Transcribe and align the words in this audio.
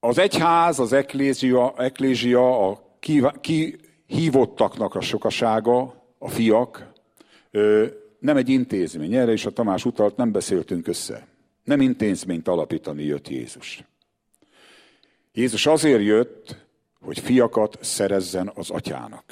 Az 0.00 0.18
egyház, 0.18 0.78
az 0.78 0.92
eklézia, 0.92 1.74
eklézia 1.76 2.68
a 2.68 2.98
kihívottaknak 3.40 4.94
a 4.94 5.00
sokasága, 5.00 6.04
a 6.18 6.28
fiak, 6.28 6.92
nem 8.18 8.36
egy 8.36 8.48
intézmény. 8.48 9.14
Erre 9.14 9.32
is 9.32 9.46
a 9.46 9.50
Tamás 9.50 9.84
utalt, 9.84 10.16
nem 10.16 10.32
beszéltünk 10.32 10.88
össze. 10.88 11.26
Nem 11.64 11.80
intézményt 11.80 12.48
alapítani 12.48 13.04
jött 13.04 13.28
Jézus. 13.28 13.84
Jézus 15.32 15.66
azért 15.66 16.02
jött, 16.02 16.66
hogy 17.00 17.18
fiakat 17.18 17.78
szerezzen 17.80 18.52
az 18.54 18.70
atyának. 18.70 19.24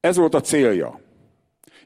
Ez 0.00 0.16
volt 0.16 0.34
a 0.34 0.40
célja. 0.40 1.00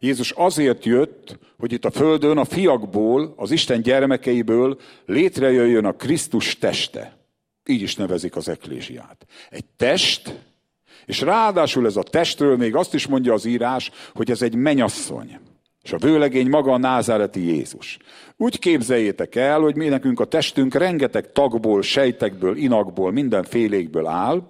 Jézus 0.02 0.30
azért 0.30 0.84
jött, 0.84 1.38
hogy 1.58 1.72
itt 1.72 1.84
a 1.84 1.90
földön 1.90 2.38
a 2.38 2.44
fiakból, 2.44 3.34
az 3.36 3.50
Isten 3.50 3.82
gyermekeiből 3.82 4.78
létrejöjjön 5.06 5.84
a 5.84 5.92
Krisztus 5.92 6.58
teste. 6.58 7.16
Így 7.66 7.82
is 7.82 7.96
nevezik 7.96 8.36
az 8.36 8.48
eklésiát. 8.48 9.26
Egy 9.50 9.64
test, 9.76 10.34
és 11.06 11.20
ráadásul 11.20 11.86
ez 11.86 11.96
a 11.96 12.02
testről 12.02 12.56
még 12.56 12.74
azt 12.74 12.94
is 12.94 13.06
mondja 13.06 13.32
az 13.32 13.44
írás, 13.44 13.90
hogy 14.14 14.30
ez 14.30 14.42
egy 14.42 14.54
menyasszony. 14.54 15.38
És 15.82 15.92
a 15.92 15.98
vőlegény 15.98 16.48
maga 16.48 16.72
a 16.72 16.78
názáreti 16.78 17.40
Jézus. 17.40 17.98
Úgy 18.36 18.58
képzeljétek 18.58 19.34
el, 19.34 19.60
hogy 19.60 19.76
mi 19.76 19.88
nekünk 19.88 20.20
a 20.20 20.24
testünk 20.24 20.74
rengeteg 20.74 21.32
tagból, 21.32 21.82
sejtekből, 21.82 22.56
inakból, 22.56 23.12
mindenfélékből 23.12 24.06
áll, 24.06 24.42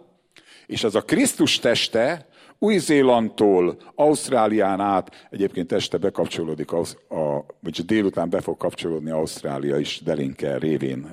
és 0.67 0.85
ez 0.85 0.95
a 0.95 1.03
Krisztus 1.03 1.59
teste 1.59 2.27
új-Zélandtól 2.63 3.77
Ausztrálián 3.95 4.81
át, 4.81 5.27
egyébként 5.31 5.73
este 5.73 5.99
bekapcsolódik, 5.99 6.73
a, 6.73 7.45
vagy 7.61 7.85
délután 7.85 8.31
be 8.31 8.41
fog 8.41 8.57
kapcsolódni 8.57 9.11
Ausztrália 9.11 9.79
is 9.79 10.01
Delinker 10.01 10.61
révén, 10.61 11.11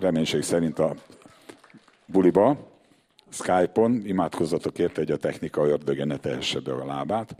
reménység 0.00 0.42
szerint 0.42 0.78
a 0.78 0.94
buliba, 2.06 2.56
Skype-on, 3.28 4.02
imádkozzatok 4.04 4.78
érte, 4.78 5.00
hogy 5.00 5.10
a 5.10 5.16
technika 5.16 5.66
ördöge 5.66 6.04
ne 6.04 6.16
tehesse 6.16 6.60
be 6.60 6.72
a 6.72 6.86
lábát. 6.86 7.36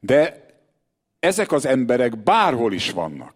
De 0.00 0.46
ezek 1.18 1.52
az 1.52 1.66
emberek 1.66 2.22
bárhol 2.22 2.72
is 2.72 2.90
vannak. 2.90 3.34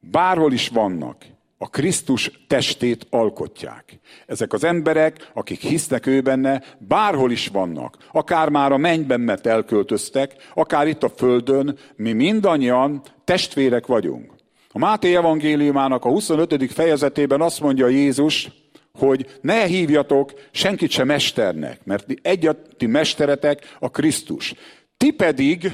Bárhol 0.00 0.52
is 0.52 0.68
vannak. 0.68 1.24
A 1.58 1.70
Krisztus 1.70 2.30
testét 2.46 3.06
alkotják. 3.10 3.98
Ezek 4.26 4.52
az 4.52 4.64
emberek, 4.64 5.30
akik 5.34 5.60
hisznek 5.60 6.06
ő 6.06 6.20
benne, 6.20 6.62
bárhol 6.78 7.30
is 7.30 7.48
vannak. 7.48 7.96
Akár 8.12 8.48
már 8.48 8.72
a 8.72 8.76
mennyben, 8.76 9.20
mert 9.20 9.46
elköltöztek, 9.46 10.32
akár 10.54 10.86
itt 10.86 11.02
a 11.02 11.08
földön, 11.08 11.78
mi 11.96 12.12
mindannyian 12.12 13.02
testvérek 13.24 13.86
vagyunk. 13.86 14.32
A 14.70 14.78
Máté 14.78 15.14
evangéliumának 15.14 16.04
a 16.04 16.08
25. 16.08 16.72
fejezetében 16.72 17.40
azt 17.40 17.60
mondja 17.60 17.88
Jézus, 17.88 18.50
hogy 18.98 19.38
ne 19.40 19.64
hívjatok 19.64 20.32
senkit 20.50 20.90
sem 20.90 21.06
mesternek, 21.06 21.84
mert 21.84 22.06
egyet 22.22 22.76
ti 22.76 22.86
mesteretek 22.86 23.76
a 23.78 23.90
Krisztus. 23.90 24.54
Ti 24.96 25.10
pedig 25.10 25.72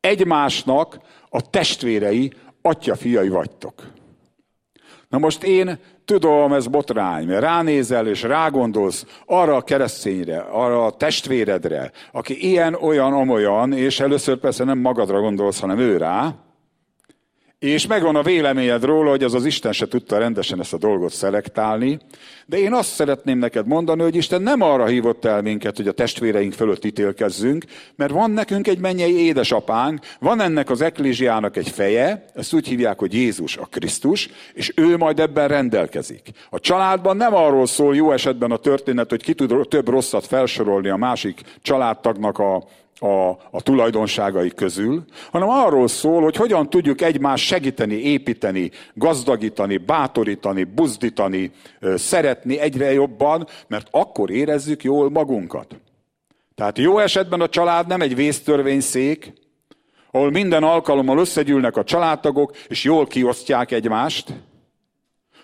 egymásnak 0.00 1.00
a 1.30 1.50
testvérei, 1.50 2.32
atya 2.62 2.96
fiai 2.96 3.28
vagytok. 3.28 3.96
Na 5.08 5.18
most 5.18 5.42
én 5.42 5.78
tudom, 6.04 6.52
ez 6.52 6.66
botrány, 6.66 7.26
mert 7.26 7.40
ránézel 7.40 8.06
és 8.06 8.22
rágondolsz 8.22 9.06
arra 9.26 9.56
a 9.56 9.62
keresztényre, 9.62 10.38
arra 10.38 10.84
a 10.84 10.90
testvéredre, 10.90 11.90
aki 12.12 12.48
ilyen, 12.48 12.74
olyan, 12.74 13.12
amolyan, 13.12 13.72
és 13.72 14.00
először 14.00 14.36
persze 14.36 14.64
nem 14.64 14.78
magadra 14.78 15.20
gondolsz, 15.20 15.60
hanem 15.60 15.78
ő 15.78 15.96
rá, 15.96 16.34
és 17.58 17.86
megvan 17.86 18.16
a 18.16 18.22
véleményed 18.22 18.84
róla, 18.84 19.10
hogy 19.10 19.22
az 19.22 19.34
az 19.34 19.44
Isten 19.44 19.72
se 19.72 19.88
tudta 19.88 20.18
rendesen 20.18 20.60
ezt 20.60 20.72
a 20.72 20.78
dolgot 20.78 21.12
szelektálni, 21.12 21.98
de 22.46 22.58
én 22.58 22.72
azt 22.72 22.94
szeretném 22.94 23.38
neked 23.38 23.66
mondani, 23.66 24.02
hogy 24.02 24.16
Isten 24.16 24.42
nem 24.42 24.60
arra 24.60 24.86
hívott 24.86 25.24
el 25.24 25.42
minket, 25.42 25.76
hogy 25.76 25.88
a 25.88 25.92
testvéreink 25.92 26.52
fölött 26.52 26.84
ítélkezzünk, 26.84 27.64
mert 27.96 28.12
van 28.12 28.30
nekünk 28.30 28.66
egy 28.66 28.78
mennyei 28.78 29.26
édesapánk, 29.26 30.00
van 30.20 30.40
ennek 30.40 30.70
az 30.70 30.80
eklésiának 30.80 31.56
egy 31.56 31.68
feje, 31.68 32.24
ezt 32.34 32.54
úgy 32.54 32.68
hívják, 32.68 32.98
hogy 32.98 33.14
Jézus 33.14 33.56
a 33.56 33.68
Krisztus, 33.70 34.30
és 34.54 34.72
ő 34.76 34.96
majd 34.96 35.20
ebben 35.20 35.48
rendelkezik. 35.48 36.30
A 36.50 36.60
családban 36.60 37.16
nem 37.16 37.34
arról 37.34 37.66
szól 37.66 37.96
jó 37.96 38.12
esetben 38.12 38.50
a 38.50 38.56
történet, 38.56 39.10
hogy 39.10 39.22
ki 39.22 39.34
tud 39.34 39.68
több 39.68 39.88
rosszat 39.88 40.26
felsorolni 40.26 40.88
a 40.88 40.96
másik 40.96 41.40
családtagnak 41.62 42.38
a, 42.38 42.64
a, 43.00 43.28
a 43.50 43.62
tulajdonságai 43.62 44.50
közül, 44.50 45.04
hanem 45.30 45.48
arról 45.48 45.88
szól, 45.88 46.22
hogy 46.22 46.36
hogyan 46.36 46.70
tudjuk 46.70 47.00
egymást 47.00 47.44
segíteni, 47.44 47.94
építeni, 47.94 48.70
gazdagítani, 48.94 49.76
bátorítani, 49.76 50.64
buzdítani, 50.64 51.50
szeretni 51.94 52.58
egyre 52.58 52.92
jobban, 52.92 53.46
mert 53.66 53.88
akkor 53.90 54.30
érezzük 54.30 54.82
jól 54.82 55.10
magunkat. 55.10 55.76
Tehát 56.54 56.78
jó 56.78 56.98
esetben 56.98 57.40
a 57.40 57.48
család 57.48 57.86
nem 57.86 58.00
egy 58.00 58.14
vésztörvényszék, 58.14 59.32
ahol 60.10 60.30
minden 60.30 60.62
alkalommal 60.62 61.18
összegyűlnek 61.18 61.76
a 61.76 61.84
családtagok, 61.84 62.56
és 62.68 62.84
jól 62.84 63.06
kiosztják 63.06 63.70
egymást, 63.70 64.32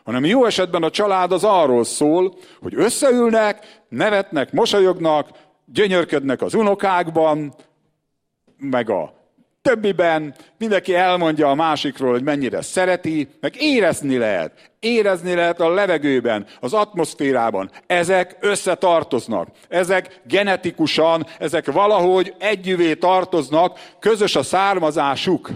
hanem 0.04 0.25
jó 0.25 0.44
esetben 0.44 0.82
a 0.82 0.91
család 0.91 1.32
az 1.32 1.44
arról 1.44 1.84
szól, 1.84 2.34
hogy 2.60 2.75
összeülnek, 2.76 3.82
nevetnek, 3.88 4.53
mosolyognak, 4.53 5.28
gyönyörködnek 5.64 6.42
az 6.42 6.54
unokákban, 6.54 7.54
meg 8.58 8.91
a 8.91 9.25
többiben, 9.64 10.34
mindenki 10.58 10.94
elmondja 10.94 11.50
a 11.50 11.54
másikról, 11.54 12.10
hogy 12.10 12.22
mennyire 12.22 12.62
szereti, 12.62 13.28
meg 13.41 13.54
érezni 13.62 14.16
lehet. 14.16 14.70
Érezni 14.80 15.34
lehet 15.34 15.60
a 15.60 15.69
levegőben, 15.69 16.47
az 16.60 16.72
atmoszférában. 16.72 17.70
Ezek 17.86 18.36
összetartoznak. 18.41 19.48
Ezek 19.69 20.20
genetikusan, 20.26 21.26
ezek 21.38 21.72
valahogy 21.72 22.34
együvé 22.38 22.94
tartoznak, 22.94 23.78
közös 23.98 24.36
a 24.36 24.42
származásuk. 24.42 25.50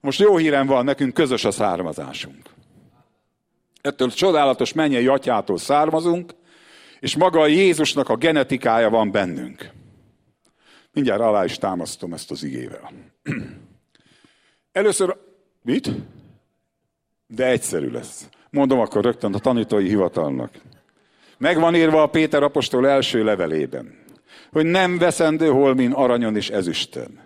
Most 0.00 0.20
jó 0.20 0.36
hírem 0.36 0.66
van, 0.66 0.84
nekünk 0.84 1.14
közös 1.14 1.44
a 1.44 1.50
származásunk. 1.50 2.42
Ettől 3.80 4.10
csodálatos 4.10 4.72
mennyei 4.72 5.06
atyától 5.06 5.58
származunk, 5.58 6.34
és 7.00 7.16
maga 7.16 7.40
a 7.40 7.46
Jézusnak 7.46 8.08
a 8.08 8.16
genetikája 8.16 8.90
van 8.90 9.10
bennünk. 9.10 9.70
Mindjárt 10.92 11.20
alá 11.20 11.44
is 11.44 11.58
támasztom 11.58 12.12
ezt 12.12 12.30
az 12.30 12.42
igével. 12.42 12.90
Először, 14.72 15.16
mit? 15.62 15.90
De 17.26 17.46
egyszerű 17.46 17.90
lesz. 17.90 18.28
Mondom 18.50 18.80
akkor 18.80 19.04
rögtön 19.04 19.34
a 19.34 19.38
tanítói 19.38 19.88
hivatalnak. 19.88 20.50
Megvan 21.38 21.74
írva 21.74 22.02
a 22.02 22.06
Péter 22.06 22.42
apostol 22.42 22.88
első 22.88 23.24
levelében, 23.24 24.04
hogy 24.52 24.66
nem 24.66 24.98
veszendő 24.98 25.48
holmin 25.48 25.92
aranyon 25.92 26.36
és 26.36 26.50
ezüstön, 26.50 27.25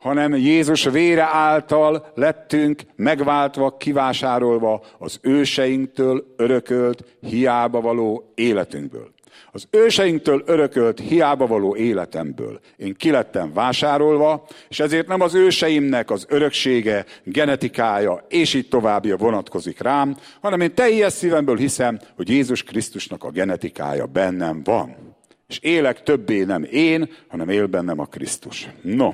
hanem 0.00 0.36
Jézus 0.36 0.84
vére 0.84 1.24
által 1.24 2.12
lettünk 2.14 2.82
megváltva, 2.96 3.76
kivásárolva 3.76 4.82
az 4.98 5.18
őseinktől 5.22 6.24
örökölt, 6.36 7.04
hiába 7.20 7.80
való 7.80 8.32
életünkből. 8.34 9.10
Az 9.52 9.66
őseinktől 9.70 10.42
örökölt, 10.46 11.00
hiába 11.00 11.46
való 11.46 11.76
életemből. 11.76 12.60
Én 12.76 12.94
kilettem 12.94 13.52
vásárolva, 13.52 14.46
és 14.68 14.80
ezért 14.80 15.06
nem 15.06 15.20
az 15.20 15.34
őseimnek 15.34 16.10
az 16.10 16.26
öröksége, 16.28 17.04
genetikája, 17.24 18.24
és 18.28 18.54
így 18.54 18.68
továbbja 18.68 19.16
vonatkozik 19.16 19.80
rám, 19.80 20.16
hanem 20.40 20.60
én 20.60 20.74
teljes 20.74 21.12
szívemből 21.12 21.56
hiszem, 21.56 21.98
hogy 22.16 22.28
Jézus 22.28 22.62
Krisztusnak 22.62 23.24
a 23.24 23.30
genetikája 23.30 24.06
bennem 24.06 24.62
van. 24.64 24.96
És 25.48 25.58
élek 25.58 26.02
többé 26.02 26.42
nem 26.42 26.66
én, 26.70 27.10
hanem 27.28 27.48
él 27.48 27.66
bennem 27.66 27.98
a 27.98 28.04
Krisztus. 28.04 28.68
No, 28.82 29.12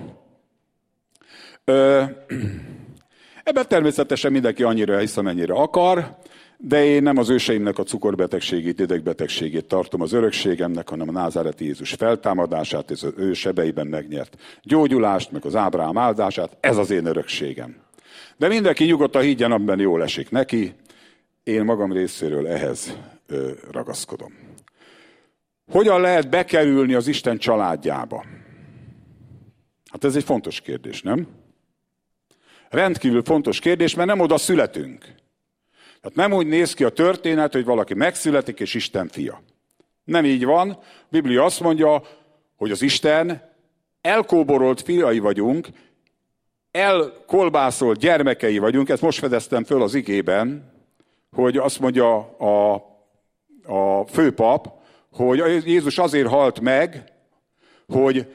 Ebben 3.44 3.68
természetesen 3.68 4.32
mindenki 4.32 4.62
annyira 4.62 4.98
hisz, 4.98 5.16
amennyire 5.16 5.54
akar, 5.54 6.16
de 6.58 6.84
én 6.84 7.02
nem 7.02 7.16
az 7.16 7.30
őseimnek 7.30 7.78
a 7.78 7.82
cukorbetegségét, 7.82 8.80
idegbetegségét 8.80 9.64
tartom 9.64 10.00
az 10.00 10.12
örökségemnek, 10.12 10.88
hanem 10.88 11.08
a 11.08 11.12
názáreti 11.12 11.64
Jézus 11.64 11.92
feltámadását, 11.92 12.90
és 12.90 13.02
az 13.02 13.12
ő 13.16 13.32
sebeiben 13.32 13.86
megnyert 13.86 14.36
gyógyulást, 14.62 15.32
meg 15.32 15.44
az 15.44 15.56
Ábrám 15.56 15.98
áldását, 15.98 16.56
ez 16.60 16.76
az 16.76 16.90
én 16.90 17.06
örökségem. 17.06 17.76
De 18.36 18.48
mindenki 18.48 18.84
nyugodtan 18.84 19.22
higgyen, 19.22 19.52
abban 19.52 19.78
jól 19.78 20.02
esik 20.02 20.30
neki, 20.30 20.74
én 21.44 21.64
magam 21.64 21.92
részéről 21.92 22.48
ehhez 22.48 22.96
ragaszkodom. 23.70 24.32
Hogyan 25.70 26.00
lehet 26.00 26.28
bekerülni 26.28 26.94
az 26.94 27.06
Isten 27.06 27.38
családjába? 27.38 28.24
Hát 29.90 30.04
ez 30.04 30.16
egy 30.16 30.24
fontos 30.24 30.60
kérdés, 30.60 31.02
nem? 31.02 31.26
Rendkívül 32.76 33.22
fontos 33.22 33.58
kérdés, 33.58 33.94
mert 33.94 34.08
nem 34.08 34.20
oda 34.20 34.38
születünk. 34.38 35.00
Tehát 36.00 36.16
nem 36.16 36.32
úgy 36.32 36.46
néz 36.46 36.74
ki 36.74 36.84
a 36.84 36.88
történet, 36.88 37.52
hogy 37.52 37.64
valaki 37.64 37.94
megszületik, 37.94 38.60
és 38.60 38.74
Isten 38.74 39.08
fia. 39.08 39.42
Nem 40.04 40.24
így 40.24 40.44
van. 40.44 40.70
A 40.70 40.78
Biblia 41.08 41.44
azt 41.44 41.60
mondja, 41.60 42.02
hogy 42.56 42.70
az 42.70 42.82
Isten 42.82 43.52
elkóborolt 44.00 44.80
fiai 44.80 45.18
vagyunk, 45.18 45.68
elkolbászolt 46.70 47.98
gyermekei 47.98 48.58
vagyunk, 48.58 48.88
ezt 48.88 49.02
most 49.02 49.18
fedeztem 49.18 49.64
föl 49.64 49.82
az 49.82 49.94
igében, 49.94 50.72
hogy 51.30 51.56
azt 51.56 51.80
mondja 51.80 52.18
a, 52.38 52.74
a 53.64 54.06
főpap, 54.06 54.68
hogy 55.12 55.66
Jézus 55.66 55.98
azért 55.98 56.28
halt 56.28 56.60
meg, 56.60 57.12
hogy 57.86 58.26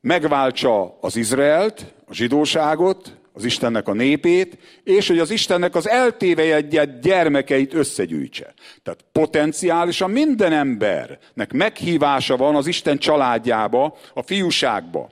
megváltsa 0.00 0.98
az 1.00 1.16
Izraelt, 1.16 1.94
a 2.06 2.14
zsidóságot, 2.14 3.16
az 3.36 3.44
Istennek 3.44 3.88
a 3.88 3.92
népét, 3.92 4.58
és 4.84 5.08
hogy 5.08 5.18
az 5.18 5.30
Istennek 5.30 5.74
az 5.74 5.88
eltévejegyett 5.88 7.00
gyermekeit 7.02 7.74
összegyűjtse. 7.74 8.54
Tehát 8.82 9.04
potenciálisan 9.12 10.10
minden 10.10 10.52
embernek 10.52 11.52
meghívása 11.52 12.36
van 12.36 12.54
az 12.56 12.66
Isten 12.66 12.98
családjába, 12.98 13.96
a 14.14 14.22
fiúságba. 14.22 15.10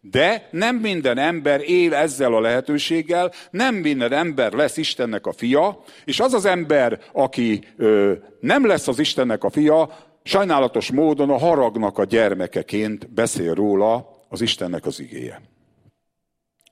De 0.00 0.48
nem 0.50 0.76
minden 0.76 1.18
ember 1.18 1.60
él 1.60 1.94
ezzel 1.94 2.34
a 2.34 2.40
lehetőséggel, 2.40 3.32
nem 3.50 3.74
minden 3.74 4.12
ember 4.12 4.52
lesz 4.52 4.76
Istennek 4.76 5.26
a 5.26 5.32
fia, 5.32 5.82
és 6.04 6.20
az 6.20 6.34
az 6.34 6.44
ember, 6.44 6.98
aki 7.12 7.64
ö, 7.76 8.12
nem 8.40 8.66
lesz 8.66 8.88
az 8.88 8.98
Istennek 8.98 9.44
a 9.44 9.50
fia, 9.50 9.98
sajnálatos 10.22 10.90
módon 10.90 11.30
a 11.30 11.38
haragnak 11.38 11.98
a 11.98 12.04
gyermekeként 12.04 13.12
beszél 13.12 13.54
róla 13.54 14.08
az 14.28 14.40
Istennek 14.40 14.86
az 14.86 15.00
igéje. 15.00 15.40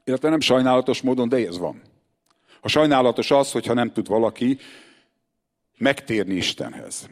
Illetve 0.04 0.28
nem 0.28 0.40
sajnálatos 0.40 1.00
módon, 1.00 1.28
de 1.28 1.36
ez 1.36 1.58
van. 1.58 1.82
A 2.60 2.68
sajnálatos 2.68 3.30
az, 3.30 3.52
hogyha 3.52 3.74
nem 3.74 3.92
tud 3.92 4.08
valaki 4.08 4.58
megtérni 5.78 6.34
Istenhez. 6.34 7.08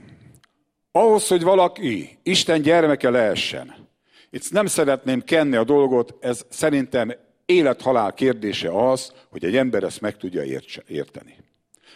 Ahhoz, 0.93 1.29
hogy 1.29 1.43
valaki 1.43 2.19
Isten 2.23 2.63
gyermeke 2.63 3.11
lehessen, 3.11 3.75
itt 4.31 4.51
nem 4.51 4.67
szeretném 4.67 5.23
kenni 5.23 5.57
a 5.57 5.65
dolgot, 5.65 6.15
ez 6.21 6.45
szerintem 6.49 7.15
élet-halál 7.47 8.13
kérdése 8.13 8.89
az, 8.91 9.13
hogy 9.31 9.45
egy 9.45 9.57
ember 9.57 9.83
ezt 9.83 10.01
meg 10.01 10.17
tudja 10.17 10.43
érteni. 10.87 11.37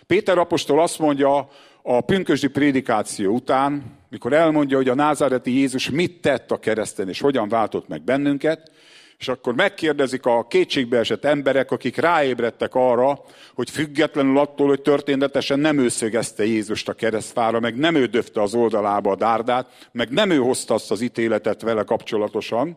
Péter 0.07 0.39
apostol 0.39 0.81
azt 0.81 0.99
mondja 0.99 1.49
a 1.83 2.01
pünkösdi 2.01 2.49
prédikáció 2.49 3.35
után, 3.35 3.99
mikor 4.09 4.33
elmondja, 4.33 4.77
hogy 4.77 4.89
a 4.89 4.95
názáreti 4.95 5.51
Jézus 5.51 5.91
mit 5.91 6.21
tett 6.21 6.51
a 6.51 6.59
kereszten, 6.59 7.09
és 7.09 7.21
hogyan 7.21 7.49
váltott 7.49 7.89
meg 7.89 8.03
bennünket, 8.03 8.71
és 9.23 9.29
akkor 9.29 9.55
megkérdezik 9.55 10.27
a 10.27 10.47
kétségbeesett 10.47 11.25
emberek, 11.25 11.71
akik 11.71 11.97
ráébredtek 11.97 12.75
arra, 12.75 13.21
hogy 13.55 13.71
függetlenül 13.71 14.39
attól, 14.39 14.69
hogy 14.69 14.83
történetesen 14.83 15.59
nem 15.59 15.79
ő 15.79 15.89
szögezte 15.89 16.45
Jézust 16.45 16.89
a 16.89 16.93
keresztfára, 16.93 17.61
meg 17.61 17.77
nem 17.77 17.95
ő 17.95 18.07
döfte 18.07 18.43
az 18.43 18.55
oldalába 18.55 19.11
a 19.11 19.17
dárdát, 19.17 19.89
meg 19.93 20.11
nem 20.11 20.31
ő 20.31 20.37
hozta 20.37 20.75
azt 20.75 20.91
az 20.91 21.01
ítéletet 21.01 21.63
vele 21.63 21.83
kapcsolatosan, 21.83 22.77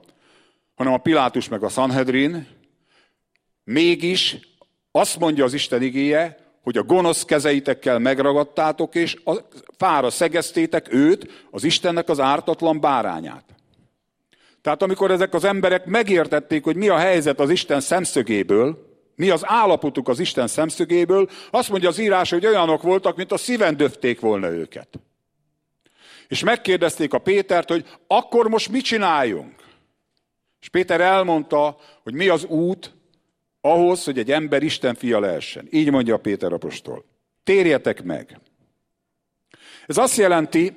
hanem 0.75 0.93
a 0.93 0.97
Pilátus 0.97 1.47
meg 1.47 1.63
a 1.63 1.69
Sanhedrin, 1.69 2.47
mégis 3.63 4.37
azt 4.91 5.19
mondja 5.19 5.43
az 5.43 5.53
Isten 5.53 5.81
igéje, 5.81 6.37
hogy 6.63 6.77
a 6.77 6.83
gonosz 6.83 7.23
kezeitekkel 7.23 7.99
megragadtátok, 7.99 8.95
és 8.95 9.17
a 9.23 9.35
fára 9.77 10.09
szegeztétek 10.09 10.93
őt, 10.93 11.47
az 11.51 11.63
Istennek 11.63 12.09
az 12.09 12.19
ártatlan 12.19 12.79
bárányát. 12.79 13.54
Tehát 14.65 14.81
amikor 14.81 15.11
ezek 15.11 15.33
az 15.33 15.43
emberek 15.43 15.85
megértették, 15.85 16.63
hogy 16.63 16.75
mi 16.75 16.89
a 16.89 16.97
helyzet 16.97 17.39
az 17.39 17.49
Isten 17.49 17.81
szemszögéből, 17.81 18.97
mi 19.15 19.29
az 19.29 19.41
állapotuk 19.43 20.07
az 20.07 20.19
Isten 20.19 20.47
szemszögéből, 20.47 21.29
azt 21.51 21.69
mondja 21.69 21.89
az 21.89 21.97
írás, 21.97 22.29
hogy 22.29 22.45
olyanok 22.45 22.81
voltak, 22.81 23.15
mint 23.15 23.31
a 23.31 23.37
szíven 23.37 23.77
döfték 23.77 24.19
volna 24.19 24.49
őket. 24.49 24.99
És 26.27 26.43
megkérdezték 26.43 27.13
a 27.13 27.17
Pétert, 27.19 27.69
hogy 27.69 27.85
akkor 28.07 28.47
most 28.49 28.69
mit 28.69 28.83
csináljunk? 28.83 29.53
És 30.61 30.69
Péter 30.69 31.01
elmondta, 31.01 31.77
hogy 32.03 32.13
mi 32.13 32.27
az 32.27 32.43
út 32.43 32.93
ahhoz, 33.61 34.03
hogy 34.03 34.19
egy 34.19 34.31
ember 34.31 34.63
Isten 34.63 34.95
fia 34.95 35.19
lehessen. 35.19 35.67
Így 35.71 35.91
mondja 35.91 36.15
a 36.15 36.19
Péter 36.19 36.53
apostol. 36.53 37.05
Térjetek 37.43 38.03
meg. 38.03 38.39
Ez 39.85 39.97
azt 39.97 40.17
jelenti, 40.17 40.75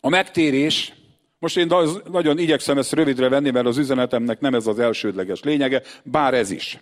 a 0.00 0.08
megtérés 0.08 1.00
most 1.42 1.56
én 1.56 1.72
nagyon 2.10 2.38
igyekszem 2.38 2.78
ezt 2.78 2.92
rövidre 2.92 3.28
venni, 3.28 3.50
mert 3.50 3.66
az 3.66 3.78
üzenetemnek 3.78 4.40
nem 4.40 4.54
ez 4.54 4.66
az 4.66 4.78
elsődleges 4.78 5.42
lényege, 5.42 5.82
bár 6.02 6.34
ez 6.34 6.50
is. 6.50 6.78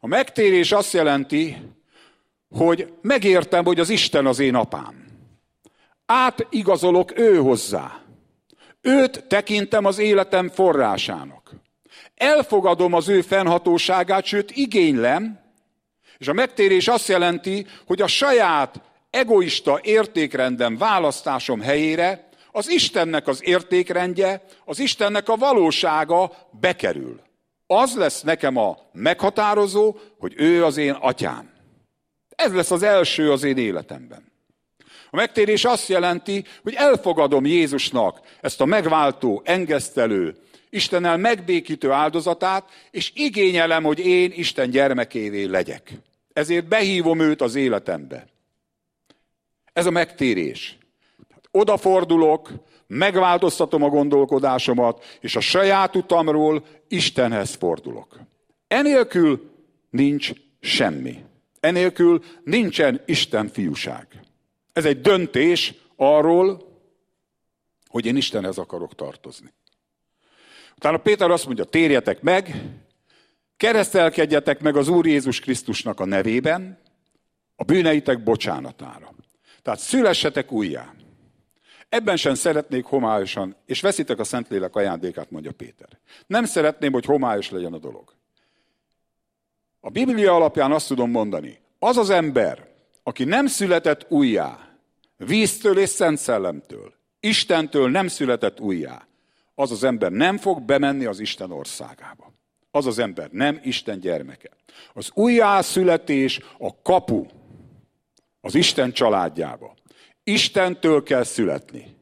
A 0.00 0.06
megtérés 0.06 0.72
azt 0.72 0.92
jelenti, 0.92 1.56
hogy 2.48 2.92
megértem, 3.00 3.64
hogy 3.64 3.80
az 3.80 3.88
Isten 3.88 4.26
az 4.26 4.38
én 4.38 4.54
apám. 4.54 5.04
Átigazolok 6.06 7.18
ő 7.18 7.36
hozzá. 7.36 8.00
Őt 8.80 9.24
tekintem 9.24 9.84
az 9.84 9.98
életem 9.98 10.48
forrásának. 10.48 11.50
Elfogadom 12.14 12.92
az 12.92 13.08
ő 13.08 13.20
fennhatóságát, 13.20 14.24
sőt 14.24 14.50
igénylem, 14.50 15.40
és 16.18 16.28
a 16.28 16.32
megtérés 16.32 16.88
azt 16.88 17.08
jelenti, 17.08 17.66
hogy 17.86 18.02
a 18.02 18.06
saját 18.06 18.80
egoista 19.10 19.80
értékrendem 19.82 20.76
választásom 20.76 21.60
helyére 21.60 22.30
az 22.52 22.70
Istennek 22.70 23.26
az 23.26 23.40
értékrendje, 23.44 24.44
az 24.64 24.78
Istennek 24.78 25.28
a 25.28 25.36
valósága 25.36 26.32
bekerül. 26.60 27.20
Az 27.66 27.96
lesz 27.96 28.20
nekem 28.20 28.56
a 28.56 28.78
meghatározó, 28.92 29.96
hogy 30.18 30.34
ő 30.36 30.64
az 30.64 30.76
én 30.76 30.92
atyám. 30.92 31.50
Ez 32.28 32.52
lesz 32.52 32.70
az 32.70 32.82
első 32.82 33.32
az 33.32 33.44
én 33.44 33.58
életemben. 33.58 34.32
A 35.10 35.16
megtérés 35.16 35.64
azt 35.64 35.88
jelenti, 35.88 36.44
hogy 36.62 36.74
elfogadom 36.74 37.46
Jézusnak 37.46 38.20
ezt 38.40 38.60
a 38.60 38.64
megváltó, 38.64 39.42
engesztelő, 39.44 40.36
Istennel 40.70 41.16
megbékítő 41.16 41.90
áldozatát, 41.90 42.70
és 42.90 43.12
igényelem, 43.14 43.82
hogy 43.82 43.98
én 43.98 44.32
Isten 44.34 44.70
gyermekévé 44.70 45.44
legyek. 45.44 45.92
Ezért 46.32 46.68
behívom 46.68 47.20
őt 47.20 47.40
az 47.40 47.54
életembe. 47.54 48.26
Ez 49.72 49.86
a 49.86 49.90
megtérés 49.90 50.78
odafordulok, 51.52 52.50
megváltoztatom 52.86 53.82
a 53.82 53.88
gondolkodásomat, 53.88 55.04
és 55.20 55.36
a 55.36 55.40
saját 55.40 55.96
utamról 55.96 56.64
Istenhez 56.88 57.54
fordulok. 57.54 58.20
Enélkül 58.68 59.50
nincs 59.90 60.32
semmi. 60.60 61.24
Enélkül 61.60 62.22
nincsen 62.44 63.02
Isten 63.06 63.48
fiúság. 63.48 64.06
Ez 64.72 64.84
egy 64.84 65.00
döntés 65.00 65.74
arról, 65.96 66.70
hogy 67.88 68.06
én 68.06 68.16
Istenhez 68.16 68.58
akarok 68.58 68.94
tartozni. 68.94 69.52
Utána 70.76 70.96
Péter 70.96 71.30
azt 71.30 71.46
mondja, 71.46 71.64
térjetek 71.64 72.22
meg, 72.22 72.62
keresztelkedjetek 73.56 74.60
meg 74.60 74.76
az 74.76 74.88
Úr 74.88 75.06
Jézus 75.06 75.40
Krisztusnak 75.40 76.00
a 76.00 76.04
nevében, 76.04 76.78
a 77.56 77.64
bűneitek 77.64 78.22
bocsánatára. 78.22 79.14
Tehát 79.62 79.80
szülessetek 79.80 80.52
újjá. 80.52 80.94
Ebben 81.92 82.16
sem 82.16 82.34
szeretnék 82.34 82.84
homályosan, 82.84 83.56
és 83.66 83.80
veszitek 83.80 84.18
a 84.18 84.24
Szentlélek 84.24 84.76
ajándékát, 84.76 85.30
mondja 85.30 85.52
Péter. 85.52 85.88
Nem 86.26 86.44
szeretném, 86.44 86.92
hogy 86.92 87.04
homályos 87.04 87.50
legyen 87.50 87.72
a 87.72 87.78
dolog. 87.78 88.14
A 89.80 89.90
Biblia 89.90 90.34
alapján 90.34 90.72
azt 90.72 90.88
tudom 90.88 91.10
mondani, 91.10 91.58
az 91.78 91.96
az 91.96 92.10
ember, 92.10 92.68
aki 93.02 93.24
nem 93.24 93.46
született 93.46 94.06
újjá, 94.10 94.76
víztől 95.16 95.78
és 95.78 95.88
szent 95.88 96.18
szellemtől, 96.18 96.94
Istentől 97.20 97.90
nem 97.90 98.08
született 98.08 98.60
újjá, 98.60 99.06
az 99.54 99.70
az 99.70 99.84
ember 99.84 100.10
nem 100.10 100.38
fog 100.38 100.62
bemenni 100.62 101.04
az 101.04 101.20
Isten 101.20 101.50
országába. 101.50 102.32
Az 102.70 102.86
az 102.86 102.98
ember 102.98 103.28
nem 103.30 103.60
Isten 103.62 104.00
gyermeke. 104.00 104.50
Az 104.94 105.10
újjászületés 105.14 106.40
a 106.58 106.82
kapu 106.82 107.26
az 108.40 108.54
Isten 108.54 108.92
családjába. 108.92 109.74
Istentől 110.24 111.02
kell 111.02 111.22
születni. 111.22 111.96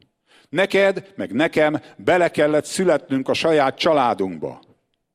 Neked, 0.49 1.13
meg 1.15 1.31
nekem 1.33 1.81
bele 1.97 2.29
kellett 2.29 2.65
születnünk 2.65 3.29
a 3.29 3.33
saját 3.33 3.77
családunkba. 3.77 4.61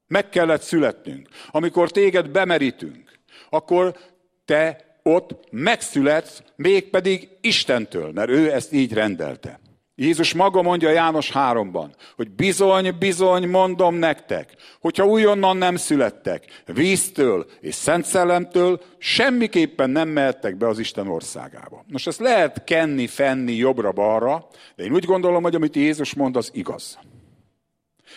Meg 0.07 0.29
kellett 0.29 0.63
születnünk. 0.63 1.29
Amikor 1.51 1.91
téged 1.91 2.29
bemerítünk, 2.29 3.19
akkor 3.51 3.97
te 4.45 4.85
ott 5.03 5.49
megszületsz, 5.51 6.43
mégpedig 6.57 7.29
Istentől, 7.41 8.13
mert 8.13 8.31
ő 8.31 8.53
ezt 8.53 8.73
így 8.73 8.93
rendelte. 8.93 9.61
Jézus 9.99 10.35
maga 10.35 10.63
mondja 10.63 10.91
János 10.91 11.31
3-ban, 11.35 11.89
hogy 12.17 12.31
bizony, 12.31 12.99
bizony, 12.99 13.49
mondom 13.49 13.95
nektek, 13.95 14.55
hogyha 14.81 15.07
újonnan 15.07 15.57
nem 15.57 15.77
születtek, 15.77 16.63
víztől 16.67 17.47
és 17.61 17.75
szent 17.75 18.05
szellemtől, 18.05 18.81
semmiképpen 18.99 19.91
nem 19.91 20.09
mehettek 20.09 20.57
be 20.57 20.69
az 20.69 20.79
Isten 20.79 21.09
országába. 21.09 21.85
Most 21.89 22.07
ezt 22.07 22.19
lehet 22.19 22.65
kenni, 22.65 23.07
fenni 23.07 23.53
jobbra-balra, 23.53 24.47
de 24.77 24.85
én 24.85 24.93
úgy 24.93 25.05
gondolom, 25.05 25.43
hogy 25.43 25.55
amit 25.55 25.77
Jézus 25.77 26.15
mond, 26.15 26.37
az 26.37 26.51
igaz. 26.55 26.99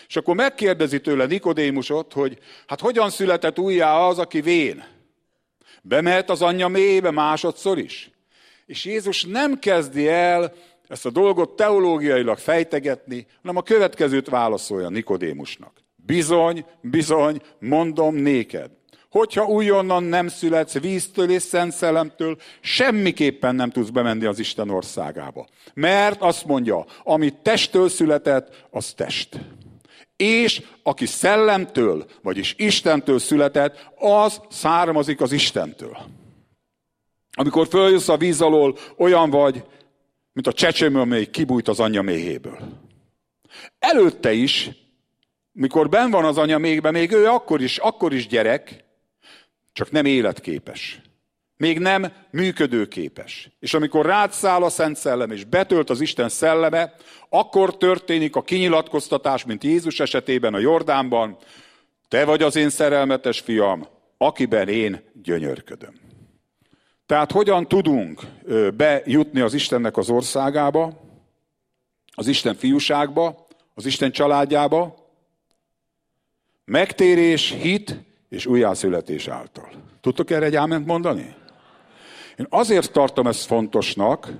És 0.08 0.16
akkor 0.16 0.34
megkérdezi 0.34 1.00
tőle 1.00 1.24
Nikodémusot, 1.24 2.12
hogy 2.12 2.38
hát 2.66 2.80
hogyan 2.80 3.10
született 3.10 3.58
újjá 3.58 3.96
az, 3.96 4.18
aki 4.18 4.40
vén? 4.40 4.84
Bemehet 5.82 6.30
az 6.30 6.42
anyja 6.42 6.68
mélybe 6.68 7.10
másodszor 7.10 7.78
is? 7.78 8.10
És 8.66 8.84
Jézus 8.84 9.24
nem 9.24 9.58
kezdi 9.58 10.08
el 10.08 10.52
ezt 10.90 11.06
a 11.06 11.10
dolgot 11.10 11.56
teológiailag 11.56 12.38
fejtegetni, 12.38 13.26
hanem 13.42 13.56
a 13.56 13.62
következőt 13.62 14.28
válaszolja 14.28 14.88
Nikodémusnak. 14.88 15.72
Bizony, 15.96 16.64
bizony, 16.80 17.40
mondom 17.58 18.14
néked, 18.14 18.70
Hogyha 19.10 19.46
újonnan 19.46 20.02
nem 20.02 20.28
születsz 20.28 20.78
víztől 20.78 21.30
és 21.30 21.42
szent 21.42 21.72
szellemtől, 21.72 22.36
semmiképpen 22.60 23.54
nem 23.54 23.70
tudsz 23.70 23.88
bemenni 23.88 24.24
az 24.24 24.38
Isten 24.38 24.70
országába. 24.70 25.46
Mert 25.74 26.22
azt 26.22 26.44
mondja, 26.44 26.84
ami 27.02 27.32
testtől 27.42 27.88
született, 27.88 28.66
az 28.70 28.92
test. 28.92 29.40
És 30.16 30.62
aki 30.82 31.06
szellemtől, 31.06 32.06
vagyis 32.22 32.54
Istentől 32.58 33.18
született, 33.18 33.90
az 33.96 34.40
származik 34.50 35.20
az 35.20 35.32
Istentől. 35.32 35.98
Amikor 37.36 37.68
följössz 37.68 38.08
a 38.08 38.16
víz 38.16 38.40
alól, 38.40 38.76
olyan 38.96 39.30
vagy, 39.30 39.64
mint 40.32 40.46
a 40.46 40.52
csecsemő, 40.52 41.00
amely 41.00 41.24
kibújt 41.24 41.68
az 41.68 41.80
anyja 41.80 42.02
méhéből. 42.02 42.58
Előtte 43.78 44.32
is, 44.32 44.70
mikor 45.52 45.88
ben 45.88 46.10
van 46.10 46.24
az 46.24 46.38
anya 46.38 46.58
méhben, 46.58 46.92
még 46.92 47.12
ő 47.12 47.26
akkor 47.26 47.62
is, 47.62 47.78
akkor 47.78 48.12
is 48.12 48.26
gyerek, 48.26 48.84
csak 49.72 49.90
nem 49.90 50.04
életképes. 50.04 51.00
Még 51.56 51.78
nem 51.78 52.12
működőképes. 52.30 53.50
És 53.58 53.74
amikor 53.74 54.06
rád 54.06 54.32
száll 54.32 54.62
a 54.62 54.68
Szent 54.68 54.96
Szellem, 54.96 55.30
és 55.30 55.44
betölt 55.44 55.90
az 55.90 56.00
Isten 56.00 56.28
szelleme, 56.28 56.94
akkor 57.28 57.76
történik 57.76 58.36
a 58.36 58.42
kinyilatkoztatás, 58.42 59.44
mint 59.44 59.64
Jézus 59.64 60.00
esetében 60.00 60.54
a 60.54 60.58
Jordánban, 60.58 61.36
te 62.08 62.24
vagy 62.24 62.42
az 62.42 62.56
én 62.56 62.70
szerelmetes 62.70 63.40
fiam, 63.40 63.86
akiben 64.16 64.68
én 64.68 65.02
gyönyörködöm. 65.22 66.09
Tehát 67.10 67.32
hogyan 67.32 67.68
tudunk 67.68 68.20
bejutni 68.76 69.40
az 69.40 69.54
Istennek 69.54 69.96
az 69.96 70.10
országába, 70.10 71.00
az 72.14 72.26
Isten 72.26 72.54
fiúságba, 72.54 73.46
az 73.74 73.86
Isten 73.86 74.10
családjába? 74.10 74.94
Megtérés, 76.64 77.50
hit 77.50 77.96
és 78.28 78.46
újjászületés 78.46 79.28
által. 79.28 79.68
Tudtok 80.00 80.30
erre 80.30 80.44
egy 80.44 80.56
áment 80.56 80.86
mondani? 80.86 81.34
Én 82.36 82.46
azért 82.48 82.92
tartom 82.92 83.26
ezt 83.26 83.46
fontosnak, 83.46 84.32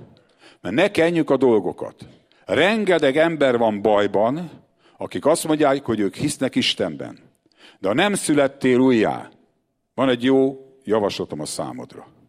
mert 0.61 0.75
ne 0.75 0.91
kenjük 0.91 1.29
a 1.29 1.37
dolgokat. 1.37 2.05
Rengeteg 2.45 3.17
ember 3.17 3.57
van 3.57 3.81
bajban, 3.81 4.51
akik 4.97 5.25
azt 5.25 5.47
mondják, 5.47 5.85
hogy 5.85 5.99
ők 5.99 6.15
hisznek 6.15 6.55
Istenben. 6.55 7.19
De 7.79 7.87
ha 7.87 7.93
nem 7.93 8.13
születtél 8.13 8.79
újjá, 8.79 9.29
van 9.93 10.09
egy 10.09 10.23
jó 10.23 10.65
javaslatom 10.83 11.39
a 11.39 11.45
számodra. 11.45 12.19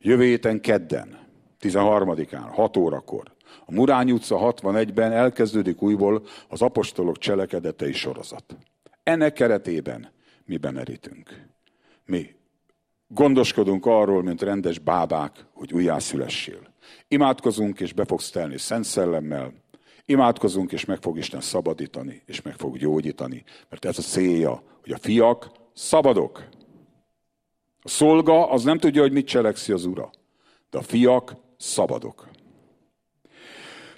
Jövő 0.00 0.24
héten 0.24 0.60
kedden, 0.60 1.18
13-án, 1.60 2.48
6 2.52 2.76
órakor, 2.76 3.32
a 3.66 3.72
Murány 3.72 4.10
utca 4.10 4.52
61-ben 4.54 5.12
elkezdődik 5.12 5.82
újból 5.82 6.22
az 6.48 6.62
apostolok 6.62 7.18
cselekedetei 7.18 7.92
sorozat. 7.92 8.56
Ennek 9.02 9.32
keretében 9.32 10.10
mi 10.44 10.56
bemerítünk. 10.56 11.46
Mi 12.04 12.34
gondoskodunk 13.08 13.86
arról, 13.86 14.22
mint 14.22 14.42
rendes 14.42 14.78
bábák, 14.78 15.46
hogy 15.52 15.72
újjászülessél. 15.72 16.60
Imádkozunk, 17.08 17.80
és 17.80 17.92
be 17.92 18.04
fogsz 18.04 18.30
telni 18.30 18.58
Szent 18.58 18.84
Szellemmel, 18.84 19.52
imádkozunk, 20.04 20.72
és 20.72 20.84
meg 20.84 20.98
fog 21.00 21.18
Isten 21.18 21.40
szabadítani, 21.40 22.22
és 22.26 22.42
meg 22.42 22.54
fog 22.54 22.76
gyógyítani. 22.76 23.44
Mert 23.70 23.84
ez 23.84 23.98
a 23.98 24.02
célja, 24.02 24.62
hogy 24.82 24.92
a 24.92 24.98
fiak 24.98 25.50
szabadok. 25.74 26.48
A 27.82 27.88
szolga 27.88 28.50
az 28.50 28.64
nem 28.64 28.78
tudja, 28.78 29.02
hogy 29.02 29.12
mit 29.12 29.26
cselekszi 29.26 29.72
az 29.72 29.84
ura, 29.84 30.10
de 30.70 30.78
a 30.78 30.82
fiak 30.82 31.34
szabadok. 31.56 32.28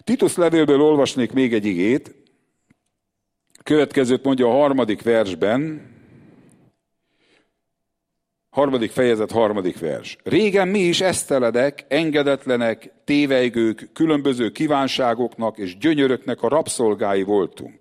Titus 0.05 0.37
levélből 0.37 0.81
olvasnék 0.81 1.33
még 1.33 1.55
egy 1.55 1.65
igét. 1.65 2.15
Következőt 3.63 4.25
mondja 4.25 4.47
a 4.47 4.59
harmadik 4.59 5.03
versben, 5.03 5.91
harmadik 8.51 8.91
fejezet, 8.91 9.31
harmadik 9.31 9.79
vers. 9.79 10.17
Régen 10.25 10.69
mi 10.69 10.79
is 10.79 11.01
eszteledek, 11.01 11.85
engedetlenek, 11.89 12.93
tévejgők, 13.05 13.91
különböző 13.93 14.51
kívánságoknak 14.51 15.59
és 15.59 15.79
gyönyöröknek 15.79 16.43
a 16.43 16.49
rabszolgái 16.49 17.23
voltunk. 17.23 17.79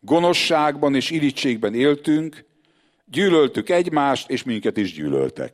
Gonoszságban 0.00 0.94
és 0.94 1.10
irítségben 1.10 1.74
éltünk, 1.74 2.44
gyűlöltük 3.12 3.68
egymást, 3.68 4.30
és 4.30 4.42
minket 4.42 4.76
is 4.76 4.92
gyűlöltek. 4.92 5.52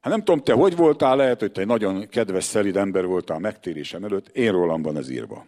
Hát 0.00 0.12
nem 0.12 0.24
tudom, 0.24 0.40
te 0.40 0.52
hogy 0.52 0.76
voltál, 0.76 1.16
lehet, 1.16 1.40
hogy 1.40 1.52
te 1.52 1.60
egy 1.60 1.66
nagyon 1.66 2.08
kedves, 2.08 2.44
szelid 2.44 2.76
ember 2.76 3.06
voltál 3.06 3.38
megtérésem 3.38 4.04
előtt, 4.04 4.28
én 4.28 4.52
rólam 4.52 4.82
van 4.82 4.96
ez 4.96 5.10
írva. 5.10 5.46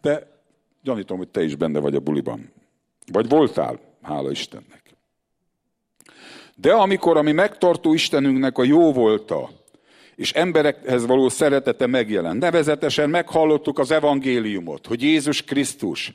De 0.00 0.42
gyanítom, 0.82 1.18
hogy 1.18 1.28
te 1.28 1.42
is 1.42 1.54
benne 1.54 1.78
vagy 1.78 1.94
a 1.94 2.00
buliban. 2.00 2.52
Vagy 3.12 3.28
voltál, 3.28 3.80
hála 4.02 4.30
Istennek. 4.30 4.82
De 6.56 6.72
amikor 6.72 7.16
a 7.16 7.22
mi 7.22 7.32
megtartó 7.32 7.92
Istenünknek 7.92 8.58
a 8.58 8.64
jó 8.64 8.92
volta, 8.92 9.50
és 10.16 10.32
emberekhez 10.32 11.06
való 11.06 11.28
szeretete 11.28 11.86
megjelent, 11.86 12.40
nevezetesen 12.40 13.10
meghallottuk 13.10 13.78
az 13.78 13.90
evangéliumot, 13.90 14.86
hogy 14.86 15.02
Jézus 15.02 15.42
Krisztus 15.42 16.12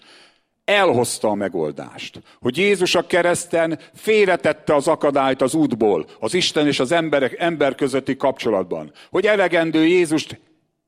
elhozta 0.65 1.27
a 1.27 1.35
megoldást. 1.35 2.21
Hogy 2.41 2.57
Jézus 2.57 2.95
a 2.95 3.05
kereszten 3.05 3.79
félretette 3.93 4.75
az 4.75 4.87
akadályt 4.87 5.41
az 5.41 5.53
útból, 5.53 6.05
az 6.19 6.33
Isten 6.33 6.67
és 6.67 6.79
az 6.79 6.91
emberek, 6.91 7.39
ember 7.39 7.75
közötti 7.75 8.17
kapcsolatban. 8.17 8.91
Hogy 9.09 9.25
elegendő 9.25 9.85
Jézust 9.85 10.39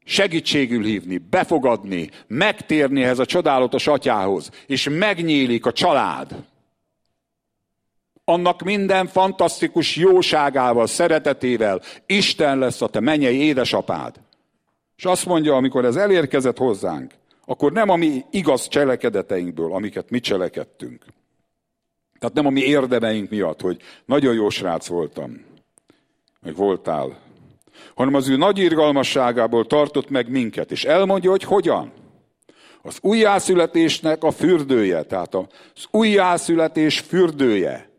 segítségül 0.06 0.84
hívni, 0.84 1.18
befogadni, 1.18 2.10
megtérni 2.28 3.04
ehhez 3.04 3.20
a 3.20 3.26
csodálatos 3.26 3.88
atyához, 3.88 4.50
és 4.68 4.88
megnyílik 4.92 5.66
a 5.66 5.72
család. 5.72 6.36
Annak 8.24 8.62
minden 8.62 9.08
fantasztikus 9.08 9.96
jóságával, 9.96 10.88
szeretetével 10.88 11.82
Isten 12.06 12.58
lesz 12.58 12.82
a 12.82 12.88
te 12.88 13.00
mennyei 13.00 13.38
édesapád. 13.38 14.16
És 14.96 15.06
azt 15.06 15.26
mondja, 15.26 15.56
amikor 15.56 15.86
ez 15.86 15.96
elérkezett 15.96 16.58
hozzánk, 16.58 17.12
akkor 17.50 17.72
nem 17.72 17.90
a 17.90 17.96
mi 17.96 18.26
igaz 18.32 18.68
cselekedeteinkből, 18.68 19.74
amiket 19.74 20.10
mi 20.10 20.20
cselekedtünk. 20.20 21.06
Tehát 22.20 22.36
nem 22.36 22.46
a 22.46 22.50
mi 22.50 22.62
érdemeink 22.62 23.30
miatt, 23.30 23.62
hogy 23.62 23.82
nagyon 24.06 24.34
jó 24.34 24.50
srác 24.50 24.88
voltam, 24.88 25.46
meg 26.42 26.56
voltál, 26.56 27.20
hanem 27.96 28.14
az 28.14 28.30
ő 28.30 28.38
nagy 28.38 28.58
irgalmasságából 28.58 29.66
tartott 29.66 30.10
meg 30.10 30.30
minket, 30.30 30.72
és 30.72 30.86
elmondja, 30.86 31.30
hogy 31.30 31.44
hogyan. 31.44 31.92
Az 32.82 32.98
újjászületésnek 33.02 34.24
a 34.24 34.32
fürdője, 34.32 35.04
tehát 35.04 35.36
az 35.36 35.88
újjászületés 35.92 37.00
fürdője. 37.00 37.90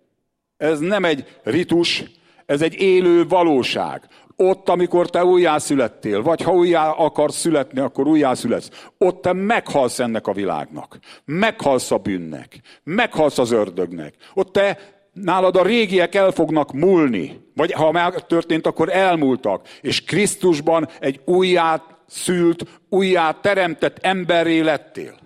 Ez 0.57 0.79
nem 0.79 1.05
egy 1.05 1.39
ritus, 1.43 2.05
ez 2.47 2.63
egy 2.63 2.75
élő 2.75 3.27
valóság 3.27 4.09
ott, 4.41 4.69
amikor 4.69 5.11
te 5.11 5.25
újjászülettél, 5.25 6.23
vagy 6.23 6.43
ha 6.43 6.53
újjá 6.53 6.91
akarsz 6.91 7.37
születni, 7.37 7.81
akkor 7.81 8.07
újjászületsz. 8.07 8.89
Ott 8.99 9.23
te 9.23 9.33
meghalsz 9.33 9.99
ennek 9.99 10.27
a 10.27 10.33
világnak. 10.33 10.99
Meghalsz 11.25 11.91
a 11.91 11.97
bűnnek. 11.97 12.61
Meghalsz 12.85 13.39
az 13.39 13.51
ördögnek. 13.51 14.15
Ott 14.35 14.53
te 14.53 14.79
nálad 15.13 15.57
a 15.57 15.63
régiek 15.63 16.15
el 16.15 16.31
fognak 16.31 16.73
múlni. 16.73 17.41
Vagy 17.55 17.73
ha 17.73 17.91
megtörtént, 17.91 18.67
akkor 18.67 18.89
elmúltak. 18.93 19.69
És 19.81 20.05
Krisztusban 20.05 20.89
egy 21.01 21.21
újját 21.25 21.83
szült, 22.07 22.65
újját 22.89 23.43
teremtett 23.43 23.99
emberré 24.01 24.61
lettél. 24.61 25.19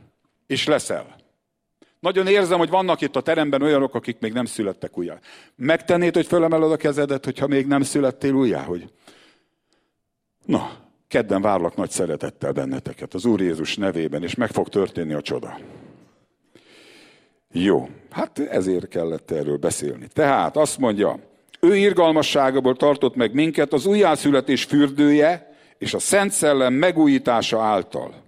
És 0.47 0.67
leszel. 0.67 1.22
Nagyon 2.03 2.27
érzem, 2.27 2.59
hogy 2.59 2.69
vannak 2.69 3.01
itt 3.01 3.17
a 3.17 3.21
teremben 3.21 3.63
olyanok, 3.63 3.95
akik 3.95 4.17
még 4.21 4.33
nem 4.33 4.45
születtek 4.45 4.99
újjá. 4.99 5.19
Megtennéd, 5.57 6.15
hogy 6.15 6.27
fölemeled 6.27 6.73
a 6.73 6.77
kezedet, 6.77 7.25
hogyha 7.25 7.47
még 7.47 7.67
nem 7.67 7.83
születtél 7.83 8.33
újjá? 8.33 8.63
Hogy 8.63 8.91
Na, 10.45 10.71
kedden 11.09 11.43
várlak 11.43 11.77
nagy 11.77 11.91
szeretettel 11.91 12.53
benneteket 12.53 13.15
az 13.15 13.25
Úr 13.25 13.41
Jézus 13.41 13.77
nevében, 13.77 14.23
és 14.23 14.35
meg 14.35 14.51
fog 14.51 14.69
történni 14.69 15.13
a 15.13 15.21
csoda. 15.21 15.59
Jó, 17.53 17.89
hát 18.11 18.39
ezért 18.39 18.89
kellett 18.89 19.31
erről 19.31 19.57
beszélni. 19.57 20.09
Tehát 20.13 20.57
azt 20.57 20.79
mondja, 20.79 21.19
ő 21.61 21.77
irgalmasságából 21.77 22.77
tartott 22.77 23.15
meg 23.15 23.35
minket 23.35 23.73
az 23.73 23.87
újjászületés 23.87 24.65
fürdője 24.65 25.55
és 25.79 25.95
a 25.95 25.99
Szent 25.99 26.33
Szellem 26.33 26.75
megújítása 26.75 27.61
által, 27.61 28.23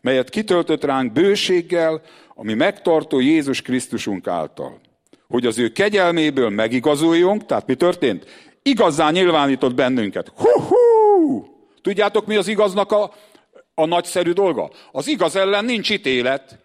melyet 0.00 0.30
kitöltött 0.30 0.84
ránk 0.84 1.12
bőséggel, 1.12 2.02
ami 2.34 2.54
megtartó 2.54 3.20
Jézus 3.20 3.62
Krisztusunk 3.62 4.26
által. 4.26 4.80
Hogy 5.28 5.46
az 5.46 5.58
ő 5.58 5.68
kegyelméből 5.68 6.48
megigazuljunk, 6.48 7.46
tehát 7.46 7.66
mi 7.66 7.74
történt? 7.74 8.26
Igazán 8.62 9.12
nyilvánított 9.12 9.74
bennünket. 9.74 10.32
Hú-hú! 10.36 11.46
Tudjátok, 11.82 12.26
mi 12.26 12.36
az 12.36 12.48
igaznak 12.48 12.92
a, 12.92 13.12
a 13.74 13.84
nagyszerű 13.84 14.32
dolga? 14.32 14.70
Az 14.92 15.06
igaz 15.06 15.36
ellen 15.36 15.64
nincs 15.64 15.90
ítélet. 15.90 16.58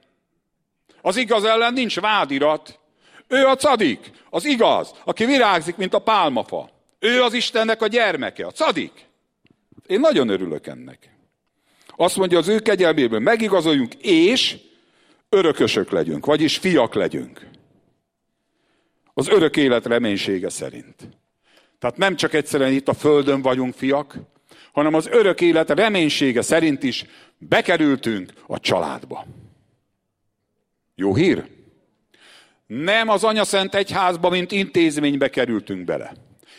Az 1.01 1.17
igaz 1.17 1.43
ellen 1.43 1.73
nincs 1.73 1.99
vádirat. 1.99 2.79
Ő 3.27 3.45
a 3.45 3.55
cadik, 3.55 4.11
az 4.29 4.45
igaz, 4.45 4.93
aki 5.03 5.25
virágzik, 5.25 5.75
mint 5.75 5.93
a 5.93 5.99
pálmafa. 5.99 6.69
Ő 6.99 7.21
az 7.21 7.33
Istennek 7.33 7.81
a 7.81 7.87
gyermeke, 7.87 8.45
a 8.45 8.51
cadik. 8.51 8.91
Én 9.87 9.99
nagyon 9.99 10.29
örülök 10.29 10.67
ennek. 10.67 11.09
Azt 11.95 12.15
mondja, 12.15 12.37
az 12.37 12.47
ő 12.47 12.59
kegyelméből 12.59 13.19
megigazoljunk, 13.19 13.93
és 13.93 14.57
örökösök 15.29 15.89
legyünk, 15.89 16.25
vagyis 16.25 16.57
fiak 16.57 16.93
legyünk. 16.93 17.47
Az 19.13 19.27
örök 19.27 19.57
élet 19.57 19.85
reménysége 19.85 20.49
szerint. 20.49 20.95
Tehát 21.79 21.97
nem 21.97 22.15
csak 22.15 22.33
egyszerűen 22.33 22.71
itt 22.71 22.87
a 22.87 22.93
földön 22.93 23.41
vagyunk 23.41 23.73
fiak, 23.73 24.15
hanem 24.71 24.93
az 24.93 25.07
örök 25.07 25.41
élet 25.41 25.69
reménysége 25.69 26.41
szerint 26.41 26.83
is 26.83 27.05
bekerültünk 27.37 28.33
a 28.47 28.59
családba. 28.59 29.25
Jó 30.95 31.15
hír? 31.15 31.47
Nem 32.67 33.09
az 33.09 33.23
Anya 33.23 33.43
Szent 33.43 33.75
Egyházba, 33.75 34.29
mint 34.29 34.51
intézménybe 34.51 35.29
kerültünk 35.29 35.85
bele. 35.85 36.13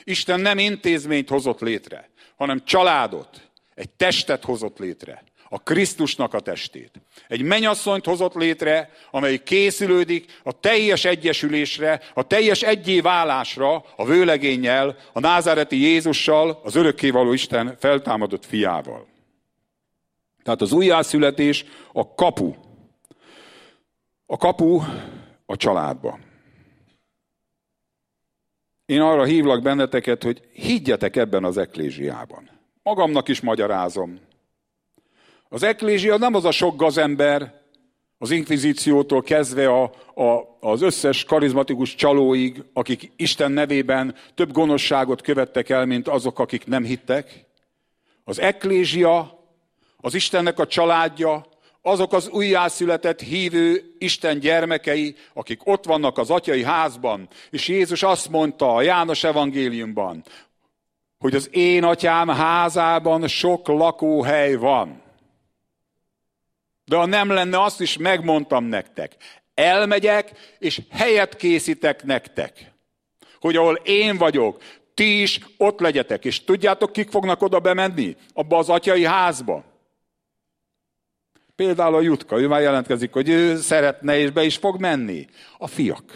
Isten 0.04 0.40
nem 0.40 0.58
intézményt 0.58 1.28
hozott 1.28 1.60
létre, 1.60 2.10
hanem 2.36 2.64
családot, 2.64 3.50
egy 3.74 3.90
testet 3.90 4.44
hozott 4.44 4.78
létre. 4.78 5.22
A 5.52 5.62
Krisztusnak 5.62 6.34
a 6.34 6.40
testét. 6.40 6.90
Egy 7.28 7.42
menyasszonyt 7.42 8.04
hozott 8.04 8.34
létre, 8.34 8.90
amely 9.10 9.42
készülődik 9.42 10.40
a 10.42 10.60
teljes 10.60 11.04
egyesülésre, 11.04 12.00
a 12.14 12.26
teljes 12.26 12.62
egyé 12.62 13.00
válásra 13.00 13.84
a 13.96 14.04
vőlegénnyel, 14.04 14.96
a 15.12 15.20
názáreti 15.20 15.76
Jézussal, 15.76 16.60
az 16.64 16.74
örökkévaló 16.74 17.32
Isten 17.32 17.76
feltámadott 17.78 18.44
fiával. 18.44 19.06
Tehát 20.42 20.60
az 20.60 20.72
újjászületés 20.72 21.64
a 21.92 22.14
kapu. 22.14 22.54
A 24.26 24.36
kapu 24.36 24.80
a 25.46 25.56
családba. 25.56 26.18
Én 28.86 29.00
arra 29.00 29.24
hívlak 29.24 29.62
benneteket, 29.62 30.22
hogy 30.22 30.40
higgyetek 30.52 31.16
ebben 31.16 31.44
az 31.44 31.56
eklésiában. 31.56 32.50
Magamnak 32.82 33.28
is 33.28 33.40
magyarázom. 33.40 34.20
Az 35.52 35.62
eklézsia 35.62 36.16
nem 36.16 36.34
az 36.34 36.44
a 36.44 36.50
sok 36.50 36.76
gazember, 36.76 37.54
az 38.18 38.30
inkvizíciótól 38.30 39.22
kezdve 39.22 39.68
a, 39.68 39.82
a, 40.14 40.56
az 40.60 40.82
összes 40.82 41.24
karizmatikus 41.24 41.94
csalóig, 41.94 42.64
akik 42.72 43.12
Isten 43.16 43.52
nevében 43.52 44.14
több 44.34 44.52
gonoszságot 44.52 45.22
követtek 45.22 45.68
el, 45.68 45.86
mint 45.86 46.08
azok, 46.08 46.38
akik 46.38 46.66
nem 46.66 46.84
hittek. 46.84 47.44
Az 48.24 48.40
eklézsia, 48.40 49.44
az 49.96 50.14
Istennek 50.14 50.58
a 50.58 50.66
családja, 50.66 51.46
azok 51.82 52.12
az 52.12 52.28
újjászületett 52.28 53.20
hívő 53.20 53.94
Isten 53.98 54.38
gyermekei, 54.38 55.16
akik 55.34 55.66
ott 55.66 55.84
vannak 55.84 56.18
az 56.18 56.30
atyai 56.30 56.62
házban, 56.62 57.28
és 57.50 57.68
Jézus 57.68 58.02
azt 58.02 58.28
mondta 58.28 58.74
a 58.74 58.82
János 58.82 59.24
evangéliumban, 59.24 60.24
hogy 61.18 61.34
az 61.34 61.48
én 61.52 61.84
atyám 61.84 62.28
házában 62.28 63.28
sok 63.28 63.68
lakóhely 63.68 64.54
van. 64.54 65.08
De 66.90 66.96
ha 66.96 67.06
nem 67.06 67.30
lenne, 67.30 67.62
azt 67.62 67.80
is 67.80 67.96
megmondtam 67.96 68.64
nektek. 68.64 69.16
Elmegyek, 69.54 70.30
és 70.58 70.80
helyet 70.90 71.36
készítek 71.36 72.04
nektek. 72.04 72.72
Hogy 73.40 73.56
ahol 73.56 73.74
én 73.74 74.16
vagyok, 74.16 74.62
ti 74.94 75.22
is 75.22 75.40
ott 75.56 75.80
legyetek. 75.80 76.24
És 76.24 76.44
tudjátok, 76.44 76.92
kik 76.92 77.10
fognak 77.10 77.42
oda 77.42 77.60
bemenni? 77.60 78.16
Abba 78.34 78.58
az 78.58 78.68
atyai 78.68 79.04
házba. 79.04 79.64
Például 81.56 81.94
a 81.94 82.00
Jutka, 82.00 82.40
ő 82.40 82.46
már 82.46 82.60
jelentkezik, 82.60 83.12
hogy 83.12 83.28
ő 83.28 83.56
szeretne 83.56 84.18
és 84.18 84.30
be 84.30 84.42
is 84.42 84.56
fog 84.56 84.80
menni. 84.80 85.26
A 85.58 85.66
fiak. 85.66 86.12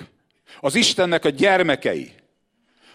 Az 0.60 0.74
Istennek 0.74 1.24
a 1.24 1.28
gyermekei 1.28 2.12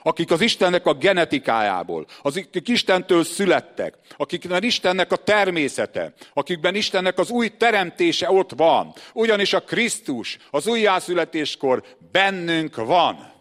akik 0.10 0.32
az 0.32 0.42
Istennek 0.42 0.86
a 0.86 0.94
genetikájából, 0.94 2.06
akik 2.22 2.68
Istentől 2.68 3.24
születtek, 3.24 3.96
akikben 4.18 4.63
Istennek 4.63 5.12
a 5.12 5.16
természete, 5.16 6.13
akikben 6.34 6.75
Istennek 6.75 7.18
az 7.18 7.30
új 7.30 7.48
teremtése 7.58 8.32
ott 8.32 8.51
van. 8.56 8.94
Ugyanis 9.13 9.54
a 9.54 9.62
Krisztus 9.62 10.38
az 10.51 10.68
újjászületéskor 10.68 11.84
bennünk 12.12 12.75
van. 12.75 13.34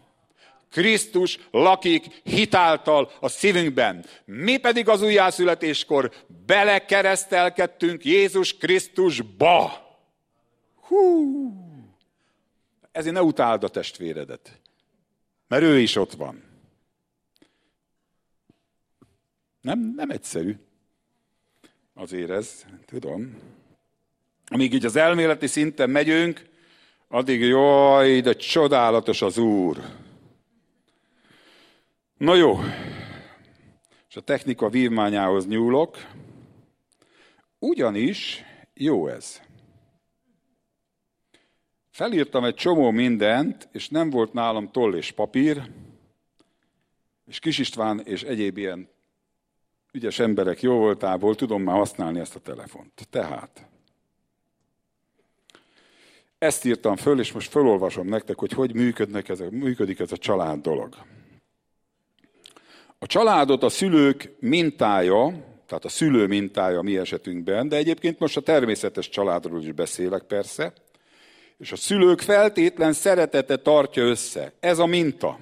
Krisztus 0.71 1.39
lakik 1.51 2.21
hitáltal 2.23 3.11
a 3.19 3.29
szívünkben. 3.29 4.05
Mi 4.25 4.57
pedig 4.57 4.89
az 4.89 5.01
újjászületéskor 5.01 6.11
belekeresztelkedtünk 6.45 8.05
Jézus 8.05 8.57
Krisztusba. 8.57 9.71
Hú! 10.87 11.53
Ezért 12.91 13.13
ne 13.13 13.21
utáld 13.21 13.63
a 13.63 13.67
testvéredet, 13.67 14.59
mert 15.47 15.63
ő 15.63 15.79
is 15.79 15.95
ott 15.95 16.13
van. 16.13 16.48
Nem, 19.61 19.93
nem 19.95 20.09
egyszerű. 20.09 20.55
Azért 21.93 22.29
ez, 22.29 22.65
tudom. 22.85 23.37
Amíg 24.45 24.73
így 24.73 24.85
az 24.85 24.95
elméleti 24.95 25.47
szinten 25.47 25.89
megyünk, 25.89 26.49
addig 27.07 27.41
jaj, 27.41 28.21
de 28.21 28.33
csodálatos 28.33 29.21
az 29.21 29.37
Úr. 29.37 29.77
Na 32.17 32.35
jó, 32.35 32.59
és 34.09 34.15
a 34.15 34.21
technika 34.21 34.69
vívmányához 34.69 35.47
nyúlok. 35.47 35.97
Ugyanis 37.59 38.43
jó 38.73 39.07
ez. 39.07 39.41
Felírtam 41.89 42.43
egy 42.43 42.55
csomó 42.55 42.91
mindent, 42.91 43.69
és 43.71 43.89
nem 43.89 44.09
volt 44.09 44.33
nálam 44.33 44.71
toll 44.71 44.95
és 44.95 45.11
papír, 45.11 45.71
és 47.25 47.39
Kis 47.39 47.57
István 47.57 47.99
és 47.99 48.23
egyéb 48.23 48.57
ilyen 48.57 48.89
ügyes 49.99 50.19
emberek 50.19 50.61
jó 50.61 50.77
voltából 50.77 51.35
tudom 51.35 51.61
már 51.63 51.75
használni 51.75 52.19
ezt 52.19 52.35
a 52.35 52.39
telefont. 52.39 53.07
Tehát, 53.09 53.67
ezt 56.37 56.65
írtam 56.65 56.95
föl, 56.95 57.19
és 57.19 57.31
most 57.31 57.51
fölolvasom 57.51 58.07
nektek, 58.07 58.39
hogy 58.39 58.51
hogy 58.51 58.73
működnek 58.73 59.29
ez, 59.29 59.39
működik 59.51 59.99
ez 59.99 60.11
a 60.11 60.17
család 60.17 60.61
dolog. 60.61 60.95
A 62.99 63.05
családot 63.05 63.63
a 63.63 63.69
szülők 63.69 64.35
mintája, 64.39 65.33
tehát 65.65 65.85
a 65.85 65.89
szülő 65.89 66.27
mintája 66.27 66.81
mi 66.81 66.97
esetünkben, 66.97 67.69
de 67.69 67.75
egyébként 67.75 68.19
most 68.19 68.37
a 68.37 68.41
természetes 68.41 69.09
családról 69.09 69.61
is 69.61 69.71
beszélek 69.71 70.23
persze, 70.23 70.73
és 71.57 71.71
a 71.71 71.75
szülők 71.75 72.21
feltétlen 72.21 72.93
szeretete 72.93 73.57
tartja 73.57 74.03
össze. 74.03 74.53
Ez 74.59 74.79
a 74.79 74.85
minta. 74.85 75.37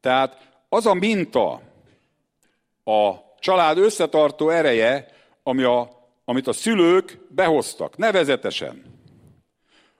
Tehát 0.00 0.48
az 0.68 0.86
a 0.86 0.94
minta, 0.94 1.69
a 2.84 3.14
család 3.38 3.78
összetartó 3.78 4.48
ereje, 4.48 5.06
ami 5.42 5.62
a, 5.62 5.90
amit 6.24 6.46
a 6.46 6.52
szülők 6.52 7.18
behoztak, 7.28 7.96
nevezetesen. 7.96 8.82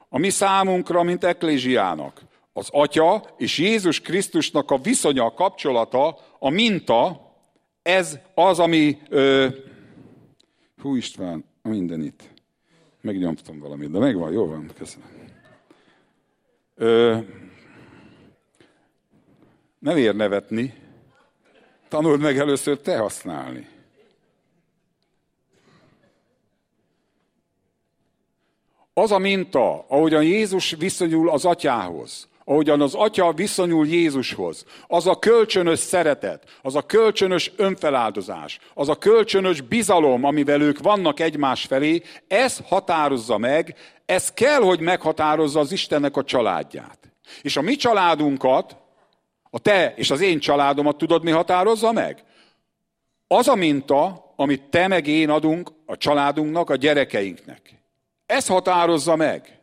A 0.09 0.19
mi 0.19 0.31
számunkra, 0.31 1.03
mint 1.03 1.25
eklésiának, 1.25 2.21
az 2.53 2.69
Atya 2.71 3.35
és 3.37 3.59
Jézus 3.59 4.01
Krisztusnak 4.01 4.71
a 4.71 4.79
viszonya, 4.79 5.25
a 5.25 5.35
kapcsolata, 5.35 6.19
a 6.39 6.51
minta, 6.51 7.29
ez 7.83 8.19
az, 8.35 8.59
ami... 8.59 8.99
Ö, 9.09 9.47
hú 10.83 10.95
István, 10.95 11.45
minden 11.63 12.03
itt. 12.03 12.23
Megnyomtam 13.01 13.59
valamit, 13.59 13.91
de 13.91 13.99
megvan, 13.99 14.33
jó 14.33 14.47
van, 14.47 14.71
köszönöm. 14.79 15.09
Ö, 16.75 17.19
nem 19.79 19.97
ér 19.97 20.15
nevetni, 20.15 20.75
Tanuld 21.91 22.21
meg 22.21 22.39
először 22.39 22.79
te 22.79 22.99
használni. 22.99 23.69
Az 28.95 29.13
a 29.13 29.19
minta, 29.19 29.85
ahogyan 29.89 30.23
Jézus 30.23 30.75
viszonyul 30.79 31.31
az 31.31 31.45
atyához, 31.45 32.29
ahogyan 32.45 32.81
az 32.81 32.95
atya 32.95 33.33
viszonyul 33.33 33.87
Jézushoz, 33.87 34.65
az 34.87 35.07
a 35.07 35.19
kölcsönös 35.19 35.79
szeretet, 35.79 36.45
az 36.63 36.75
a 36.75 36.83
kölcsönös 36.83 37.53
önfeláldozás, 37.57 38.59
az 38.75 38.89
a 38.89 38.99
kölcsönös 38.99 39.61
bizalom, 39.61 40.25
amivel 40.25 40.61
ők 40.61 40.79
vannak 40.79 41.21
egymás 41.21 41.65
felé, 41.65 42.03
ez 42.29 42.59
határozza 42.65 43.39
meg, 43.39 43.75
ez 44.07 44.33
kell, 44.33 44.61
hogy 44.61 44.81
meghatározza 44.81 45.61
az 45.61 45.73
Istennek 45.73 46.17
a 46.17 46.25
családját. 46.25 46.99
És 47.43 47.57
a 47.57 47.61
mi 47.61 47.77
családunkat 47.77 48.77
a 49.51 49.59
te 49.59 49.95
és 49.97 50.11
az 50.11 50.21
én 50.21 50.39
családomat 50.39 50.97
tudod, 50.97 51.23
mi 51.23 51.31
határozza 51.31 51.93
meg? 51.93 52.25
Az 53.27 53.49
a 53.49 53.55
minta, 53.55 54.33
amit 54.37 54.63
te 54.63 54.87
meg 54.87 55.07
én 55.07 55.31
adunk 55.31 55.73
a 55.87 55.97
családunknak, 55.97 56.71
a 56.71 56.77
gyerekeinknek. 56.77 57.83
Ez 58.27 58.47
határozza 58.47 59.17
meg. 59.17 59.61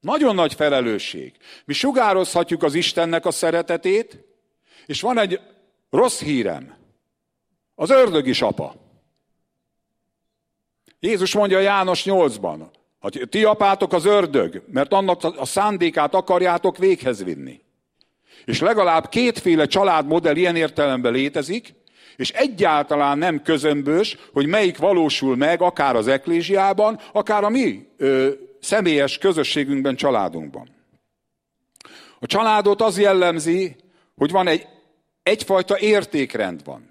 Nagyon 0.00 0.34
nagy 0.34 0.54
felelősség. 0.54 1.36
Mi 1.64 1.72
sugározhatjuk 1.72 2.62
az 2.62 2.74
Istennek 2.74 3.26
a 3.26 3.30
szeretetét, 3.30 4.24
és 4.86 5.00
van 5.00 5.18
egy 5.18 5.40
rossz 5.90 6.20
hírem. 6.20 6.76
Az 7.74 7.90
ördög 7.90 8.26
is 8.26 8.42
apa. 8.42 8.74
Jézus 11.00 11.34
mondja 11.34 11.58
János 11.58 12.02
8-ban, 12.06 12.66
Hát 13.00 13.28
ti 13.28 13.44
apátok 13.44 13.92
az 13.92 14.04
ördög, 14.04 14.62
mert 14.72 14.92
annak 14.92 15.24
a 15.36 15.44
szándékát 15.44 16.14
akarjátok 16.14 16.78
véghez 16.78 17.24
vinni. 17.24 17.60
És 18.44 18.60
legalább 18.60 19.08
kétféle 19.08 19.66
családmodell 19.66 20.36
ilyen 20.36 20.56
értelemben 20.56 21.12
létezik, 21.12 21.74
és 22.16 22.30
egyáltalán 22.30 23.18
nem 23.18 23.42
közömbös, 23.42 24.16
hogy 24.32 24.46
melyik 24.46 24.78
valósul 24.78 25.36
meg, 25.36 25.62
akár 25.62 25.96
az 25.96 26.08
eklésiában, 26.08 27.00
akár 27.12 27.44
a 27.44 27.48
mi 27.48 27.86
ö, 27.96 28.30
személyes 28.60 29.18
közösségünkben, 29.18 29.96
családunkban. 29.96 30.68
A 32.20 32.26
családot 32.26 32.82
az 32.82 32.98
jellemzi, 32.98 33.76
hogy 34.16 34.30
van 34.30 34.46
egy 34.46 34.66
egyfajta 35.22 35.78
értékrend 35.78 36.64
van. 36.64 36.86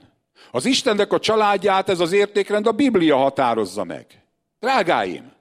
Az 0.51 0.65
Istennek 0.65 1.13
a 1.13 1.19
családját 1.19 1.89
ez 1.89 1.99
az 1.99 2.11
értékrend 2.11 2.67
a 2.67 2.71
Biblia 2.71 3.17
határozza 3.17 3.83
meg. 3.83 4.05
Drágáim, 4.59 5.31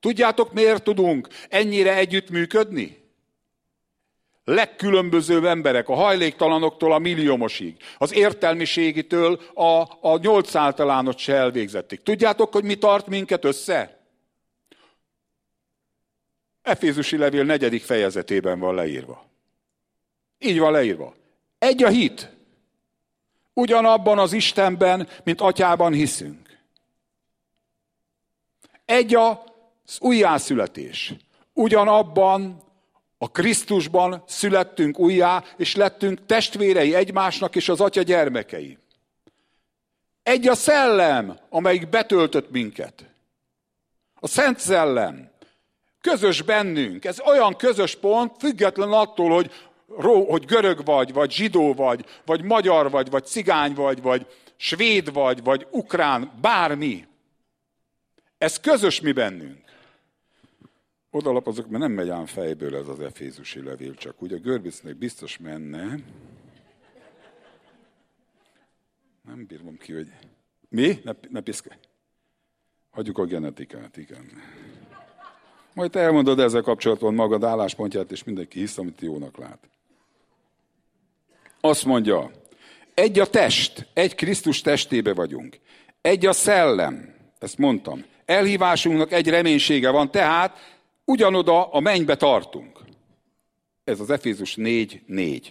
tudjátok 0.00 0.52
miért 0.52 0.82
tudunk 0.82 1.28
ennyire 1.48 1.96
együttműködni? 1.96 3.06
legkülönbözőbb 4.48 5.44
emberek, 5.44 5.88
a 5.88 5.94
hajléktalanoktól 5.94 6.92
a 6.92 6.98
milliómosig, 6.98 7.76
az 7.98 8.14
értelmiségitől 8.14 9.40
a, 9.54 9.80
a 10.00 10.18
nyolc 10.20 10.54
általánot 10.54 11.18
se 11.18 11.34
elvégzették. 11.34 12.02
Tudjátok, 12.02 12.52
hogy 12.52 12.64
mi 12.64 12.74
tart 12.74 13.06
minket 13.06 13.44
össze? 13.44 13.98
Efézusi 16.62 17.16
levél 17.16 17.44
negyedik 17.44 17.82
fejezetében 17.82 18.58
van 18.58 18.74
leírva. 18.74 19.26
Így 20.38 20.58
van 20.58 20.72
leírva. 20.72 21.14
Egy 21.58 21.82
a 21.82 21.88
hit. 21.88 22.30
Ugyanabban 23.52 24.18
az 24.18 24.32
Istenben, 24.32 25.08
mint 25.24 25.40
atyában 25.40 25.92
hiszünk. 25.92 26.58
Egy 28.84 29.14
az 29.88 30.00
újjászületés. 30.00 31.14
Ugyanabban 31.52 32.62
a 33.18 33.30
Krisztusban 33.30 34.22
születtünk 34.26 34.98
újjá, 34.98 35.44
és 35.56 35.74
lettünk 35.74 36.26
testvérei 36.26 36.94
egymásnak 36.94 37.56
és 37.56 37.68
az 37.68 37.80
Atya 37.80 38.02
gyermekei. 38.02 38.78
Egy 40.22 40.48
a 40.48 40.54
szellem, 40.54 41.38
amelyik 41.50 41.88
betöltött 41.88 42.50
minket. 42.50 43.04
A 44.14 44.26
Szent 44.26 44.58
Szellem. 44.58 45.30
Közös 46.00 46.42
bennünk. 46.42 47.04
Ez 47.04 47.20
olyan 47.20 47.56
közös 47.56 47.94
pont, 47.94 48.32
független 48.38 48.92
attól, 48.92 49.34
hogy, 49.34 49.52
hogy 50.26 50.44
görög 50.44 50.84
vagy, 50.84 51.12
vagy 51.12 51.32
zsidó 51.32 51.74
vagy, 51.74 52.04
vagy 52.24 52.42
magyar 52.42 52.90
vagy, 52.90 53.10
vagy 53.10 53.26
cigány 53.26 53.74
vagy, 53.74 54.02
vagy 54.02 54.26
svéd 54.56 55.12
vagy, 55.12 55.42
vagy 55.42 55.66
ukrán, 55.70 56.32
bármi. 56.40 57.06
Ez 58.38 58.60
közös 58.60 59.00
mi 59.00 59.12
bennünk 59.12 59.67
odalapozok, 61.18 61.68
mert 61.68 61.82
nem 61.82 61.92
megy 61.92 62.08
ám 62.08 62.26
fejből 62.26 62.76
ez 62.76 62.88
az 62.88 63.00
efézusi 63.00 63.62
levél, 63.62 63.94
csak 63.94 64.22
úgy 64.22 64.32
a 64.32 64.38
Görbicnek 64.38 64.96
biztos 64.96 65.38
menne. 65.38 65.98
Nem 69.26 69.46
bírom 69.46 69.76
ki, 69.76 69.92
hogy... 69.92 70.12
Mi? 70.68 71.00
Ne, 71.04 71.12
ne 71.28 71.40
piszke. 71.40 71.78
Hagyjuk 72.90 73.18
a 73.18 73.24
genetikát, 73.24 73.96
igen. 73.96 74.26
Majd 75.74 75.90
te 75.90 76.00
elmondod 76.00 76.38
ezzel 76.38 76.62
kapcsolatban 76.62 77.14
magad 77.14 77.44
álláspontját, 77.44 78.10
és 78.10 78.24
mindenki 78.24 78.58
hisz, 78.58 78.78
amit 78.78 79.00
jónak 79.00 79.36
lát. 79.36 79.68
Azt 81.60 81.84
mondja, 81.84 82.30
egy 82.94 83.18
a 83.18 83.26
test, 83.26 83.88
egy 83.92 84.14
Krisztus 84.14 84.60
testébe 84.60 85.14
vagyunk. 85.14 85.58
Egy 86.00 86.26
a 86.26 86.32
szellem, 86.32 87.14
ezt 87.38 87.58
mondtam. 87.58 88.04
Elhívásunknak 88.24 89.12
egy 89.12 89.28
reménysége 89.28 89.90
van, 89.90 90.10
tehát 90.10 90.77
ugyanoda 91.08 91.70
a 91.70 91.80
mennybe 91.80 92.16
tartunk. 92.16 92.78
Ez 93.84 94.00
az 94.00 94.10
Efézus 94.10 94.54
4.4. 94.56 95.42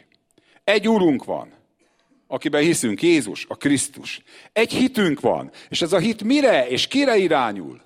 Egy 0.63 0.87
úrunk 0.87 1.23
van, 1.23 1.53
akiben 2.27 2.61
hiszünk, 2.61 3.01
Jézus, 3.01 3.45
a 3.49 3.55
Krisztus. 3.55 4.21
Egy 4.53 4.73
hitünk 4.73 5.19
van, 5.19 5.51
és 5.69 5.81
ez 5.81 5.93
a 5.93 5.97
hit 5.97 6.23
mire 6.23 6.67
és 6.67 6.87
kire 6.87 7.17
irányul? 7.17 7.81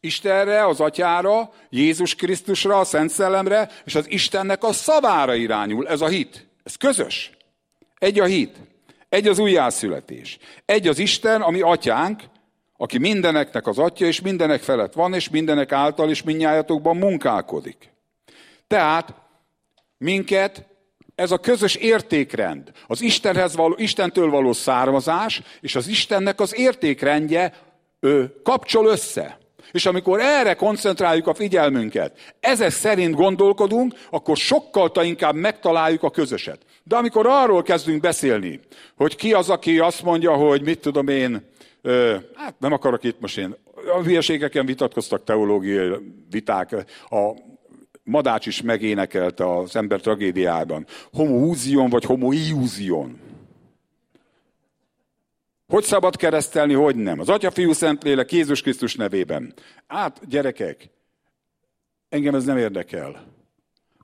Istenre, 0.00 0.66
az 0.66 0.80
Atyára, 0.80 1.52
Jézus 1.70 2.14
Krisztusra, 2.14 2.78
a 2.78 2.84
Szent 2.84 3.10
Szellemre, 3.10 3.70
és 3.84 3.94
az 3.94 4.10
Istennek 4.10 4.64
a 4.64 4.72
szavára 4.72 5.34
irányul. 5.34 5.88
Ez 5.88 6.00
a 6.00 6.08
hit. 6.08 6.46
Ez 6.64 6.76
közös. 6.76 7.30
Egy 7.98 8.20
a 8.20 8.24
hit. 8.24 8.56
Egy 9.08 9.28
az 9.28 9.38
újjászületés. 9.38 10.38
Egy 10.64 10.88
az 10.88 10.98
Isten, 10.98 11.42
ami 11.42 11.60
atyánk, 11.60 12.22
aki 12.76 12.98
mindeneknek 12.98 13.66
az 13.66 13.78
atya, 13.78 14.06
és 14.06 14.20
mindenek 14.20 14.62
felett 14.62 14.92
van, 14.92 15.14
és 15.14 15.28
mindenek 15.28 15.72
által, 15.72 16.10
és 16.10 16.22
minnyájatokban 16.22 16.96
munkálkodik. 16.96 17.92
Tehát 18.66 19.14
minket 19.98 20.66
ez 21.14 21.30
a 21.30 21.38
közös 21.38 21.74
értékrend, 21.74 22.70
az 22.86 23.00
Istenhez 23.00 23.56
való, 23.56 23.74
Istentől 23.78 24.30
való 24.30 24.52
származás, 24.52 25.42
és 25.60 25.74
az 25.74 25.88
Istennek 25.88 26.40
az 26.40 26.58
értékrendje 26.58 27.52
ő 28.00 28.40
kapcsol 28.42 28.86
össze. 28.86 29.38
És 29.72 29.86
amikor 29.86 30.20
erre 30.20 30.54
koncentráljuk 30.54 31.26
a 31.26 31.34
figyelmünket, 31.34 32.34
ezek 32.40 32.70
szerint 32.70 33.14
gondolkodunk, 33.14 33.94
akkor 34.10 34.36
sokkal 34.36 34.90
inkább 35.02 35.34
megtaláljuk 35.34 36.02
a 36.02 36.10
közöset. 36.10 36.58
De 36.82 36.96
amikor 36.96 37.26
arról 37.26 37.62
kezdünk 37.62 38.00
beszélni, 38.00 38.60
hogy 38.96 39.16
ki 39.16 39.32
az, 39.32 39.50
aki 39.50 39.78
azt 39.78 40.02
mondja, 40.02 40.32
hogy 40.32 40.62
mit 40.62 40.80
tudom 40.80 41.08
én, 41.08 41.50
hát 42.34 42.54
nem 42.58 42.72
akarok 42.72 43.04
itt 43.04 43.20
most 43.20 43.38
én, 43.38 43.56
a 43.96 44.02
hülyeségeken 44.02 44.66
vitatkoztak 44.66 45.24
teológiai 45.24 46.14
viták, 46.30 46.72
a 47.10 47.44
Madács 48.02 48.46
is 48.46 48.62
megénekelte 48.62 49.56
az 49.56 49.76
ember 49.76 50.00
tragédiában. 50.00 50.86
Homoúzion 51.12 51.90
vagy 51.90 52.04
homoiúzion. 52.04 53.20
Hogy 55.66 55.84
szabad 55.84 56.16
keresztelni, 56.16 56.72
hogy 56.72 56.96
nem? 56.96 57.20
Az 57.20 57.28
Atya, 57.28 57.50
Fiú, 57.50 57.72
Szentlélek, 57.72 58.32
Jézus 58.32 58.62
Krisztus 58.62 58.94
nevében. 58.94 59.54
Hát, 59.86 60.28
gyerekek, 60.28 60.90
engem 62.08 62.34
ez 62.34 62.44
nem 62.44 62.56
érdekel. 62.56 63.35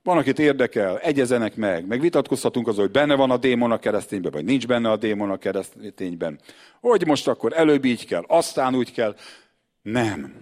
Van, 0.02 0.18
akit 0.18 0.38
érdekel, 0.38 0.98
egyezenek 0.98 1.56
meg, 1.56 1.86
meg 1.86 2.00
vitatkozhatunk 2.00 2.68
az, 2.68 2.76
hogy 2.76 2.90
benne 2.90 3.14
van 3.14 3.30
a 3.30 3.36
démon 3.36 3.72
a 3.72 3.78
keresztényben, 3.78 4.32
vagy 4.32 4.44
nincs 4.44 4.66
benne 4.66 4.90
a 4.90 4.96
démon 4.96 5.30
a 5.30 5.36
keresztényben. 5.36 6.40
Hogy 6.80 7.06
most 7.06 7.28
akkor 7.28 7.52
előbb 7.56 7.84
így 7.84 8.06
kell, 8.06 8.24
aztán 8.26 8.74
úgy 8.74 8.92
kell. 8.92 9.14
Nem. 9.82 10.34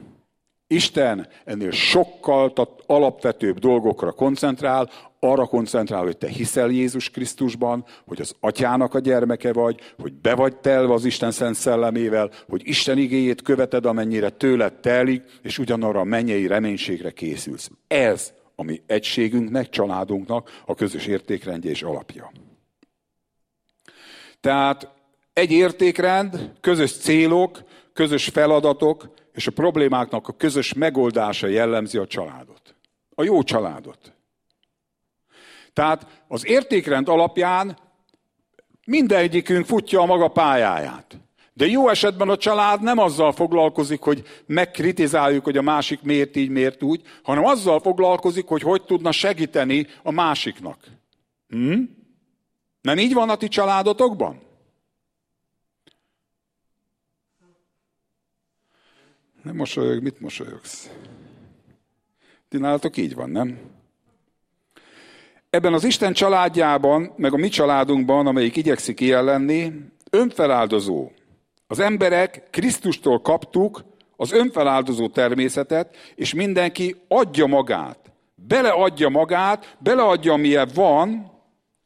Isten 0.66 1.28
ennél 1.44 1.70
sokkal 1.70 2.52
alapvetőbb 2.86 3.58
dolgokra 3.58 4.12
koncentrál, 4.12 4.90
arra 5.18 5.46
koncentrál, 5.46 6.02
hogy 6.02 6.16
te 6.16 6.28
hiszel 6.28 6.70
Jézus 6.70 7.10
Krisztusban, 7.10 7.84
hogy 8.06 8.20
az 8.20 8.34
atyának 8.40 8.94
a 8.94 8.98
gyermeke 8.98 9.52
vagy, 9.52 9.80
hogy 9.98 10.12
be 10.12 10.34
vagy 10.34 10.56
telve 10.56 10.92
az 10.92 11.04
Isten 11.04 11.30
szent 11.30 11.54
szellemével, 11.54 12.30
hogy 12.48 12.62
Isten 12.64 12.98
igéjét 12.98 13.42
követed, 13.42 13.86
amennyire 13.86 14.28
tőled 14.28 14.72
telik, 14.72 15.22
és 15.42 15.58
ugyanarra 15.58 16.00
a 16.00 16.04
mennyei 16.04 16.46
reménységre 16.46 17.10
készülsz. 17.10 17.70
Ez 17.88 18.32
ami 18.60 18.82
egységünknek, 18.86 19.68
családunknak 19.68 20.62
a 20.66 20.74
közös 20.74 21.06
értékrendje 21.06 21.70
és 21.70 21.82
alapja. 21.82 22.32
Tehát 24.40 24.88
egy 25.32 25.50
értékrend, 25.50 26.52
közös 26.60 26.96
célok, 26.96 27.62
közös 27.92 28.28
feladatok 28.28 29.14
és 29.32 29.46
a 29.46 29.50
problémáknak 29.50 30.28
a 30.28 30.32
közös 30.32 30.72
megoldása 30.72 31.46
jellemzi 31.46 31.98
a 31.98 32.06
családot. 32.06 32.74
A 33.14 33.22
jó 33.22 33.42
családot. 33.42 34.12
Tehát 35.72 36.24
az 36.28 36.46
értékrend 36.46 37.08
alapján 37.08 37.78
mindegyikünk 38.86 39.66
futja 39.66 40.00
a 40.00 40.06
maga 40.06 40.28
pályáját. 40.28 41.20
De 41.60 41.66
jó 41.66 41.88
esetben 41.88 42.28
a 42.28 42.36
család 42.36 42.82
nem 42.82 42.98
azzal 42.98 43.32
foglalkozik, 43.32 44.00
hogy 44.00 44.22
megkritizáljuk, 44.46 45.44
hogy 45.44 45.56
a 45.56 45.62
másik 45.62 46.02
miért 46.02 46.36
így, 46.36 46.48
miért 46.48 46.82
úgy, 46.82 47.02
hanem 47.22 47.44
azzal 47.44 47.80
foglalkozik, 47.80 48.46
hogy 48.46 48.62
hogy 48.62 48.82
tudna 48.82 49.12
segíteni 49.12 49.86
a 50.02 50.10
másiknak. 50.10 50.78
Hm? 51.48 51.82
Nem 52.80 52.98
így 52.98 53.12
van 53.12 53.30
a 53.30 53.36
ti 53.36 53.48
családotokban? 53.48 54.40
Nem 59.42 59.56
mosolyog, 59.56 60.02
mit 60.02 60.20
mosolyogsz? 60.20 60.90
Ti 62.48 62.58
nálatok 62.58 62.96
így 62.96 63.14
van, 63.14 63.30
nem? 63.30 63.58
Ebben 65.50 65.72
az 65.72 65.84
Isten 65.84 66.12
családjában, 66.12 67.12
meg 67.16 67.32
a 67.32 67.36
mi 67.36 67.48
családunkban, 67.48 68.26
amelyik 68.26 68.56
igyekszik 68.56 69.00
ilyen 69.00 69.24
lenni, 69.24 69.72
önfeláldozó, 70.10 71.10
az 71.70 71.78
emberek 71.78 72.42
Krisztustól 72.50 73.20
kaptuk 73.20 73.84
az 74.16 74.32
önfeláldozó 74.32 75.08
természetet, 75.08 75.96
és 76.14 76.34
mindenki 76.34 76.96
adja 77.08 77.46
magát, 77.46 78.12
beleadja 78.34 79.08
magát, 79.08 79.76
beleadja, 79.78 80.32
amilyen 80.32 80.70
van 80.74 81.32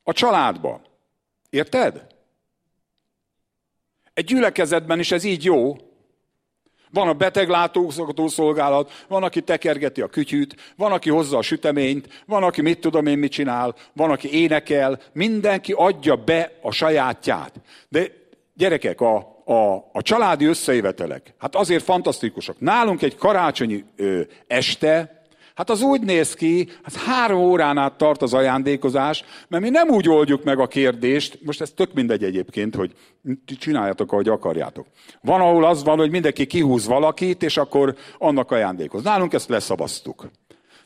a 0.03 0.12
családba. 0.12 0.81
Érted? 1.51 2.07
Egy 4.14 4.25
gyülekezetben 4.25 4.99
is 4.99 5.12
ez 5.12 5.25
így 5.25 5.44
jó. 5.44 5.77
Van 6.90 7.09
a 7.09 7.14
beteglátózgató 7.14 8.29
szolgálat, 8.29 9.05
van, 9.09 9.23
aki 9.23 9.42
tekergeti 9.42 10.01
a 10.01 10.09
kütyűt, 10.09 10.75
van, 10.77 10.92
aki 10.92 11.11
hozza 11.11 11.38
a 11.38 11.42
süteményt, 11.42 12.23
van, 12.27 12.42
aki 12.42 12.62
mit 12.62 12.81
tudom 12.81 13.07
én 13.07 13.18
mit 13.18 13.33
csinál, 13.33 13.75
van, 13.92 14.11
aki 14.11 14.33
énekel, 14.33 15.01
mindenki 15.12 15.73
adja 15.73 16.16
be 16.16 16.59
a 16.62 16.70
sajátját. 16.70 17.61
De 17.88 18.07
gyerekek, 18.55 19.01
a 19.01 19.34
a, 19.45 19.75
a 19.93 20.03
családi 20.03 20.45
összejövetelek, 20.45 21.35
hát 21.39 21.55
azért 21.55 21.85
fantasztikusak. 21.85 22.61
Nálunk 22.61 23.03
egy 23.03 23.17
karácsonyi 23.17 23.85
ö, 23.97 24.21
este, 24.47 25.23
hát 25.55 25.71
az 25.71 25.83
úgy 25.83 26.01
néz 26.01 26.35
ki, 26.35 26.69
hát 26.83 26.95
három 26.97 27.41
órán 27.41 27.79
át 27.79 27.97
tart 27.97 28.23
az 28.23 28.35
ajándékozás, 28.35 29.25
mert 29.49 29.63
mi 29.63 29.71
nem 29.71 29.89
úgy 29.89 30.09
oldjuk 30.09 30.45
meg 30.45 30.59
a 30.59 30.67
kérdést, 30.67 31.39
most 31.45 31.61
ez 31.61 31.71
tök 31.71 31.93
mindegy 31.93 32.25
egyébként, 32.25 32.75
hogy 32.75 32.93
csináljátok, 33.59 34.13
ahogy 34.13 34.29
akarjátok. 34.29 34.87
Van, 35.21 35.41
ahol 35.41 35.65
az 35.65 35.85
van, 35.85 35.99
hogy 35.99 36.11
mindenki 36.11 36.47
kihúz 36.47 36.87
valakit, 36.87 37.43
és 37.43 37.57
akkor 37.57 37.95
annak 38.19 38.51
ajándékoz. 38.51 39.03
Nálunk 39.03 39.33
ezt 39.33 39.49
leszabasztuk. 39.49 40.31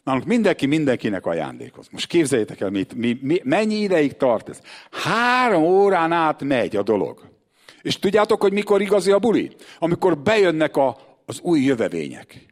Nálunk 0.04 0.26
mindenki 0.26 0.66
mindenkinek 0.66 1.26
ajándékoz. 1.26 1.88
Most 1.90 2.06
képzeljétek 2.06 2.60
el, 2.60 2.70
mit, 2.70 2.94
mi, 2.94 3.18
mi, 3.20 3.40
mennyi 3.44 3.74
ideig 3.74 4.16
tart 4.16 4.48
ez. 4.48 4.60
Három 4.90 5.62
órán 5.62 6.12
át 6.12 6.42
megy 6.42 6.76
a 6.76 6.82
dolog. 6.82 7.37
És 7.82 7.98
tudjátok, 7.98 8.40
hogy 8.40 8.52
mikor 8.52 8.80
igazi 8.80 9.10
a 9.10 9.18
buli? 9.18 9.56
Amikor 9.78 10.18
bejönnek 10.18 10.76
a, 10.76 10.96
az 11.26 11.40
új 11.40 11.60
jövevények. 11.60 12.46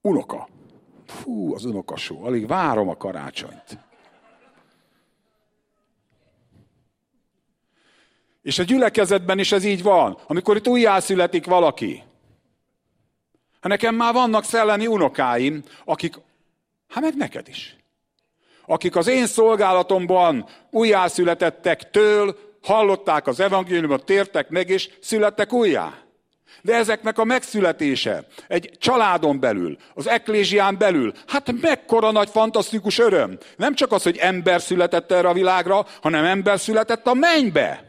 Unoka. 0.00 0.48
Fú, 1.06 1.54
az 1.54 1.64
unokasó. 1.64 2.24
Alig 2.24 2.46
várom 2.46 2.88
a 2.88 2.96
karácsonyt. 2.96 3.78
És 8.42 8.58
a 8.58 8.62
gyülekezetben 8.62 9.38
is 9.38 9.52
ez 9.52 9.64
így 9.64 9.82
van. 9.82 10.18
Amikor 10.26 10.56
itt 10.56 10.68
újjászületik 10.68 11.46
valaki. 11.46 12.02
Hát 13.60 13.72
nekem 13.72 13.94
már 13.94 14.12
vannak 14.12 14.44
szellemi 14.44 14.86
unokáim, 14.86 15.62
akik, 15.84 16.14
hát 16.88 17.02
meg 17.02 17.14
neked 17.14 17.48
is. 17.48 17.76
Akik 18.66 18.96
az 18.96 19.06
én 19.06 19.26
szolgálatomban 19.26 20.46
újjászületettek 20.70 21.90
től, 21.90 22.36
hallották 22.66 23.26
az 23.26 23.40
evangéliumot, 23.40 24.04
tértek 24.04 24.48
meg, 24.48 24.68
és 24.68 24.88
születtek 25.00 25.52
újjá. 25.52 25.94
De 26.62 26.74
ezeknek 26.74 27.18
a 27.18 27.24
megszületése 27.24 28.26
egy 28.48 28.70
családon 28.78 29.40
belül, 29.40 29.76
az 29.94 30.08
eklésián 30.08 30.78
belül, 30.78 31.12
hát 31.26 31.52
mekkora 31.60 32.10
nagy 32.10 32.28
fantasztikus 32.28 32.98
öröm. 32.98 33.38
Nem 33.56 33.74
csak 33.74 33.92
az, 33.92 34.02
hogy 34.02 34.16
ember 34.16 34.60
született 34.60 35.12
erre 35.12 35.28
a 35.28 35.32
világra, 35.32 35.86
hanem 36.02 36.24
ember 36.24 36.60
született 36.60 37.06
a 37.06 37.14
mennybe. 37.14 37.85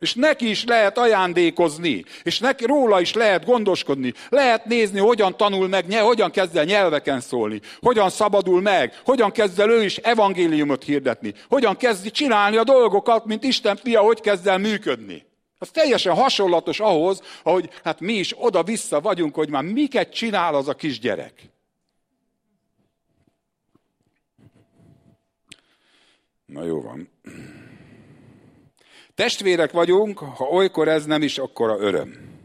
És 0.00 0.14
neki 0.14 0.48
is 0.48 0.64
lehet 0.64 0.98
ajándékozni, 0.98 2.04
és 2.22 2.38
neki 2.38 2.64
róla 2.64 3.00
is 3.00 3.12
lehet 3.12 3.44
gondoskodni. 3.44 4.14
Lehet 4.28 4.64
nézni, 4.64 4.98
hogyan 4.98 5.36
tanul 5.36 5.68
meg, 5.68 5.92
hogyan 5.92 6.30
kezd 6.30 6.56
el 6.56 6.64
nyelveken 6.64 7.20
szólni, 7.20 7.60
hogyan 7.80 8.10
szabadul 8.10 8.60
meg, 8.60 9.00
hogyan 9.04 9.32
kezd 9.32 9.60
el 9.60 9.70
ő 9.70 9.84
is 9.84 9.96
evangéliumot 9.96 10.84
hirdetni, 10.84 11.34
hogyan 11.48 11.76
kezdi 11.76 12.10
csinálni 12.10 12.56
a 12.56 12.64
dolgokat, 12.64 13.24
mint 13.24 13.44
Isten 13.44 13.76
fia, 13.76 14.00
hogy 14.00 14.20
kezd 14.20 14.46
el 14.46 14.58
működni. 14.58 15.26
Az 15.58 15.68
teljesen 15.70 16.14
hasonlatos 16.14 16.80
ahhoz, 16.80 17.22
ahogy 17.42 17.70
hát 17.84 18.00
mi 18.00 18.12
is 18.12 18.34
oda-vissza 18.36 19.00
vagyunk, 19.00 19.34
hogy 19.34 19.50
már 19.50 19.62
miket 19.62 20.12
csinál 20.12 20.54
az 20.54 20.68
a 20.68 20.74
kisgyerek. 20.74 21.50
Na 26.46 26.64
jó 26.64 26.80
van. 26.80 27.08
Testvérek 29.20 29.72
vagyunk, 29.72 30.18
ha 30.18 30.44
olykor 30.44 30.88
ez 30.88 31.04
nem 31.04 31.22
is 31.22 31.38
akkora 31.38 31.78
öröm. 31.78 32.38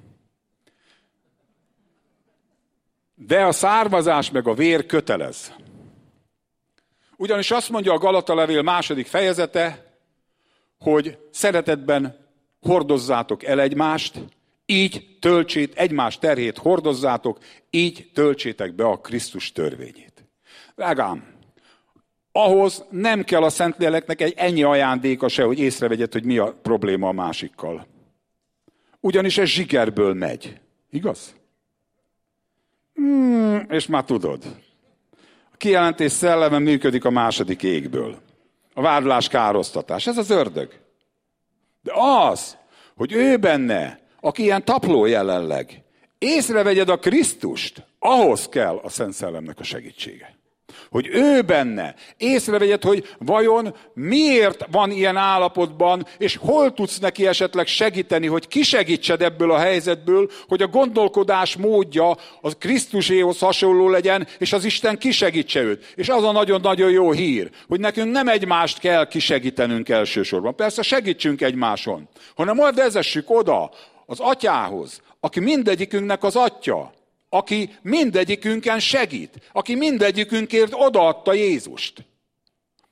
De 3.15 3.45
a 3.45 3.51
származás 3.51 4.31
meg 4.31 4.47
a 4.47 4.53
vér 4.53 4.85
kötelez. 4.85 5.53
Ugyanis 7.17 7.51
azt 7.51 7.69
mondja 7.69 7.93
a 7.93 7.97
Galata 7.97 8.35
levél 8.35 8.61
második 8.61 9.07
fejezete, 9.07 9.95
hogy 10.79 11.17
szeretetben 11.31 12.29
hordozzátok 12.61 13.43
el 13.43 13.59
egymást, 13.59 14.19
így 14.65 15.17
töltsét, 15.19 15.75
egymás 15.75 16.17
terhét 16.17 16.57
hordozzátok, 16.57 17.37
így 17.69 18.11
töltsétek 18.13 18.75
be 18.75 18.85
a 18.85 18.99
Krisztus 18.99 19.51
törvényét. 19.51 20.25
Drágám, 20.75 21.34
ahhoz 22.37 22.85
nem 22.89 23.23
kell 23.23 23.43
a 23.43 23.49
Szentléleknek 23.49 24.21
egy 24.21 24.33
ennyi 24.37 24.63
ajándéka 24.63 25.27
se, 25.27 25.43
hogy 25.43 25.59
észrevegyed, 25.59 26.11
hogy 26.11 26.23
mi 26.23 26.37
a 26.37 26.53
probléma 26.61 27.07
a 27.07 27.11
másikkal. 27.11 27.87
Ugyanis 28.99 29.37
ez 29.37 29.47
zsikerből 29.47 30.13
megy. 30.13 30.59
Igaz? 30.91 31.35
Hmm, 32.93 33.65
és 33.69 33.87
már 33.87 34.03
tudod. 34.03 34.43
A 35.51 35.57
kijelentés 35.57 36.11
szelleme 36.11 36.59
működik 36.59 37.05
a 37.05 37.09
második 37.09 37.63
égből. 37.63 38.17
A 38.73 38.81
vádlás 38.81 39.27
károsztatás. 39.27 40.07
Ez 40.07 40.17
az 40.17 40.29
ördög. 40.29 40.79
De 41.81 41.91
az, 41.95 42.57
hogy 42.95 43.11
ő 43.11 43.37
benne, 43.37 43.99
aki 44.19 44.43
ilyen 44.43 44.65
tapló 44.65 45.05
jelenleg, 45.05 45.83
észrevegyed 46.17 46.89
a 46.89 46.99
Krisztust, 46.99 47.85
ahhoz 47.99 48.49
kell 48.49 48.79
a 48.83 48.89
Szent 48.89 49.13
Szellemnek 49.13 49.59
a 49.59 49.63
segítsége. 49.63 50.34
Hogy 50.95 51.07
ő 51.11 51.41
benne 51.41 51.95
észrevegyed, 52.17 52.83
hogy 52.83 53.15
vajon 53.19 53.75
miért 53.93 54.65
van 54.71 54.91
ilyen 54.91 55.17
állapotban, 55.17 56.05
és 56.17 56.37
hol 56.37 56.73
tudsz 56.73 56.99
neki 56.99 57.27
esetleg 57.27 57.67
segíteni, 57.67 58.27
hogy 58.27 58.47
kisegítsed 58.47 59.21
ebből 59.21 59.51
a 59.51 59.57
helyzetből, 59.57 60.29
hogy 60.47 60.61
a 60.61 60.67
gondolkodás 60.67 61.55
módja 61.55 62.17
az 62.41 62.55
Krisztuséhoz 62.59 63.39
hasonló 63.39 63.89
legyen, 63.89 64.27
és 64.37 64.53
az 64.53 64.65
Isten 64.65 64.97
kisegítse 64.97 65.61
őt. 65.61 65.93
És 65.95 66.09
az 66.09 66.23
a 66.23 66.31
nagyon-nagyon 66.31 66.91
jó 66.91 67.11
hír, 67.11 67.49
hogy 67.67 67.79
nekünk 67.79 68.11
nem 68.11 68.27
egymást 68.27 68.79
kell 68.79 69.07
kisegítenünk 69.07 69.89
elsősorban. 69.89 70.55
Persze 70.55 70.81
segítsünk 70.81 71.41
egymáson, 71.41 72.09
hanem 72.35 72.55
majd 72.55 72.75
vezessük 72.75 73.29
oda 73.29 73.71
az 74.05 74.19
atyához, 74.19 75.01
aki 75.19 75.39
mindegyikünknek 75.39 76.23
az 76.23 76.35
atya 76.35 76.93
aki 77.35 77.75
mindegyikünken 77.81 78.79
segít, 78.79 79.49
aki 79.51 79.75
mindegyikünkért 79.75 80.73
odaadta 80.73 81.33
Jézust. 81.33 82.05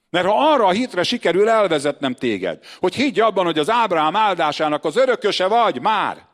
Mert 0.10 0.26
ha 0.26 0.52
arra 0.52 0.66
a 0.66 0.72
hitre 0.72 1.04
sikerül 1.04 1.50
elvezetnem 1.50 2.14
téged, 2.14 2.64
hogy 2.80 2.96
higgy 2.96 3.20
abban, 3.20 3.46
hogy 3.46 3.60
az 3.60 3.70
Ábrám 3.70 4.16
áldásának 4.16 4.86
az 4.86 4.96
örököse 4.96 5.48
vagy 5.48 5.82
már, 5.82 6.26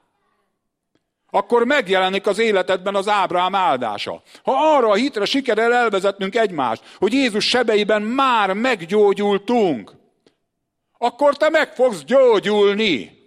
akkor 1.32 1.66
megjelenik 1.66 2.28
az 2.28 2.40
életedben 2.40 2.96
az 2.96 3.08
Ábrám 3.08 3.56
áldása. 3.56 4.22
Ha 4.44 4.76
arra 4.76 4.90
a 4.90 4.96
hitre 4.96 5.26
sikerül 5.26 5.74
elvezetnünk 5.74 6.36
egymást, 6.36 6.84
hogy 6.98 7.14
Jézus 7.14 7.48
sebeiben 7.48 8.02
már 8.02 8.54
meggyógyultunk, 8.54 9.92
akkor 10.98 11.38
te 11.38 11.50
meg 11.50 11.74
fogsz 11.74 12.04
gyógyulni. 12.04 13.18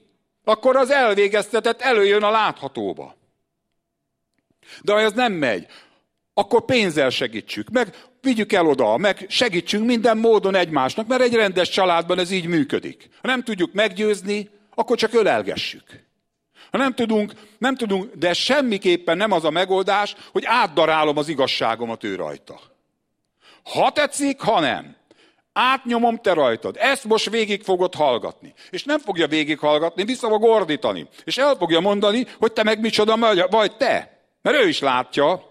Akkor 0.44 0.76
az 0.76 0.90
elvégeztetett 0.90 1.80
előjön 1.80 2.22
a 2.22 2.30
láthatóba. 2.30 3.21
De 4.82 4.92
ha 4.92 5.00
ez 5.00 5.12
nem 5.12 5.32
megy, 5.32 5.66
akkor 6.34 6.64
pénzzel 6.64 7.10
segítsük, 7.10 7.70
meg 7.70 7.94
vigyük 8.20 8.52
el 8.52 8.66
oda, 8.66 8.96
meg 8.96 9.26
segítsünk 9.28 9.86
minden 9.86 10.18
módon 10.18 10.54
egymásnak, 10.54 11.06
mert 11.06 11.22
egy 11.22 11.34
rendes 11.34 11.68
családban 11.68 12.18
ez 12.18 12.30
így 12.30 12.46
működik. 12.46 13.08
Ha 13.22 13.28
nem 13.28 13.42
tudjuk 13.42 13.72
meggyőzni, 13.72 14.50
akkor 14.74 14.96
csak 14.96 15.14
ölelgessük. 15.14 16.10
Ha 16.70 16.78
nem 16.78 16.94
tudunk, 16.94 17.32
nem 17.58 17.76
tudunk, 17.76 18.14
de 18.14 18.32
semmiképpen 18.32 19.16
nem 19.16 19.32
az 19.32 19.44
a 19.44 19.50
megoldás, 19.50 20.14
hogy 20.32 20.42
átdarálom 20.46 21.16
az 21.16 21.28
igazságomat 21.28 22.04
ő 22.04 22.14
rajta. 22.14 22.60
Ha 23.62 23.92
tetszik, 23.92 24.40
ha 24.40 24.60
nem. 24.60 24.96
Átnyomom 25.52 26.18
te 26.18 26.32
rajtad. 26.32 26.76
Ezt 26.78 27.04
most 27.04 27.30
végig 27.30 27.62
fogod 27.62 27.94
hallgatni. 27.94 28.54
És 28.70 28.84
nem 28.84 28.98
fogja 28.98 29.26
végig 29.26 29.58
hallgatni, 29.58 30.04
vissza 30.04 30.28
fog 30.28 30.42
ordítani. 30.42 31.08
És 31.24 31.38
el 31.38 31.54
fogja 31.54 31.80
mondani, 31.80 32.26
hogy 32.38 32.52
te 32.52 32.62
meg 32.62 32.80
micsoda 32.80 33.46
vagy 33.50 33.76
te. 33.76 34.21
Mert 34.42 34.56
ő 34.56 34.68
is 34.68 34.80
látja. 34.80 35.50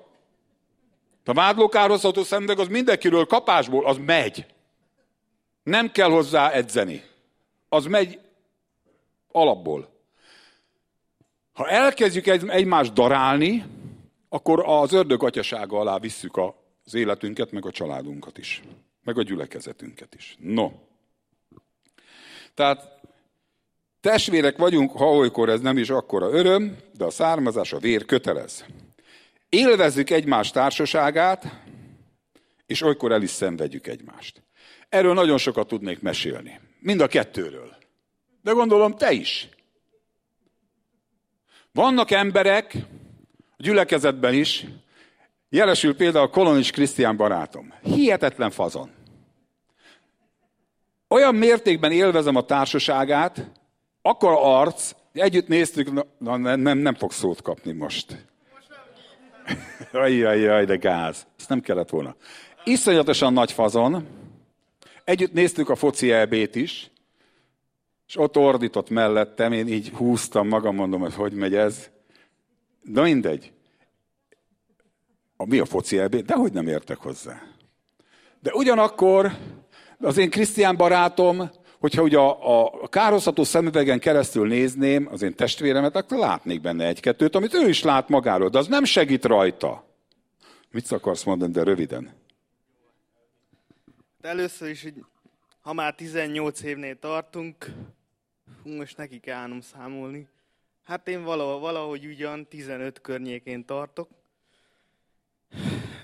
A 1.25 1.33
vádlókározható 1.33 2.23
szemüveg 2.23 2.59
az 2.59 2.67
mindenkiről 2.67 3.25
kapásból, 3.25 3.85
az 3.85 3.97
megy. 3.97 4.45
Nem 5.63 5.91
kell 5.91 6.09
hozzá 6.09 6.51
edzeni. 6.51 7.03
Az 7.69 7.85
megy 7.85 8.19
alapból. 9.31 9.89
Ha 11.53 11.69
elkezdjük 11.69 12.27
egymást 12.27 12.93
darálni, 12.93 13.65
akkor 14.29 14.63
az 14.65 14.93
ördög 14.93 15.23
atyasága 15.23 15.79
alá 15.79 15.99
visszük 15.99 16.37
az 16.85 16.93
életünket, 16.93 17.51
meg 17.51 17.65
a 17.65 17.71
családunkat 17.71 18.37
is. 18.37 18.61
Meg 19.03 19.17
a 19.17 19.23
gyülekezetünket 19.23 20.15
is. 20.15 20.37
No. 20.39 20.71
Tehát 22.53 23.00
testvérek 24.01 24.57
vagyunk, 24.57 24.91
ha 24.91 25.15
olykor 25.15 25.49
ez 25.49 25.59
nem 25.59 25.77
is 25.77 25.89
akkora 25.89 26.29
öröm, 26.29 26.77
de 26.97 27.05
a 27.05 27.09
származás, 27.09 27.73
a 27.73 27.79
vér 27.79 28.05
kötelez. 28.05 28.65
Élvezzük 29.49 30.09
egymás 30.09 30.51
társaságát, 30.51 31.61
és 32.65 32.81
olykor 32.81 33.11
el 33.11 33.21
is 33.21 33.29
szenvedjük 33.29 33.87
egymást. 33.87 34.43
Erről 34.89 35.13
nagyon 35.13 35.37
sokat 35.37 35.67
tudnék 35.67 36.01
mesélni. 36.01 36.59
Mind 36.79 37.01
a 37.01 37.07
kettőről. 37.07 37.75
De 38.41 38.51
gondolom 38.51 38.95
te 38.95 39.11
is. 39.11 39.49
Vannak 41.71 42.11
emberek, 42.11 42.75
a 43.39 43.63
gyülekezetben 43.63 44.33
is, 44.33 44.65
jelesül 45.49 45.95
például 45.95 46.29
Kolonis 46.29 46.71
Krisztián 46.71 47.17
barátom. 47.17 47.73
Hihetetlen 47.83 48.51
fazon. 48.51 48.91
Olyan 51.07 51.35
mértékben 51.35 51.91
élvezem 51.91 52.35
a 52.35 52.45
társaságát, 52.45 53.60
akkor 54.01 54.37
arc, 54.41 54.93
Együtt 55.13 55.47
néztük, 55.47 55.91
na, 56.17 56.37
nem, 56.37 56.59
nem, 56.59 56.77
nem 56.77 56.95
fog 56.95 57.11
szót 57.11 57.41
kapni 57.41 57.71
most. 57.71 58.27
Ajjajjaj, 59.91 60.65
de 60.65 60.75
gáz. 60.75 61.27
Ezt 61.39 61.49
nem 61.49 61.61
kellett 61.61 61.89
volna. 61.89 62.15
Iszonyatosan 62.63 63.33
nagy 63.33 63.51
fazon. 63.51 64.07
Együtt 65.03 65.33
néztük 65.33 65.69
a 65.69 65.75
foci 65.75 66.11
elbét 66.11 66.55
is, 66.55 66.91
és 68.07 68.17
ott 68.17 68.37
ordított 68.37 68.89
mellettem, 68.89 69.51
én 69.51 69.67
így 69.67 69.89
húztam 69.89 70.47
magam, 70.47 70.75
mondom, 70.75 71.01
hogy 71.01 71.13
hogy 71.13 71.33
megy 71.33 71.55
ez. 71.55 71.89
De 72.83 73.01
mindegy. 73.01 73.51
A, 75.37 75.45
mi 75.45 75.59
a 75.59 75.65
foci 75.65 75.97
elbét? 75.97 76.25
De 76.25 76.35
hogy 76.35 76.53
nem 76.53 76.67
értek 76.67 76.97
hozzá. 76.97 77.41
De 78.39 78.51
ugyanakkor 78.53 79.31
az 79.99 80.17
én 80.17 80.29
Krisztián 80.29 80.75
barátom, 80.75 81.49
hogyha 81.81 82.01
ugye 82.01 82.17
a, 82.17 82.83
a 82.83 82.87
kározható 82.87 83.43
szemüvegen 83.43 83.99
keresztül 83.99 84.47
nézném 84.47 85.07
az 85.11 85.21
én 85.21 85.35
testvéremet, 85.35 85.95
akkor 85.95 86.17
látnék 86.17 86.61
benne 86.61 86.85
egy-kettőt, 86.85 87.35
amit 87.35 87.53
ő 87.53 87.67
is 87.67 87.83
lát 87.83 88.09
magáról, 88.09 88.49
de 88.49 88.57
az 88.57 88.67
nem 88.67 88.83
segít 88.83 89.25
rajta. 89.25 89.85
Mit 90.71 90.91
akarsz 90.91 91.23
mondani, 91.23 91.51
de 91.51 91.63
röviden? 91.63 92.13
De 94.21 94.27
először 94.27 94.69
is, 94.69 94.83
hogy 94.83 94.93
ha 95.61 95.73
már 95.73 95.95
18 95.95 96.61
évnél 96.61 96.99
tartunk, 96.99 97.73
most 98.63 98.97
neki 98.97 99.19
kell 99.19 99.37
állnom 99.37 99.61
számolni. 99.61 100.27
Hát 100.83 101.07
én 101.07 101.23
valahogy, 101.23 101.61
valahogy 101.61 102.05
ugyan 102.05 102.47
15 102.47 103.01
környékén 103.01 103.65
tartok. 103.65 104.09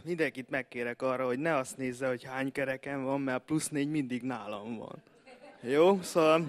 Mindenkit 0.03 0.49
megkérek 0.49 1.01
arra, 1.01 1.25
hogy 1.25 1.39
ne 1.39 1.55
azt 1.55 1.77
nézze, 1.77 2.07
hogy 2.07 2.23
hány 2.23 2.51
kereken 2.51 3.03
van, 3.03 3.21
mert 3.21 3.43
plusz 3.43 3.69
négy 3.69 3.89
mindig 3.89 4.21
nálam 4.21 4.77
van. 4.77 5.03
Jó, 5.61 6.01
szóval 6.01 6.45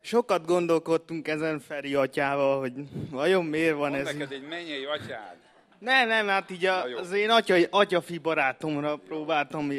sokat 0.00 0.46
gondolkodtunk 0.46 1.28
ezen 1.28 1.60
Feri 1.60 1.94
atyával, 1.94 2.60
hogy 2.60 2.72
vajon 3.10 3.44
miért 3.44 3.76
van 3.76 3.90
Mondd 3.90 4.06
ez. 4.06 4.12
neked 4.12 4.32
egy 4.32 4.48
mennyei 4.48 4.84
atyád. 4.84 5.36
Nem, 5.78 6.08
nem, 6.08 6.26
hát 6.26 6.50
így 6.50 6.64
a, 6.64 6.82
az 6.82 7.12
én 7.12 7.30
atya, 7.30 7.56
atyafi 7.70 8.18
barátomra 8.18 8.96
próbáltam. 8.96 9.70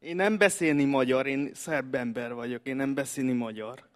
Én 0.00 0.16
nem 0.16 0.38
beszélni 0.38 0.84
magyar, 0.84 1.26
én 1.26 1.50
szerb 1.54 1.94
ember 1.94 2.34
vagyok, 2.34 2.66
én 2.66 2.76
nem 2.76 2.94
beszélni 2.94 3.32
magyar. 3.32 3.88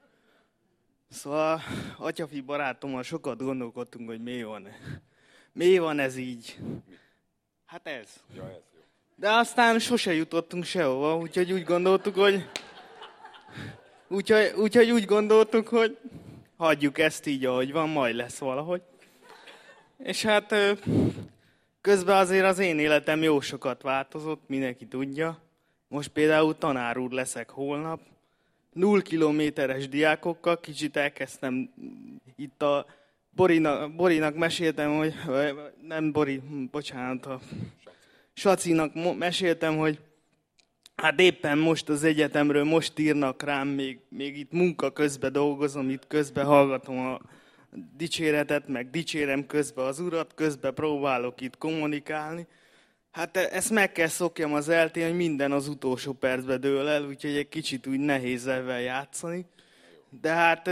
Szóval 1.11 1.61
atyafi 1.99 2.41
barátommal 2.41 3.03
sokat 3.03 3.39
gondolkodtunk, 3.39 4.09
hogy 4.09 4.23
mi 4.23 4.43
van. 4.43 4.69
Mi 5.53 5.79
van 5.79 5.99
ez 5.99 6.17
így? 6.17 6.59
Hát 7.67 7.87
ez. 7.87 8.09
Ja, 8.35 8.43
ez 8.43 8.49
jó. 8.75 8.81
De 9.17 9.31
aztán 9.31 9.79
sose 9.79 10.15
jutottunk 10.15 10.65
sehova, 10.65 11.17
úgyhogy 11.17 11.53
úgy 11.53 11.65
gondoltuk, 11.65 12.15
hogy... 12.15 12.49
Úgyhogy, 14.09 14.53
úgyhogy 14.57 14.91
úgy 14.91 15.05
gondoltuk, 15.05 15.69
hogy 15.69 15.99
hagyjuk 16.57 16.99
ezt 16.99 17.27
így, 17.27 17.45
ahogy 17.45 17.73
van, 17.73 17.89
majd 17.89 18.15
lesz 18.15 18.39
valahogy. 18.39 18.83
És 19.99 20.23
hát 20.23 20.55
közben 21.81 22.17
azért 22.17 22.45
az 22.45 22.59
én 22.59 22.79
életem 22.79 23.23
jó 23.23 23.41
sokat 23.41 23.83
változott, 23.83 24.43
mindenki 24.47 24.87
tudja. 24.87 25.39
Most 25.89 26.09
például 26.09 26.59
tanár 26.59 26.99
úr 26.99 27.11
leszek 27.11 27.51
holnap. 27.51 28.01
Null 28.73 29.03
kilométeres 29.03 29.89
diákokkal 29.89 30.61
kicsit 30.61 30.97
elkezdtem 30.97 31.71
itt 32.37 32.63
a 32.63 32.87
Borinak, 33.31 33.95
Borinak 33.95 34.35
meséltem, 34.35 34.97
hogy 34.97 35.15
nem 35.87 36.13
Bori, 36.13 36.41
bocsánat, 36.71 37.27
a 37.27 37.41
Sacinak 38.33 39.17
meséltem, 39.19 39.77
hogy 39.77 39.99
hát 40.97 41.21
éppen 41.21 41.59
most 41.59 41.89
az 41.89 42.05
egyetemről 42.05 42.65
most 42.65 42.99
írnak 42.99 43.43
rám, 43.43 43.69
még, 43.69 43.99
még 44.09 44.39
itt 44.39 44.53
munka 44.53 44.93
közben 44.93 45.33
dolgozom, 45.33 45.91
itt 45.91 46.07
közben 46.07 46.45
hallgatom 46.45 46.99
a 46.99 47.21
dicséretet, 47.97 48.69
meg 48.69 48.91
dicsérem 48.91 49.47
közben 49.47 49.85
az 49.85 50.01
urat, 50.01 50.35
közben 50.35 50.75
próbálok 50.75 51.41
itt 51.41 51.59
kommunikálni. 51.59 52.47
Hát 53.11 53.37
ezt 53.37 53.71
meg 53.71 53.93
kell 53.93 54.07
szokjam 54.07 54.55
az 54.55 54.69
eltén, 54.69 55.07
hogy 55.07 55.17
minden 55.17 55.53
az 55.53 55.69
utolsó 55.69 56.13
percben 56.13 56.61
dől 56.61 56.89
el, 56.89 57.05
úgyhogy 57.05 57.37
egy 57.37 57.49
kicsit 57.49 57.87
úgy 57.87 57.99
nehéz 57.99 58.47
ezzel 58.47 58.81
játszani. 58.81 59.47
De 60.21 60.31
hát 60.31 60.71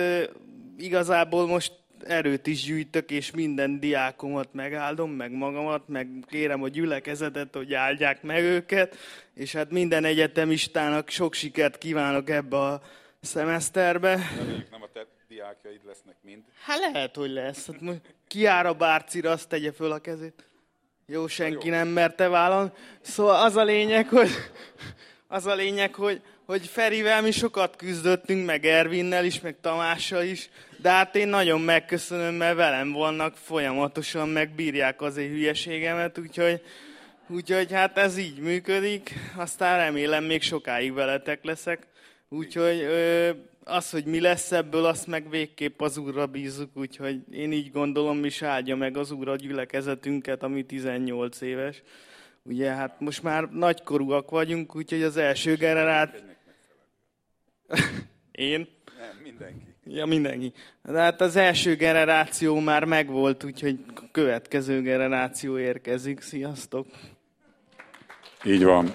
igazából 0.77 1.47
most 1.47 1.73
erőt 2.09 2.47
is 2.47 2.63
gyűjtök, 2.63 3.11
és 3.11 3.31
minden 3.31 3.81
diákomat 3.81 4.49
megáldom, 4.53 5.11
meg 5.11 5.33
magamat, 5.33 5.89
meg 5.89 6.09
kérem 6.27 6.63
a 6.63 6.69
gyülekezetet, 6.69 7.55
hogy 7.55 7.75
áldják 7.75 8.23
meg 8.23 8.43
őket, 8.43 8.97
és 9.35 9.53
hát 9.53 9.71
minden 9.71 10.05
egyetemistának 10.05 11.09
sok 11.09 11.35
sikert 11.35 11.79
kívánok 11.79 12.31
ebbe 12.31 12.59
a 12.59 12.83
szemeszterbe. 13.21 14.19
Reméljük 14.37 14.71
nem 14.71 14.83
a 14.83 14.89
te 14.93 15.07
diákjaid 15.29 15.81
lesznek 15.87 16.17
mind. 16.23 16.43
Hát 16.65 16.79
lehet, 16.79 17.17
hogy 17.17 17.31
lesz. 17.31 17.67
Hát 17.67 18.01
kiáll 18.27 18.67
a 18.67 18.75
bárcira, 18.75 19.31
azt 19.31 19.49
tegye 19.49 19.73
föl 19.73 19.93
a 19.93 19.99
kezét. 19.99 20.45
Jó, 21.07 21.27
senki 21.27 21.69
nem 21.69 21.89
merte 21.89 22.29
vállalni. 22.29 22.71
Szóval 23.01 23.45
az 23.45 23.57
a 23.57 23.65
lényeg, 23.65 24.09
hogy, 24.09 24.31
az 25.27 25.47
a 25.47 25.55
lényeg, 25.55 25.95
hogy, 25.95 26.23
hogy 26.47 26.67
Ferivel 26.67 27.23
mi 27.23 27.31
sokat 27.31 27.77
küzdöttünk, 27.77 28.47
meg 28.47 28.65
Ervinnel 28.65 29.25
is, 29.25 29.41
meg 29.41 29.57
Tamással 29.61 30.23
is, 30.23 30.49
de 30.77 30.91
hát 30.91 31.17
én 31.17 31.29
nagyon 31.29 31.61
megköszönöm, 31.61 32.35
mert 32.35 32.57
velem 32.57 32.93
vannak 32.93 33.37
folyamatosan, 33.37 34.29
meg 34.29 34.55
bírják 34.55 35.01
az 35.01 35.17
én 35.17 35.31
hülyeségemet, 35.31 36.19
úgyhogy, 36.19 36.63
úgyhogy 37.29 37.73
hát 37.73 37.99
ez 37.99 38.19
így 38.19 38.39
működik, 38.39 39.15
aztán 39.37 39.79
remélem 39.79 40.25
még 40.25 40.43
sokáig 40.43 40.93
veletek 40.93 41.45
leszek. 41.45 41.87
Úgyhogy 42.29 42.81
ö, 42.81 43.31
az, 43.65 43.91
hogy 43.91 44.05
mi 44.05 44.21
lesz 44.21 44.53
ebből, 44.53 44.85
azt 44.85 45.07
meg 45.07 45.31
végképp 45.31 45.81
az 45.81 45.97
Úrra 45.97 46.27
bízzuk, 46.27 46.71
úgyhogy 46.75 47.21
én 47.31 47.53
így 47.53 47.71
gondolom, 47.71 48.25
is 48.25 48.43
áldja 48.43 48.77
meg 48.77 48.97
az 48.97 49.11
Úr 49.11 49.29
a 49.29 49.37
gyülekezetünket, 49.37 50.43
ami 50.43 50.65
18 50.65 51.41
éves. 51.41 51.83
Ugye 52.45 52.71
hát 52.71 53.01
most 53.01 53.23
már 53.23 53.49
nagykorúak 53.51 54.31
vagyunk, 54.31 54.77
úgyhogy 54.77 55.03
az 55.03 55.17
első 55.17 55.57
generát... 55.57 56.25
Én? 58.33 58.69
Nem, 58.99 59.17
mindenki. 59.23 59.75
Ja, 59.85 60.07
mindenki. 60.07 60.53
De 60.83 60.99
hát 60.99 61.21
az 61.21 61.37
első 61.37 61.77
generáció 61.77 62.61
már 62.61 62.85
megvolt, 62.85 63.45
úgyhogy 63.45 63.79
a 63.95 64.01
következő 64.13 64.81
generáció 64.81 65.59
érkezik. 65.59 66.21
Sziasztok! 66.21 66.87
Így 68.45 68.65
van. 68.65 68.93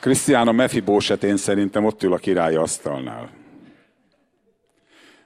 Krisztián 0.00 0.48
a 0.48 0.52
Mefibósetén 0.52 1.36
szerintem 1.36 1.84
ott 1.84 2.02
ül 2.02 2.12
a 2.12 2.16
király 2.16 2.54
asztalnál. 2.54 3.30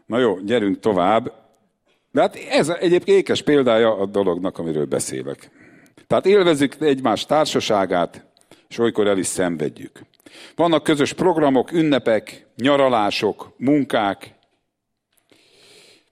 Na 0.07 0.19
jó, 0.19 0.39
gyerünk 0.41 0.81
tovább. 0.81 1.48
De 2.19 2.25
hát 2.25 2.37
ez 2.37 2.69
egyébként 2.69 3.19
ékes 3.19 3.43
példája 3.43 3.97
a 3.97 4.07
dolognak, 4.07 4.59
amiről 4.59 4.85
beszélek. 4.85 5.51
Tehát 6.07 6.27
élvezzük 6.27 6.81
egymás 6.81 7.27
társaságát, 7.27 8.25
és 8.69 8.79
olykor 8.79 9.07
el 9.07 9.19
is 9.19 9.27
szenvedjük. 9.27 10.01
Vannak 10.57 10.83
közös 10.83 11.13
programok, 11.13 11.73
ünnepek, 11.73 12.47
nyaralások, 12.57 13.53
munkák. 13.57 14.35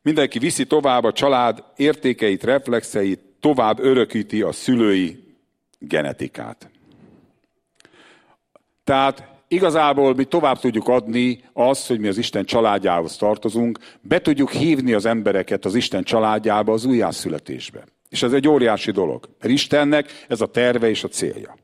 Mindenki 0.03 0.38
viszi 0.38 0.66
tovább 0.66 1.05
a 1.05 1.12
család 1.12 1.64
értékeit, 1.77 2.45
reflexeit, 2.45 3.21
tovább 3.40 3.79
örökíti 3.79 4.42
a 4.42 4.53
szülői 4.53 5.37
genetikát. 5.79 6.71
Tehát 8.85 9.29
igazából 9.48 10.14
mi 10.14 10.24
tovább 10.24 10.59
tudjuk 10.59 10.88
adni 10.88 11.40
azt, 11.52 11.87
hogy 11.87 12.00
mi 12.00 12.09
az 12.09 12.18
Isten 12.18 12.44
családjához 12.44 13.16
tartozunk, 13.16 13.78
be 14.00 14.20
tudjuk 14.20 14.50
hívni 14.50 14.92
az 14.92 15.06
embereket 15.06 15.64
az 15.64 15.74
Isten 15.74 16.02
családjába, 16.02 16.72
az 16.72 16.85
újjászületésbe. 16.85 17.85
És 18.09 18.22
ez 18.22 18.32
egy 18.32 18.48
óriási 18.48 18.90
dolog. 18.90 19.28
Mert 19.40 19.52
Istennek 19.52 20.24
ez 20.28 20.40
a 20.40 20.46
terve 20.46 20.88
és 20.88 21.04
a 21.04 21.09
célja. 21.09 21.56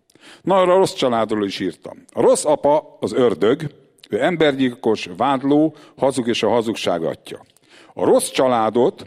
Na, 0.42 0.60
arra 0.60 0.72
a 0.72 0.76
rossz 0.76 0.94
családról 0.94 1.46
is 1.46 1.60
írtam. 1.60 2.04
A 2.12 2.20
rossz 2.20 2.44
apa 2.44 2.96
az 3.00 3.12
ördög, 3.12 3.70
ő 4.08 4.22
embergyilkos, 4.22 5.08
vádló, 5.16 5.74
hazug 5.96 6.28
és 6.28 6.42
a 6.42 6.48
hazugság 6.48 7.02
atya. 7.02 7.44
A 7.94 8.04
rossz 8.04 8.30
családot 8.30 9.06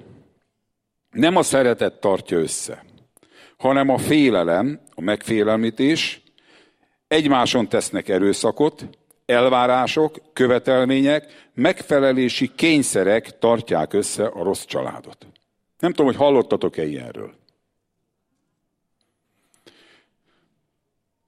nem 1.12 1.36
a 1.36 1.44
szeretet 1.44 2.00
tartja 2.00 2.38
össze, 2.38 2.86
hanem 3.58 3.90
a 3.90 3.98
félelem, 3.98 4.80
a 4.96 5.02
megfélelmítés, 5.02 6.24
egymáson 7.08 7.68
tesznek 7.68 8.10
erőszakot, 8.10 8.86
elvárások, 9.26 10.22
követelmények, 10.34 11.50
megfelelési 11.54 12.52
kényszerek 12.56 13.40
tartják 13.40 13.94
össze 13.94 14.26
a 14.26 14.44
rossz 14.44 14.64
családot. 14.64 15.28
Nem 15.80 15.92
tudom, 15.92 16.06
hogy 16.06 16.16
hallottatok-e 16.16 16.86
ilyenről. 16.86 17.34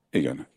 Igen. 0.09 0.47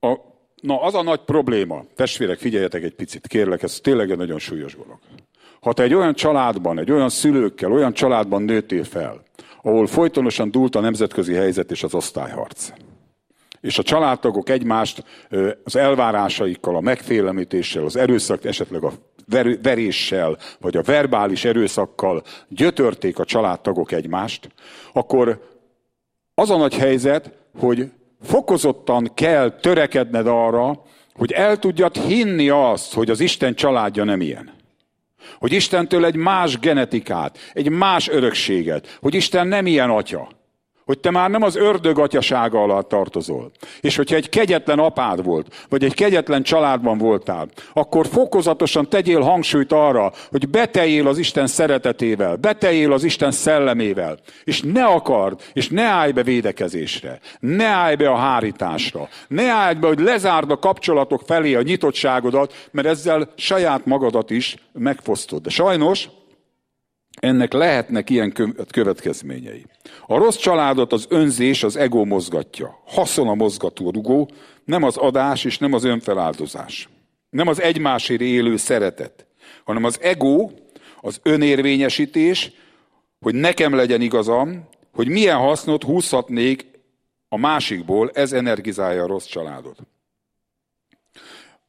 A, 0.00 0.16
na, 0.60 0.82
az 0.82 0.94
a 0.94 1.02
nagy 1.02 1.20
probléma, 1.20 1.84
testvérek, 1.94 2.38
figyeljetek 2.38 2.82
egy 2.82 2.94
picit, 2.94 3.26
kérlek, 3.26 3.62
ez 3.62 3.80
tényleg 3.80 4.10
egy 4.10 4.16
nagyon 4.16 4.38
súlyos 4.38 4.74
dolog. 4.74 4.98
Ha 5.60 5.72
te 5.72 5.82
egy 5.82 5.94
olyan 5.94 6.14
családban, 6.14 6.78
egy 6.78 6.90
olyan 6.90 7.08
szülőkkel, 7.08 7.72
olyan 7.72 7.92
családban 7.92 8.42
nőttél 8.42 8.84
fel, 8.84 9.22
ahol 9.62 9.86
folytonosan 9.86 10.50
dúlt 10.50 10.74
a 10.74 10.80
nemzetközi 10.80 11.34
helyzet 11.34 11.70
és 11.70 11.82
az 11.82 11.94
osztályharc, 11.94 12.72
és 13.60 13.78
a 13.78 13.82
családtagok 13.82 14.48
egymást 14.48 15.04
az 15.64 15.76
elvárásaikkal, 15.76 16.76
a 16.76 16.80
megfélemlítéssel, 16.80 17.84
az 17.84 17.96
erőszak, 17.96 18.44
esetleg 18.44 18.84
a 18.84 18.92
veréssel, 19.62 20.38
vagy 20.60 20.76
a 20.76 20.82
verbális 20.82 21.44
erőszakkal 21.44 22.22
gyötörték 22.48 23.18
a 23.18 23.24
családtagok 23.24 23.92
egymást, 23.92 24.48
akkor 24.92 25.48
az 26.34 26.50
a 26.50 26.56
nagy 26.56 26.74
helyzet, 26.74 27.30
hogy 27.58 27.90
fokozottan 28.22 29.10
kell 29.14 29.50
törekedned 29.50 30.26
arra, 30.26 30.82
hogy 31.14 31.32
el 31.32 31.58
tudjad 31.58 31.96
hinni 31.96 32.48
azt, 32.48 32.94
hogy 32.94 33.10
az 33.10 33.20
Isten 33.20 33.54
családja 33.54 34.04
nem 34.04 34.20
ilyen. 34.20 34.50
Hogy 35.38 35.52
Istentől 35.52 36.04
egy 36.04 36.16
más 36.16 36.58
genetikát, 36.58 37.38
egy 37.52 37.68
más 37.68 38.08
örökséget, 38.08 38.98
hogy 39.00 39.14
Isten 39.14 39.46
nem 39.46 39.66
ilyen 39.66 39.90
atya 39.90 40.28
hogy 40.90 40.98
te 40.98 41.10
már 41.10 41.30
nem 41.30 41.42
az 41.42 41.56
ördög 41.56 41.98
atyasága 41.98 42.62
alatt 42.62 42.88
tartozol. 42.88 43.50
És 43.80 43.96
hogyha 43.96 44.16
egy 44.16 44.28
kegyetlen 44.28 44.78
apád 44.78 45.24
volt, 45.24 45.66
vagy 45.68 45.84
egy 45.84 45.94
kegyetlen 45.94 46.42
családban 46.42 46.98
voltál, 46.98 47.48
akkor 47.72 48.06
fokozatosan 48.06 48.88
tegyél 48.88 49.20
hangsúlyt 49.20 49.72
arra, 49.72 50.12
hogy 50.30 50.48
beteljél 50.48 51.08
az 51.08 51.18
Isten 51.18 51.46
szeretetével, 51.46 52.36
beteljél 52.36 52.92
az 52.92 53.04
Isten 53.04 53.30
szellemével, 53.30 54.18
és 54.44 54.60
ne 54.60 54.84
akard, 54.84 55.40
és 55.52 55.68
ne 55.68 55.82
állj 55.82 56.12
be 56.12 56.22
védekezésre, 56.22 57.18
ne 57.40 57.66
állj 57.66 57.94
be 57.94 58.10
a 58.10 58.16
hárításra, 58.16 59.08
ne 59.28 59.50
állj 59.50 59.74
be, 59.74 59.86
hogy 59.86 60.00
lezárd 60.00 60.50
a 60.50 60.58
kapcsolatok 60.58 61.22
felé 61.26 61.54
a 61.54 61.62
nyitottságodat, 61.62 62.68
mert 62.70 62.88
ezzel 62.88 63.28
saját 63.36 63.86
magadat 63.86 64.30
is 64.30 64.56
megfosztod. 64.72 65.42
De 65.42 65.50
sajnos 65.50 66.08
ennek 67.20 67.52
lehetnek 67.52 68.10
ilyen 68.10 68.32
következményei. 68.70 69.66
A 70.06 70.16
rossz 70.16 70.36
családot 70.36 70.92
az 70.92 71.06
önzés, 71.08 71.62
az 71.62 71.76
ego 71.76 72.04
mozgatja. 72.04 72.82
Haszon 72.86 73.28
a 73.28 73.34
mozgató 73.34 73.90
rugó, 73.90 74.30
nem 74.64 74.82
az 74.82 74.96
adás 74.96 75.44
és 75.44 75.58
nem 75.58 75.72
az 75.72 75.84
önfeláldozás. 75.84 76.88
Nem 77.30 77.48
az 77.48 77.60
egymásért 77.60 78.20
élő 78.20 78.56
szeretet, 78.56 79.26
hanem 79.64 79.84
az 79.84 80.00
ego, 80.00 80.50
az 81.00 81.20
önérvényesítés, 81.22 82.52
hogy 83.20 83.34
nekem 83.34 83.74
legyen 83.74 84.00
igazam, 84.00 84.68
hogy 84.92 85.08
milyen 85.08 85.36
hasznot 85.36 85.84
húzhatnék 85.84 86.66
a 87.28 87.36
másikból, 87.36 88.10
ez 88.14 88.32
energizálja 88.32 89.02
a 89.02 89.06
rossz 89.06 89.26
családot. 89.26 89.78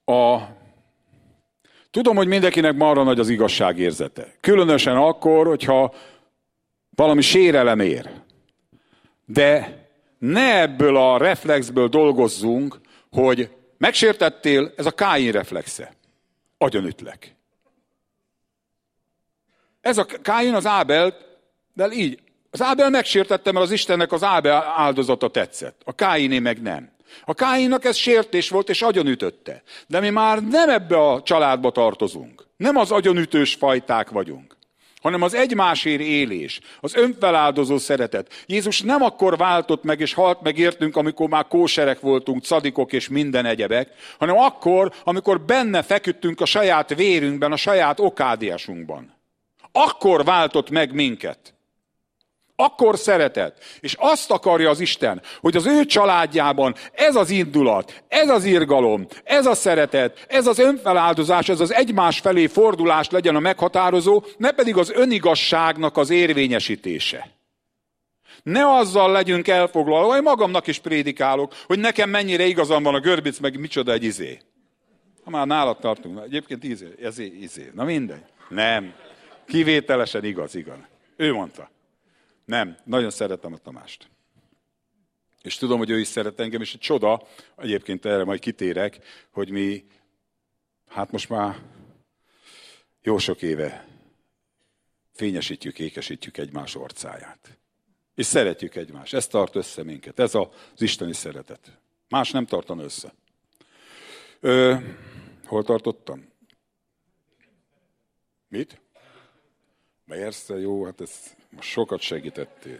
A 0.05 0.37
Tudom, 1.91 2.15
hogy 2.15 2.27
mindenkinek 2.27 2.75
marra 2.75 3.03
nagy 3.03 3.19
az 3.19 3.29
igazságérzete. 3.29 4.35
Különösen 4.39 4.95
akkor, 4.95 5.47
hogyha 5.47 5.93
valami 6.89 7.21
sérelem 7.21 7.79
ér. 7.79 8.09
De 9.25 9.79
ne 10.17 10.61
ebből 10.61 10.97
a 10.97 11.17
reflexből 11.17 11.87
dolgozzunk, 11.87 12.79
hogy 13.11 13.49
megsértettél, 13.77 14.73
ez 14.75 14.85
a 14.85 14.91
Káin 14.91 15.31
reflexe. 15.31 15.93
Agyonütlek. 16.57 17.35
Ez 19.81 19.97
a 19.97 20.05
Káin 20.05 20.53
az 20.53 20.65
Ábel, 20.65 21.17
de 21.73 21.91
így. 21.91 22.19
Az 22.51 22.61
Ábel 22.61 22.89
megsértette, 22.89 23.51
mert 23.51 23.65
az 23.65 23.71
Istennek 23.71 24.11
az 24.11 24.23
Ábel 24.23 24.73
áldozata 24.75 25.29
tetszett. 25.29 25.81
A 25.85 25.93
Káiné 25.93 26.39
meg 26.39 26.61
nem. 26.61 26.90
A 27.25 27.33
Káinnak 27.33 27.85
ez 27.85 27.95
sértés 27.95 28.49
volt, 28.49 28.69
és 28.69 28.81
agyonütötte. 28.81 29.63
De 29.87 29.99
mi 29.99 30.09
már 30.09 30.43
nem 30.43 30.69
ebbe 30.69 31.09
a 31.09 31.21
családba 31.21 31.71
tartozunk. 31.71 32.47
Nem 32.57 32.77
az 32.77 32.91
agyonütős 32.91 33.53
fajták 33.53 34.09
vagyunk 34.09 34.59
hanem 35.01 35.21
az 35.21 35.33
egymásért 35.33 36.01
élés, 36.01 36.59
az 36.79 36.95
önfeláldozó 36.95 37.77
szeretet. 37.77 38.43
Jézus 38.45 38.81
nem 38.81 39.01
akkor 39.01 39.37
váltott 39.37 39.83
meg 39.83 39.99
és 39.99 40.13
halt 40.13 40.41
meg 40.41 40.57
értünk, 40.57 40.95
amikor 40.95 41.29
már 41.29 41.47
kóserek 41.47 41.99
voltunk, 41.99 42.43
cadikok 42.43 42.93
és 42.93 43.09
minden 43.09 43.45
egyebek, 43.45 43.89
hanem 44.19 44.37
akkor, 44.37 44.91
amikor 45.03 45.41
benne 45.41 45.81
feküdtünk 45.81 46.41
a 46.41 46.45
saját 46.45 46.95
vérünkben, 46.95 47.51
a 47.51 47.55
saját 47.55 47.99
okádiásunkban. 47.99 49.13
Akkor 49.71 50.23
váltott 50.23 50.69
meg 50.69 50.93
minket. 50.93 51.53
Akkor 52.63 52.97
szeretet. 52.97 53.57
És 53.79 53.95
azt 53.99 54.31
akarja 54.31 54.69
az 54.69 54.79
Isten, 54.79 55.21
hogy 55.39 55.55
az 55.55 55.65
ő 55.65 55.85
családjában 55.85 56.75
ez 56.93 57.15
az 57.15 57.29
indulat, 57.29 58.03
ez 58.07 58.29
az 58.29 58.45
irgalom, 58.45 59.07
ez 59.23 59.45
a 59.45 59.53
szeretet, 59.53 60.25
ez 60.27 60.47
az 60.47 60.59
önfeláldozás, 60.59 61.49
ez 61.49 61.59
az 61.59 61.73
egymás 61.73 62.19
felé 62.19 62.47
fordulás 62.47 63.09
legyen 63.09 63.35
a 63.35 63.39
meghatározó, 63.39 64.23
ne 64.37 64.51
pedig 64.51 64.77
az 64.77 64.91
önigasságnak 64.91 65.97
az 65.97 66.09
érvényesítése. 66.09 67.29
Ne 68.43 68.75
azzal 68.75 69.11
legyünk 69.11 69.47
elfoglalva, 69.47 70.13
hogy 70.13 70.21
magamnak 70.21 70.67
is 70.67 70.79
prédikálok, 70.79 71.53
hogy 71.65 71.79
nekem 71.79 72.09
mennyire 72.09 72.45
igazam 72.45 72.83
van 72.83 72.95
a 72.95 72.99
görbic, 72.99 73.39
meg 73.39 73.59
micsoda 73.59 73.91
egy 73.91 74.03
izé. 74.03 74.39
Ha 75.23 75.29
már 75.29 75.47
nálad 75.47 75.77
tartunk, 75.77 76.19
egyébként 76.23 76.63
izé, 76.63 76.95
ez 77.01 77.19
izé. 77.19 77.71
Na 77.73 77.83
mindegy. 77.83 78.23
Nem. 78.49 78.93
Kivételesen 79.47 80.23
igaz, 80.23 80.55
igaz. 80.55 80.77
Ő 81.15 81.33
mondta. 81.33 81.69
Nem, 82.45 82.77
nagyon 82.83 83.09
szeretem 83.09 83.53
a 83.53 83.57
Tamást. 83.57 84.09
És 85.41 85.55
tudom, 85.55 85.77
hogy 85.77 85.89
ő 85.89 85.99
is 85.99 86.07
szeret 86.07 86.39
engem, 86.39 86.61
és 86.61 86.73
egy 86.73 86.79
csoda, 86.79 87.27
egyébként 87.57 88.05
erre 88.05 88.23
majd 88.23 88.39
kitérek, 88.39 88.99
hogy 89.31 89.49
mi, 89.49 89.85
hát 90.87 91.11
most 91.11 91.29
már 91.29 91.61
jó 93.01 93.17
sok 93.17 93.41
éve 93.41 93.87
fényesítjük, 95.13 95.79
ékesítjük 95.79 96.37
egymás 96.37 96.75
orcáját. 96.75 97.57
És 98.15 98.25
szeretjük 98.25 98.75
egymást. 98.75 99.13
Ez 99.13 99.27
tart 99.27 99.55
össze 99.55 99.83
minket. 99.83 100.19
Ez 100.19 100.35
az 100.35 100.47
isteni 100.77 101.13
szeretet. 101.13 101.79
Más 102.09 102.31
nem 102.31 102.45
tartan 102.45 102.79
össze. 102.79 103.13
Ö, 104.39 104.75
hol 105.45 105.63
tartottam? 105.63 106.29
Mit? 108.47 108.80
Persze, 110.11 110.59
jó, 110.59 110.85
hát 110.85 111.01
ez 111.01 111.35
most 111.49 111.69
sokat 111.69 111.99
segítettél. 111.99 112.79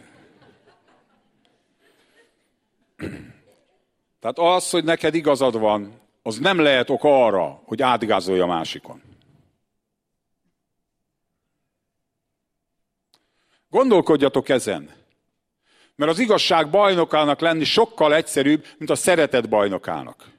Tehát 4.20 4.38
az, 4.38 4.70
hogy 4.70 4.84
neked 4.84 5.14
igazad 5.14 5.58
van, 5.58 6.00
az 6.22 6.38
nem 6.38 6.58
lehet 6.58 6.90
ok 6.90 7.00
arra, 7.04 7.62
hogy 7.64 7.82
átgázolj 7.82 8.40
a 8.40 8.46
másikon. 8.46 9.02
Gondolkodjatok 13.68 14.48
ezen. 14.48 14.94
Mert 15.94 16.10
az 16.10 16.18
igazság 16.18 16.70
bajnokának 16.70 17.40
lenni 17.40 17.64
sokkal 17.64 18.14
egyszerűbb, 18.14 18.66
mint 18.78 18.90
a 18.90 18.94
szeretet 18.94 19.48
bajnokának. 19.48 20.30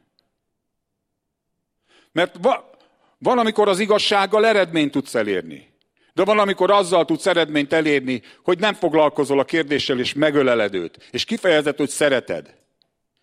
Mert 2.11 2.37
va- 2.41 2.77
van, 3.17 3.37
amikor 3.37 3.67
az 3.67 3.79
igazsággal 3.79 4.45
eredményt 4.45 4.91
tudsz 4.91 5.15
elérni. 5.15 5.72
De 6.13 6.23
van, 6.23 6.39
amikor 6.39 6.71
azzal 6.71 7.05
tudsz 7.05 7.25
eredményt 7.25 7.73
elérni, 7.73 8.21
hogy 8.43 8.59
nem 8.59 8.73
foglalkozol 8.73 9.39
a 9.39 9.43
kérdéssel, 9.43 9.99
és 9.99 10.13
megöleled 10.13 10.73
őt. 10.73 11.07
És 11.11 11.25
kifejezed, 11.25 11.77
hogy 11.77 11.89
szereted. 11.89 12.53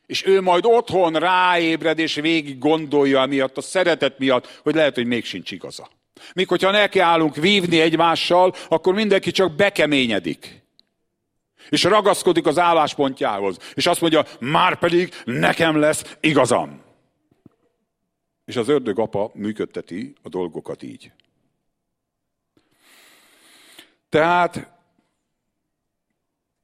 És 0.07 0.27
ő 0.27 0.41
majd 0.41 0.65
otthon 0.67 1.13
ráébred, 1.13 1.99
és 1.99 2.15
végig 2.15 2.59
gondolja 2.59 3.27
miatt, 3.27 3.57
a 3.57 3.61
szeretet 3.61 4.19
miatt, 4.19 4.61
hogy 4.63 4.75
lehet, 4.75 4.95
hogy 4.95 5.07
még 5.07 5.25
sincs 5.25 5.51
igaza. 5.51 5.89
Míg 6.35 6.49
hogyha 6.49 6.71
nekiállunk 6.71 7.37
vívni 7.37 7.81
egymással, 7.81 8.55
akkor 8.69 8.95
mindenki 8.95 9.31
csak 9.31 9.55
bekeményedik. 9.55 10.63
És 11.69 11.83
ragaszkodik 11.85 12.47
az 12.47 12.59
álláspontjához. 12.59 13.57
És 13.75 13.87
azt 13.87 14.01
mondja, 14.01 14.25
már 14.41 14.79
pedig 14.79 15.15
nekem 15.25 15.77
lesz 15.77 16.17
igazam. 16.21 16.83
És 18.45 18.57
az 18.57 18.69
ördög 18.69 18.99
apa 18.99 19.31
működteti 19.35 20.15
a 20.23 20.29
dolgokat 20.29 20.83
így. 20.83 21.13
Tehát 24.11 24.69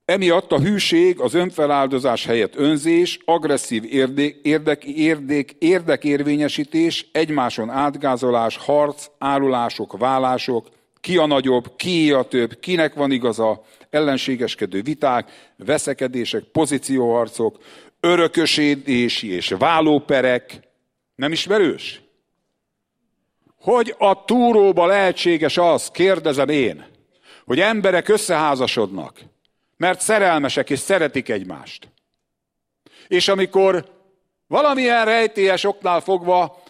emiatt 0.05 0.53
a 0.53 0.61
hűség 0.61 1.21
az 1.21 1.35
önfeláldozás 1.35 2.25
helyett 2.25 2.57
önzés, 2.57 3.19
agresszív 3.25 3.85
érdek, 3.85 4.35
érdek, 4.43 4.85
érdek, 4.85 5.53
érdekérvényesítés, 5.53 7.09
egymáson 7.13 7.71
átgázolás, 7.71 8.57
harc, 8.57 9.07
árulások, 9.19 9.99
vállások, 9.99 10.69
ki 11.01 11.17
a 11.17 11.27
nagyobb, 11.27 11.77
ki 11.77 12.13
a 12.13 12.23
több, 12.23 12.59
kinek 12.61 12.95
van 12.95 13.11
igaza, 13.11 13.63
ellenségeskedő 13.91 14.83
viták, 14.83 15.53
veszekedések, 15.57 16.43
pozícióharcok, 16.43 17.59
örökösítési 18.01 19.33
és 19.33 19.55
vállóperek. 19.59 20.61
Nem 21.15 21.33
ismerős? 21.33 22.01
Hogy 23.61 23.95
a 23.99 24.25
túróba 24.25 24.87
lehetséges 24.87 25.59
az, 25.59 25.91
kérdezem 25.91 26.49
én, 26.49 26.96
hogy 27.47 27.61
emberek 27.61 28.09
összeházasodnak, 28.09 29.19
mert 29.77 30.01
szerelmesek 30.01 30.71
és 30.71 30.79
szeretik 30.79 31.29
egymást. 31.29 31.89
És 33.09 33.29
amikor 33.29 33.85
valamilyen 34.47 35.05
rejtélyes 35.05 35.65
oknál 35.65 36.01
fogva 36.01 36.63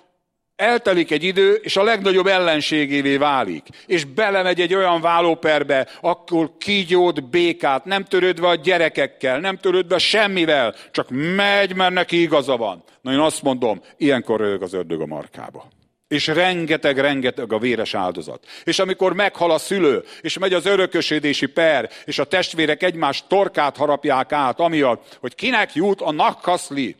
eltelik 0.57 1.11
egy 1.11 1.23
idő, 1.23 1.55
és 1.55 1.77
a 1.77 1.83
legnagyobb 1.83 2.27
ellenségévé 2.27 3.17
válik, 3.17 3.67
és 3.87 4.05
belemegy 4.05 4.61
egy 4.61 4.75
olyan 4.75 5.01
vállóperbe, 5.01 5.89
akkor 6.01 6.51
kígyót, 6.59 7.31
békát, 7.31 7.85
nem 7.85 8.05
törődve 8.05 8.49
a 8.49 8.55
gyerekekkel, 8.55 9.41
nem 9.41 9.59
törődve 9.59 9.99
semmivel, 9.99 10.75
csak 10.91 11.09
megy, 11.37 11.75
mert 11.75 11.93
neki 11.93 12.21
igaza 12.21 12.57
van. 12.57 12.85
Na 13.01 13.13
én 13.13 13.19
azt 13.19 13.43
mondom, 13.43 13.83
ilyenkor 13.97 14.41
rög 14.41 14.63
az 14.63 14.73
ördög 14.73 15.01
a 15.01 15.07
markába. 15.07 15.69
És 16.09 16.27
rengeteg-rengeteg 16.27 17.53
a 17.53 17.59
véres 17.59 17.95
áldozat. 17.95 18.47
És 18.65 18.79
amikor 18.79 19.13
meghal 19.13 19.51
a 19.51 19.59
szülő, 19.59 20.05
és 20.21 20.39
megy 20.39 20.53
az 20.53 20.67
örökösödési 20.67 21.47
per, 21.47 21.91
és 22.05 22.19
a 22.19 22.25
testvérek 22.25 22.83
egymás 22.83 23.27
torkát 23.27 23.77
harapják 23.77 24.33
át, 24.33 24.61
amiatt, 24.61 25.19
hogy 25.21 25.35
kinek 25.35 25.75
jut 25.75 26.01
a 26.01 26.11
nakkaszli, 26.11 26.97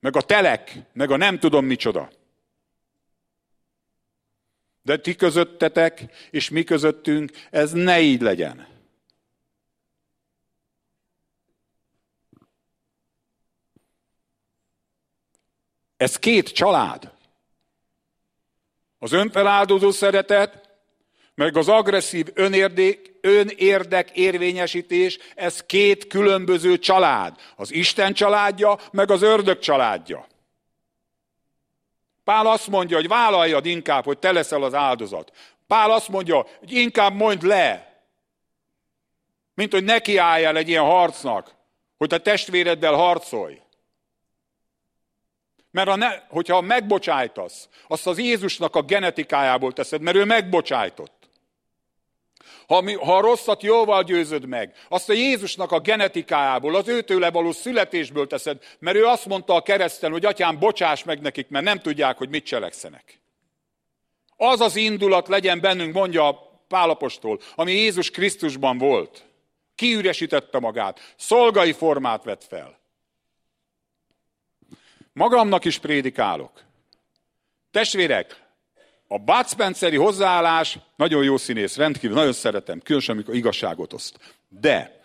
meg 0.00 0.16
a 0.16 0.22
telek, 0.22 0.72
meg 0.92 1.10
a 1.10 1.16
nem 1.16 1.38
tudom 1.38 1.64
micsoda. 1.64 2.10
De 4.82 4.98
ti 4.98 5.14
közöttetek, 5.14 6.04
és 6.30 6.48
mi 6.48 6.64
közöttünk, 6.64 7.30
ez 7.50 7.72
ne 7.72 8.00
így 8.00 8.20
legyen. 8.20 8.66
Ez 15.96 16.18
két 16.18 16.48
család. 16.48 17.15
Az 19.06 19.12
önfeláldozó 19.12 19.90
szeretet, 19.90 20.68
meg 21.34 21.56
az 21.56 21.68
agresszív 21.68 22.26
önérdek, 22.34 22.98
önérdek 23.20 24.10
érvényesítés, 24.10 25.18
ez 25.34 25.62
két 25.62 26.06
különböző 26.06 26.78
család. 26.78 27.36
Az 27.56 27.72
Isten 27.72 28.12
családja, 28.12 28.78
meg 28.92 29.10
az 29.10 29.22
ördög 29.22 29.58
családja. 29.58 30.26
Pál 32.24 32.46
azt 32.46 32.66
mondja, 32.68 32.96
hogy 32.96 33.08
vállaljad 33.08 33.66
inkább, 33.66 34.04
hogy 34.04 34.18
te 34.18 34.32
leszel 34.32 34.62
az 34.62 34.74
áldozat. 34.74 35.32
Pál 35.66 35.90
azt 35.90 36.08
mondja, 36.08 36.46
hogy 36.58 36.72
inkább 36.72 37.14
mondd 37.14 37.46
le, 37.46 38.00
mint 39.54 39.72
hogy 39.72 39.84
nekiálljál 39.84 40.56
egy 40.56 40.68
ilyen 40.68 40.84
harcnak, 40.84 41.54
hogy 41.96 42.14
a 42.14 42.18
testvéreddel 42.18 42.94
harcolj. 42.94 43.60
Mert 45.76 45.88
ha 45.88 45.96
ne, 45.96 46.10
hogyha 46.28 46.60
megbocsájtasz, 46.60 47.68
azt 47.88 48.06
az 48.06 48.18
Jézusnak 48.18 48.76
a 48.76 48.82
genetikájából 48.82 49.72
teszed, 49.72 50.00
mert 50.00 50.16
ő 50.16 50.24
megbocsájtott. 50.24 51.28
Ha, 52.66 52.80
mi, 52.80 52.94
ha 52.94 53.16
a 53.16 53.20
rosszat 53.20 53.62
jóval 53.62 54.02
győzöd 54.02 54.46
meg, 54.46 54.74
azt 54.88 55.08
a 55.08 55.12
Jézusnak 55.12 55.72
a 55.72 55.80
genetikájából, 55.80 56.74
az 56.74 56.88
őtőle 56.88 57.30
való 57.30 57.52
születésből 57.52 58.26
teszed, 58.26 58.62
mert 58.78 58.96
ő 58.96 59.04
azt 59.04 59.26
mondta 59.26 59.54
a 59.54 59.62
kereszten, 59.62 60.12
hogy 60.12 60.24
atyám, 60.24 60.58
bocsáss 60.58 61.04
meg 61.04 61.20
nekik, 61.20 61.48
mert 61.48 61.64
nem 61.64 61.78
tudják, 61.78 62.16
hogy 62.16 62.28
mit 62.28 62.44
cselekszenek. 62.44 63.20
Az 64.36 64.60
az 64.60 64.76
indulat 64.76 65.28
legyen 65.28 65.60
bennünk, 65.60 65.94
mondja 65.94 66.50
Pálapostól, 66.68 67.40
ami 67.54 67.72
Jézus 67.72 68.10
Krisztusban 68.10 68.78
volt. 68.78 69.24
Kiüresítette 69.74 70.58
magát, 70.58 71.14
szolgai 71.16 71.72
formát 71.72 72.24
vett 72.24 72.44
fel. 72.44 72.75
Magamnak 75.16 75.64
is 75.64 75.78
prédikálok. 75.78 76.50
Testvérek, 77.70 78.42
a 79.08 79.18
Bud 79.18 79.94
hozzáállás 79.94 80.78
nagyon 80.96 81.24
jó 81.24 81.36
színész, 81.36 81.76
rendkívül, 81.76 82.16
nagyon 82.16 82.32
szeretem, 82.32 82.80
különösen 82.80 83.14
amikor 83.14 83.34
igazságot 83.34 83.92
oszt. 83.92 84.18
De 84.48 85.00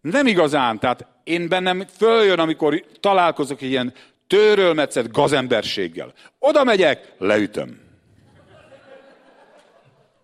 nem 0.00 0.26
igazán, 0.26 0.78
tehát 0.78 1.06
én 1.24 1.48
bennem 1.48 1.86
följön, 1.96 2.38
amikor 2.38 2.84
találkozok 3.00 3.62
ilyen 3.62 3.94
törölmetszett 4.26 5.10
gazemberséggel. 5.10 6.12
Oda 6.38 6.64
megyek, 6.64 7.12
leütöm. 7.18 7.80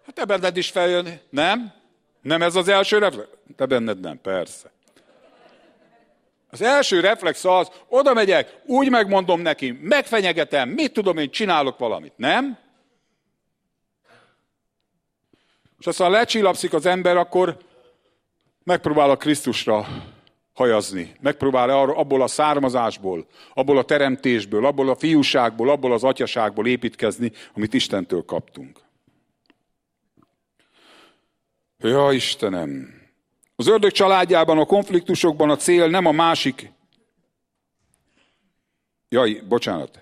Hát 0.07 0.15
te 0.15 0.25
benned 0.25 0.57
is 0.57 0.71
feljön, 0.71 1.21
nem? 1.31 1.73
Nem 2.23 2.43
ez 2.43 2.57
az 2.57 2.69
első 2.69 2.99
reflex? 2.99 3.29
Te 3.57 3.67
benned 3.67 4.01
nem, 4.01 4.21
persze. 4.21 4.74
Az 6.55 6.63
első 6.63 7.01
reflex 7.01 7.45
az, 7.45 7.71
oda 7.89 8.13
megyek, 8.13 8.61
úgy 8.67 8.91
megmondom 8.91 9.41
neki, 9.41 9.79
megfenyegetem, 9.83 10.69
mit 10.69 10.93
tudom 10.93 11.19
én, 11.19 11.31
csinálok 11.31 11.79
valamit, 11.79 12.13
nem? 12.17 12.59
És 15.79 15.87
aztán 15.87 16.11
lecsillapszik 16.11 16.73
az 16.73 16.87
ember, 16.87 17.17
akkor 17.17 17.57
megpróbál 18.65 19.11
a 19.11 19.17
Krisztusra 19.17 19.87
hajazni. 20.53 21.17
Megpróbál 21.21 21.71
abból 21.71 22.23
a 22.23 22.27
származásból, 22.27 23.27
abból 23.55 23.79
a 23.79 23.85
teremtésből, 23.85 24.67
abból 24.67 24.89
a 24.89 24.97
fiúságból, 24.97 25.71
abból 25.71 25.93
az 25.93 26.05
atyaságból 26.05 26.67
építkezni, 26.67 27.33
amit 27.55 27.75
Istentől 27.75 28.25
kaptunk. 28.25 28.81
Ja, 31.79 32.13
Istenem! 32.13 33.04
Az 33.57 33.67
ördög 33.67 33.91
családjában, 33.91 34.59
a 34.59 34.65
konfliktusokban 34.65 35.51
a 35.51 35.57
cél 35.57 35.89
nem 35.89 36.07
a 36.07 36.13
másik. 36.13 36.73
Jaj, 39.09 39.43
bocsánat. 39.49 39.99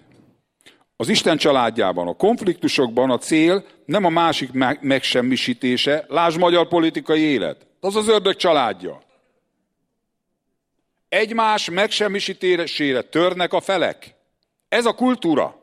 Az 0.96 1.08
Isten 1.08 1.36
családjában, 1.36 2.08
a 2.08 2.14
konfliktusokban 2.14 3.10
a 3.10 3.18
cél 3.18 3.64
nem 3.84 4.04
a 4.04 4.08
másik 4.08 4.50
megsemmisítése, 4.80 6.04
lásd 6.08 6.38
magyar 6.38 6.68
politikai 6.68 7.20
élet. 7.20 7.66
Az 7.80 7.96
az 7.96 8.08
ördög 8.08 8.36
családja. 8.36 9.02
Egymás 11.08 11.70
megsemmisítésére 11.70 13.02
törnek 13.02 13.52
a 13.52 13.60
felek. 13.60 14.14
Ez 14.68 14.86
a 14.86 14.94
kultúra. 14.94 15.58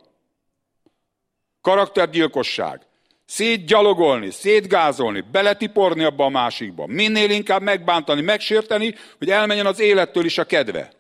Karaktergyilkosság 1.62 2.89
szétgyalogolni, 3.30 4.32
szétgázolni, 4.32 5.24
beletiporni 5.32 6.04
abba 6.04 6.26
a 6.26 6.30
másikba, 6.30 6.88
minél 6.88 7.30
inkább 7.30 7.62
megbántani, 7.62 8.22
megsérteni, 8.22 8.96
hogy 9.18 9.30
elmenjen 9.30 9.66
az 9.66 9.80
élettől 9.80 10.26
is 10.26 10.38
a 10.38 10.44
kedve. 10.44 10.92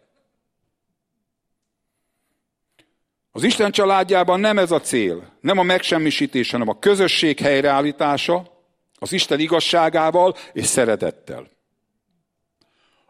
Az 3.32 3.44
Isten 3.44 3.72
családjában 3.72 4.40
nem 4.40 4.58
ez 4.58 4.72
a 4.72 4.80
cél, 4.80 5.38
nem 5.42 5.58
a 5.58 5.64
megsemmisítés, 5.64 6.52
hanem 6.52 6.70
a 6.70 6.80
közösség 6.80 7.40
helyreállítása, 7.40 8.64
az 9.00 9.12
Isten 9.12 9.40
igazságával 9.40 10.36
és 10.54 10.66
szeretettel. 10.66 11.50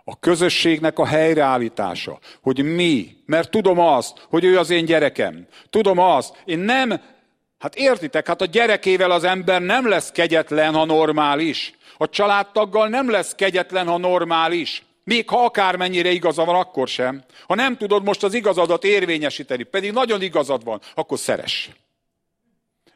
A 0.03 0.19
közösségnek 0.19 0.99
a 0.99 1.05
helyreállítása, 1.05 2.19
hogy 2.41 2.63
mi, 2.63 3.15
mert 3.25 3.51
tudom 3.51 3.79
azt, 3.79 4.25
hogy 4.29 4.43
ő 4.43 4.57
az 4.57 4.69
én 4.69 4.85
gyerekem. 4.85 5.47
Tudom 5.69 5.97
azt, 5.97 6.41
én 6.45 6.59
nem 6.59 7.17
Hát 7.59 7.75
értitek, 7.75 8.27
hát 8.27 8.41
a 8.41 8.45
gyerekével 8.45 9.11
az 9.11 9.23
ember 9.23 9.61
nem 9.61 9.87
lesz 9.87 10.11
kegyetlen, 10.11 10.73
ha 10.73 10.85
normális. 10.85 11.73
A 11.97 12.09
családtaggal 12.09 12.87
nem 12.87 13.09
lesz 13.09 13.35
kegyetlen, 13.35 13.87
ha 13.87 13.97
normális. 13.97 14.83
Még 15.03 15.29
ha 15.29 15.43
akármennyire 15.43 16.09
igaza 16.09 16.45
van, 16.45 16.55
akkor 16.55 16.87
sem. 16.87 17.23
Ha 17.47 17.55
nem 17.55 17.77
tudod 17.77 18.03
most 18.03 18.23
az 18.23 18.33
igazadat 18.33 18.83
érvényesíteni, 18.83 19.63
pedig 19.63 19.91
nagyon 19.91 20.21
igazad 20.21 20.63
van, 20.63 20.81
akkor 20.95 21.19
szeres. 21.19 21.69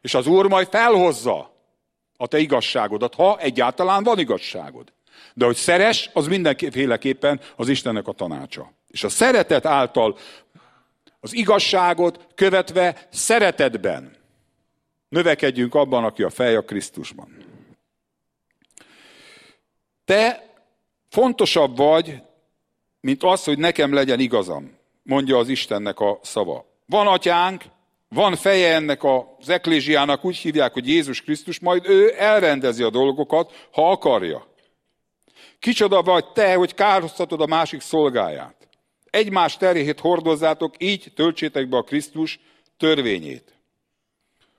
És 0.02 0.14
az 0.14 0.28
Úr 0.28 0.48
majd 0.48 0.68
felhozza 0.68 1.52
a 2.18 2.28
te 2.28 2.38
igazságodat, 2.38 3.16
ha 3.16 3.38
egyáltalán 3.40 4.04
van 4.04 4.20
igazságod. 4.20 4.94
De 5.34 5.46
hogy 5.46 5.56
szeres, 5.56 6.10
az 6.14 6.28
mindenféleképpen 6.28 7.40
az 7.56 7.70
Istennek 7.70 8.08
a 8.08 8.12
tanácsa. 8.12 8.72
És 8.88 9.04
a 9.04 9.10
szeretet 9.10 9.66
által 9.66 10.18
az 11.20 11.34
igazságot 11.34 12.28
követve 12.36 13.08
szeretetben 13.12 14.22
Növekedjünk 15.14 15.76
abban, 15.76 16.04
aki 16.04 16.24
a 16.24 16.30
fej 16.30 16.56
a 16.56 16.62
Krisztusban. 16.62 17.38
Te 20.06 20.54
fontosabb 21.10 21.78
vagy, 21.78 22.22
mint 23.00 23.24
az, 23.24 23.44
hogy 23.44 23.58
nekem 23.58 23.94
legyen 23.94 24.20
igazam, 24.20 24.78
mondja 25.04 25.38
az 25.38 25.50
Istennek 25.50 26.00
a 26.00 26.20
szava. 26.22 26.66
Van 26.86 27.08
atyánk, 27.08 27.64
van 28.10 28.36
feje 28.36 28.76
ennek 28.76 29.04
az 29.04 29.50
eklésiának, 29.50 30.26
úgy 30.26 30.36
hívják, 30.36 30.74
hogy 30.74 30.88
Jézus 30.88 31.22
Krisztus, 31.22 31.60
majd 31.60 31.90
ő 31.90 32.14
elrendezi 32.18 32.84
a 32.84 32.90
dolgokat, 32.90 33.68
ha 33.72 33.92
akarja. 33.92 34.48
Kicsoda 35.60 36.02
vagy 36.02 36.32
te, 36.32 36.56
hogy 36.56 36.74
kárhoztatod 36.74 37.42
a 37.42 37.46
másik 37.46 37.82
szolgáját. 37.82 38.68
Egymás 39.10 39.58
terhét 39.58 40.00
hordozzátok, 40.00 40.76
így 40.78 41.12
töltsétek 41.16 41.70
be 41.70 41.78
a 41.78 41.84
Krisztus 41.84 42.40
törvényét. 42.78 43.53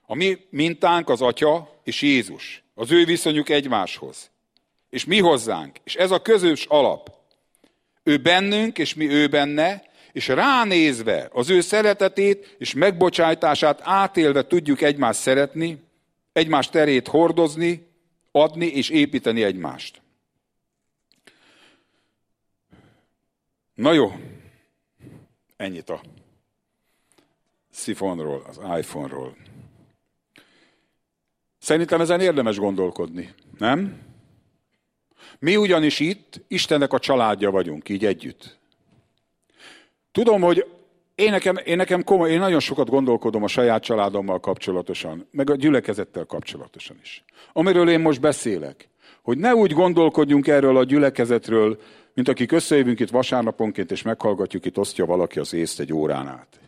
A 0.05 0.15
mi 0.15 0.37
mintánk 0.49 1.09
az 1.09 1.21
Atya 1.21 1.79
és 1.83 2.01
Jézus. 2.01 2.63
Az 2.73 2.91
ő 2.91 3.05
viszonyuk 3.05 3.49
egymáshoz. 3.49 4.31
És 4.89 5.05
mi 5.05 5.19
hozzánk. 5.19 5.77
És 5.83 5.95
ez 5.95 6.11
a 6.11 6.21
közös 6.21 6.65
alap. 6.65 7.11
Ő 8.03 8.17
bennünk, 8.17 8.77
és 8.77 8.93
mi 8.93 9.09
ő 9.09 9.27
benne, 9.27 9.83
és 10.11 10.27
ránézve 10.27 11.29
az 11.31 11.49
ő 11.49 11.61
szeretetét 11.61 12.55
és 12.59 12.73
megbocsájtását 12.73 13.81
átélve 13.83 14.47
tudjuk 14.47 14.81
egymást 14.81 15.19
szeretni, 15.19 15.83
egymás 16.33 16.69
terét 16.69 17.07
hordozni, 17.07 17.87
adni 18.31 18.65
és 18.65 18.89
építeni 18.89 19.43
egymást. 19.43 20.01
Na 23.73 23.93
jó, 23.93 24.11
ennyit 25.57 25.89
a 25.89 26.01
szifonról, 27.71 28.43
az 28.47 28.59
iPhone-ról. 28.77 29.44
Szerintem 31.65 32.01
ezen 32.01 32.19
érdemes 32.19 32.57
gondolkodni, 32.57 33.33
nem? 33.57 34.01
Mi 35.39 35.55
ugyanis 35.55 35.99
itt 35.99 36.41
Istennek 36.47 36.93
a 36.93 36.99
családja 36.99 37.51
vagyunk, 37.51 37.89
így 37.89 38.05
együtt. 38.05 38.59
Tudom, 40.11 40.41
hogy 40.41 40.65
én 41.15 41.31
nekem, 41.31 41.57
én 41.63 41.75
nekem 41.75 42.03
komoly, 42.03 42.31
én 42.31 42.39
nagyon 42.39 42.59
sokat 42.59 42.89
gondolkodom 42.89 43.43
a 43.43 43.47
saját 43.47 43.83
családommal 43.83 44.39
kapcsolatosan, 44.39 45.27
meg 45.31 45.49
a 45.49 45.55
gyülekezettel 45.55 46.25
kapcsolatosan 46.25 46.97
is. 47.01 47.23
Amiről 47.53 47.89
én 47.89 47.99
most 47.99 48.21
beszélek, 48.21 48.89
hogy 49.21 49.37
ne 49.37 49.55
úgy 49.55 49.71
gondolkodjunk 49.71 50.47
erről 50.47 50.77
a 50.77 50.83
gyülekezetről, 50.83 51.79
mint 52.13 52.27
akik 52.27 52.51
összejövünk 52.51 52.99
itt 52.99 53.09
vasárnaponként, 53.09 53.91
és 53.91 54.01
meghallgatjuk, 54.01 54.65
itt 54.65 54.77
osztja 54.77 55.05
valaki 55.05 55.39
az 55.39 55.53
észt 55.53 55.79
egy 55.79 55.93
órán 55.93 56.27
át. 56.27 56.59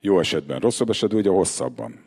Jó 0.00 0.18
esetben, 0.18 0.58
rosszabb 0.58 0.90
esetben 0.90 1.18
ugye 1.18 1.30
hosszabban. 1.30 2.06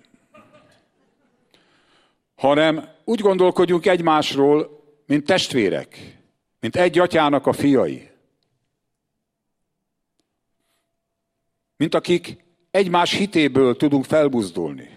Hanem 2.42 2.89
úgy 3.04 3.20
gondolkodjunk 3.20 3.86
egymásról, 3.86 4.84
mint 5.06 5.26
testvérek, 5.26 6.18
mint 6.60 6.76
egy 6.76 7.00
atyának 7.00 7.48
a 7.48 7.54
fiai. 7.54 8.10
Mint 11.78 11.96
akik 11.96 12.38
egymás 12.72 13.14
hitéből 13.14 13.76
tudunk 13.76 14.06
felbuzdulni. 14.06 14.89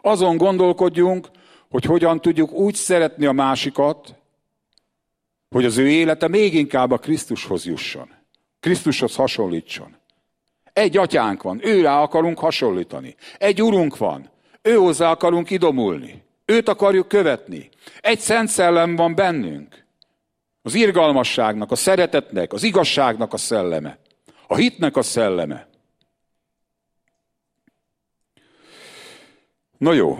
Azon 0.00 0.36
gondolkodjunk, 0.36 1.28
hogy 1.70 1.84
hogyan 1.84 2.20
tudjuk 2.20 2.52
úgy 2.52 2.74
szeretni 2.74 3.26
a 3.26 3.32
másikat, 3.32 4.14
hogy 5.48 5.64
az 5.64 5.76
ő 5.76 5.88
élete 5.88 6.28
még 6.28 6.54
inkább 6.54 6.90
a 6.90 6.98
Krisztushoz 6.98 7.64
jusson. 7.64 8.10
Krisztushoz 8.60 9.14
hasonlítson. 9.14 9.96
Egy 10.72 10.96
atyánk 10.96 11.42
van, 11.42 11.66
őre 11.66 11.96
akarunk 11.96 12.38
hasonlítani. 12.38 13.14
Egy 13.38 13.62
urunk 13.62 13.96
van, 13.96 14.30
ő 14.62 14.78
akarunk 14.98 15.50
idomulni. 15.50 16.24
Őt 16.46 16.68
akarjuk 16.68 17.08
követni. 17.08 17.68
Egy 18.00 18.18
szent 18.18 18.48
szellem 18.48 18.96
van 18.96 19.14
bennünk. 19.14 19.84
Az 20.62 20.74
irgalmasságnak, 20.74 21.70
a 21.70 21.74
szeretetnek, 21.74 22.52
az 22.52 22.62
igazságnak 22.62 23.32
a 23.32 23.36
szelleme. 23.36 23.98
A 24.46 24.56
hitnek 24.56 24.96
a 24.96 25.02
szelleme. 25.02 25.68
Na 29.78 29.92
jó, 29.92 30.18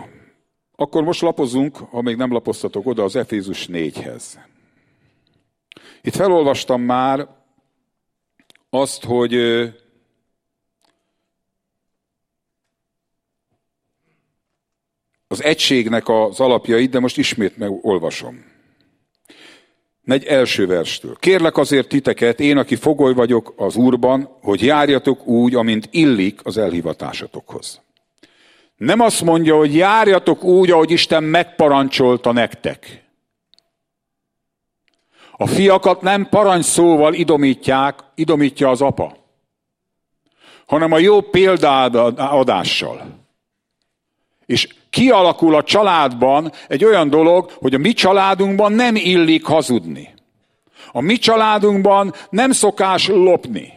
akkor 0.75 1.03
most 1.03 1.21
lapozunk, 1.21 1.75
ha 1.75 2.01
még 2.01 2.15
nem 2.15 2.31
lapoztatok 2.31 2.87
oda, 2.87 3.03
az 3.03 3.15
Efézus 3.15 3.67
4-hez. 3.71 4.23
Itt 6.01 6.15
felolvastam 6.15 6.81
már 6.81 7.27
azt, 8.69 9.03
hogy 9.03 9.33
az 15.27 15.43
egységnek 15.43 16.09
az 16.09 16.39
alapjait, 16.39 16.89
de 16.89 16.99
most 16.99 17.17
ismét 17.17 17.57
megolvasom. 17.57 18.45
Megy 20.01 20.25
első 20.25 20.67
verstől. 20.67 21.15
Kérlek 21.19 21.57
azért 21.57 21.87
titeket, 21.87 22.39
én, 22.39 22.57
aki 22.57 22.75
fogoly 22.75 23.13
vagyok 23.13 23.53
az 23.57 23.75
Úrban, 23.75 24.37
hogy 24.41 24.61
járjatok 24.61 25.25
úgy, 25.25 25.55
amint 25.55 25.87
illik 25.91 26.39
az 26.43 26.57
elhivatásatokhoz. 26.57 27.81
Nem 28.75 28.99
azt 28.99 29.21
mondja, 29.21 29.57
hogy 29.57 29.75
járjatok 29.75 30.43
úgy, 30.43 30.71
ahogy 30.71 30.91
Isten 30.91 31.23
megparancsolta 31.23 32.31
nektek. 32.31 33.05
A 35.31 35.47
fiakat 35.47 36.01
nem 36.01 36.29
parancsszóval 36.29 37.13
idomítják, 37.13 37.99
idomítja 38.15 38.69
az 38.69 38.81
apa, 38.81 39.17
hanem 40.65 40.91
a 40.91 40.97
jó 40.97 41.21
példáadással. 41.21 43.25
És 44.45 44.67
kialakul 44.89 45.55
a 45.55 45.63
családban 45.63 46.51
egy 46.67 46.85
olyan 46.85 47.09
dolog, 47.09 47.51
hogy 47.51 47.73
a 47.73 47.77
mi 47.77 47.93
családunkban 47.93 48.71
nem 48.71 48.95
illik 48.95 49.45
hazudni. 49.45 50.13
A 50.91 51.01
mi 51.01 51.17
családunkban 51.17 52.13
nem 52.29 52.51
szokás 52.51 53.07
lopni. 53.07 53.73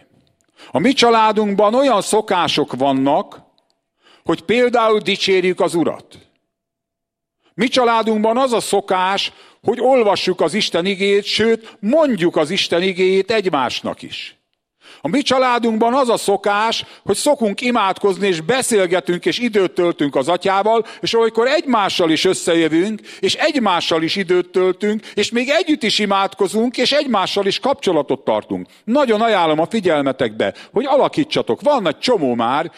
A 0.71 0.79
mi 0.79 0.93
családunkban 0.93 1.75
olyan 1.75 2.01
szokások 2.01 2.75
vannak, 2.75 3.43
hogy 4.25 4.43
például 4.43 4.99
dicsérjük 4.99 5.61
az 5.61 5.75
Urat. 5.75 6.19
Mi 7.55 7.69
családunkban 7.69 8.37
az 8.37 8.53
a 8.53 8.61
szokás, 8.61 9.33
hogy 9.63 9.81
olvassuk 9.81 10.41
az 10.41 10.55
Isten 10.55 10.87
igét, 10.87 11.25
sőt, 11.25 11.77
mondjuk 11.81 12.37
az 12.37 12.51
Isten 12.51 12.83
igéjét 12.83 13.31
egymásnak 13.31 14.03
is. 14.03 14.40
A 15.01 15.09
mi 15.09 15.23
családunkban 15.23 15.95
az 15.95 16.09
a 16.09 16.17
szokás, 16.17 16.85
hogy 17.05 17.17
szokunk 17.17 17.61
imádkozni, 17.61 18.27
és 18.27 18.41
beszélgetünk, 18.41 19.25
és 19.25 19.39
időt 19.39 19.73
töltünk 19.73 20.17
az 20.17 20.29
atyával, 20.29 20.87
és 21.01 21.15
olykor 21.15 21.47
egymással 21.47 22.11
is 22.11 22.25
összejövünk, 22.25 23.01
és 23.21 23.35
egymással 23.35 24.03
is 24.03 24.17
időt 24.17 24.49
töltünk, 24.49 25.07
és 25.15 25.31
még 25.31 25.49
együtt 25.49 25.83
is 25.83 25.99
imádkozunk, 25.99 26.77
és 26.77 26.93
egymással 26.93 27.47
is 27.47 27.59
kapcsolatot 27.59 28.25
tartunk. 28.25 28.67
Nagyon 28.85 29.21
ajánlom 29.21 29.61
a 29.61 29.67
figyelmetekbe, 29.71 30.55
hogy 30.73 30.85
alakítsatok. 30.87 31.61
Van 31.61 31.89
egy 31.89 31.99
csomó 31.99 32.35
már, 32.35 32.71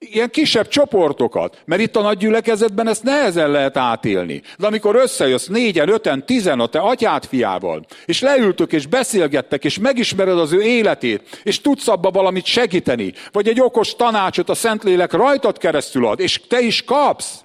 ilyen 0.00 0.30
kisebb 0.30 0.68
csoportokat, 0.68 1.62
mert 1.64 1.80
itt 1.80 1.96
a 1.96 2.00
nagy 2.02 2.18
gyülekezetben 2.18 2.88
ezt 2.88 3.02
nehezen 3.02 3.50
lehet 3.50 3.76
átélni. 3.76 4.42
De 4.58 4.66
amikor 4.66 4.96
összejössz 4.96 5.46
négyen, 5.46 5.88
öten, 5.88 6.26
tizen 6.26 6.60
a 6.60 6.66
te 6.66 6.78
atyád 6.78 7.24
fiával, 7.24 7.86
és 8.04 8.20
leültök, 8.20 8.72
és 8.72 8.86
beszélgettek, 8.86 9.64
és 9.64 9.78
megismered 9.78 10.38
az 10.38 10.52
ő 10.52 10.62
életét, 10.62 11.40
és 11.42 11.60
tudsz 11.60 11.88
abba 11.88 12.10
valamit 12.10 12.44
segíteni, 12.44 13.12
vagy 13.32 13.48
egy 13.48 13.60
okos 13.60 13.94
tanácsot 13.96 14.48
a 14.48 14.54
Szentlélek 14.54 15.12
rajtad 15.12 15.58
keresztül 15.58 16.06
ad, 16.06 16.20
és 16.20 16.40
te 16.48 16.60
is 16.60 16.84
kapsz, 16.84 17.42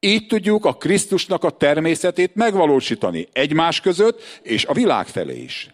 így 0.00 0.26
tudjuk 0.26 0.64
a 0.64 0.72
Krisztusnak 0.72 1.44
a 1.44 1.50
természetét 1.50 2.34
megvalósítani 2.34 3.28
egymás 3.32 3.80
között, 3.80 4.22
és 4.42 4.64
a 4.64 4.72
világ 4.72 5.06
felé 5.06 5.42
is. 5.42 5.68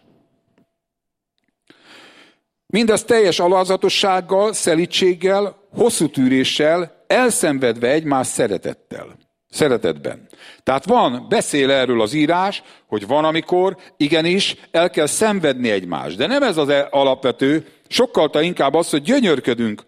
Mindez 2.75 3.03
teljes 3.03 3.39
alázatossággal, 3.39 4.53
szelítséggel, 4.53 5.55
hosszú 5.75 6.09
tűréssel, 6.09 7.03
elszenvedve 7.07 7.89
egymás 7.89 8.27
szeretettel. 8.27 9.17
Szeretetben. 9.49 10.27
Tehát 10.63 10.85
van, 10.85 11.25
beszél 11.29 11.71
erről 11.71 12.01
az 12.01 12.13
írás, 12.13 12.63
hogy 12.87 13.07
van, 13.07 13.25
amikor 13.25 13.77
igenis 13.97 14.55
el 14.71 14.89
kell 14.89 15.05
szenvedni 15.05 15.69
egymást. 15.69 16.17
De 16.17 16.27
nem 16.27 16.43
ez 16.43 16.57
az 16.57 16.69
e- 16.69 16.87
alapvető, 16.91 17.67
sokkal 17.87 18.29
inkább 18.41 18.73
az, 18.73 18.89
hogy 18.89 19.01
gyönyörködünk 19.01 19.83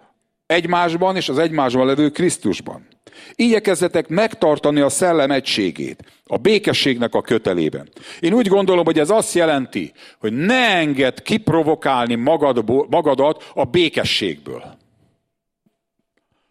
egymásban 0.46 1.16
és 1.16 1.30
az 1.30 1.38
egymásban 1.38 1.86
levő 1.86 2.10
Krisztusban. 2.10 2.88
Igyekezzetek 3.36 4.08
megtartani 4.08 4.80
a 4.80 4.90
szellem 4.90 5.32
egységét, 5.32 6.04
a 6.26 6.38
békességnek 6.38 7.14
a 7.14 7.22
kötelében. 7.22 7.90
Én 8.20 8.34
úgy 8.34 8.48
gondolom, 8.48 8.86
hogy 8.86 9.00
ez 9.00 9.10
azt 9.10 9.34
jelenti, 9.34 9.92
hogy 10.20 10.34
ne 10.34 10.76
engedd 10.76 11.24
kiprovokálni 11.24 12.16
magad, 12.16 12.70
magadat 12.90 13.52
a 13.54 13.64
békességből. 13.64 14.78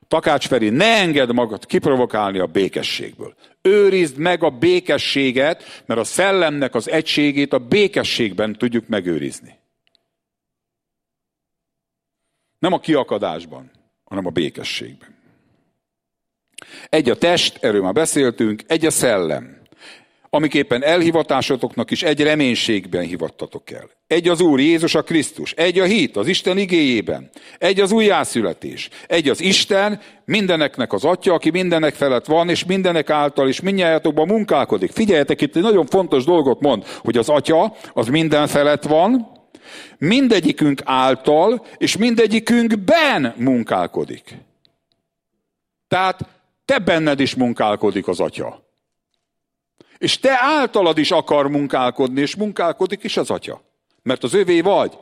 Takács 0.09 0.47
Feri, 0.47 0.69
ne 0.69 0.97
engedd 1.01 1.35
magad 1.35 1.67
kiprovokálni 1.67 2.39
a 2.39 2.47
békességből. 2.47 3.35
Őrizd 3.63 4.17
meg 4.17 4.43
a 4.43 4.51
békességet, 4.51 5.83
mert 5.87 6.01
a 6.01 6.05
szellemnek 6.05 6.75
az 6.75 6.91
egységét 6.91 7.53
a 7.53 7.59
békességben 7.59 8.53
tudjuk 8.53 8.89
megőrizni. 8.89 9.59
Nem 12.59 12.73
a 12.73 12.81
kiakadásban, 12.81 13.71
hanem 14.05 14.27
a 14.27 14.31
békességben. 14.31 15.16
Egy 16.89 17.11
a 17.11 17.17
test, 17.17 17.59
erről 17.65 17.83
már 17.83 17.93
beszéltünk, 17.93 18.63
egy 18.67 18.87
a 18.87 18.91
szellem. 18.91 19.57
Amiképpen 20.31 20.85
elhivatásotoknak 20.85 21.91
is 21.91 22.03
egy 22.03 22.23
reménységben 22.23 23.03
hivattatok 23.03 23.71
el. 23.71 23.91
Egy 24.07 24.29
az 24.29 24.41
Úr 24.41 24.61
Jézus 24.61 24.95
a 24.95 25.03
Krisztus, 25.03 25.53
egy 25.53 25.79
a 25.79 25.85
hit 25.85 26.17
az 26.17 26.27
Isten 26.27 26.59
igéjében, 26.59 27.31
egy 27.59 27.81
az 27.81 27.93
újjászületés, 27.93 28.89
egy 29.07 29.29
az 29.29 29.41
Isten, 29.41 30.01
mindeneknek 30.25 30.93
az 30.93 31.05
Atya, 31.05 31.33
aki 31.33 31.51
mindenek 31.51 31.95
felett 31.95 32.27
van, 32.27 32.49
és 32.49 32.65
mindenek 32.65 33.11
által 33.11 33.49
is 33.49 33.61
mindnyájátokban 33.61 34.27
munkálkodik. 34.27 34.91
Figyeljetek, 34.91 35.41
itt 35.41 35.57
egy 35.57 35.63
nagyon 35.63 35.87
fontos 35.87 36.25
dolgot 36.25 36.61
mond, 36.61 36.85
hogy 36.87 37.17
az 37.17 37.29
Atya 37.29 37.77
az 37.93 38.07
minden 38.07 38.47
felett 38.47 38.85
van, 38.85 39.35
mindegyikünk 39.99 40.81
által, 40.85 41.67
és 41.77 41.97
mindegyikünkben 41.97 43.35
munkálkodik. 43.37 44.37
Tehát 45.89 46.36
te 46.67 46.79
benned 46.79 47.21
is 47.21 47.35
munkálkodik 47.35 48.09
az 48.09 48.21
atya. 48.21 48.65
És 49.99 50.19
te 50.19 50.37
általad 50.41 50.99
is 50.99 51.11
akar 51.11 51.49
munkálkodni, 51.49 52.21
és 52.21 52.37
munkálkodik 52.37 53.05
is 53.05 53.17
az 53.17 53.31
atya. 53.31 53.63
Mert 54.03 54.25
az 54.25 54.35
övé 54.35 54.61
vagy. 54.61 54.99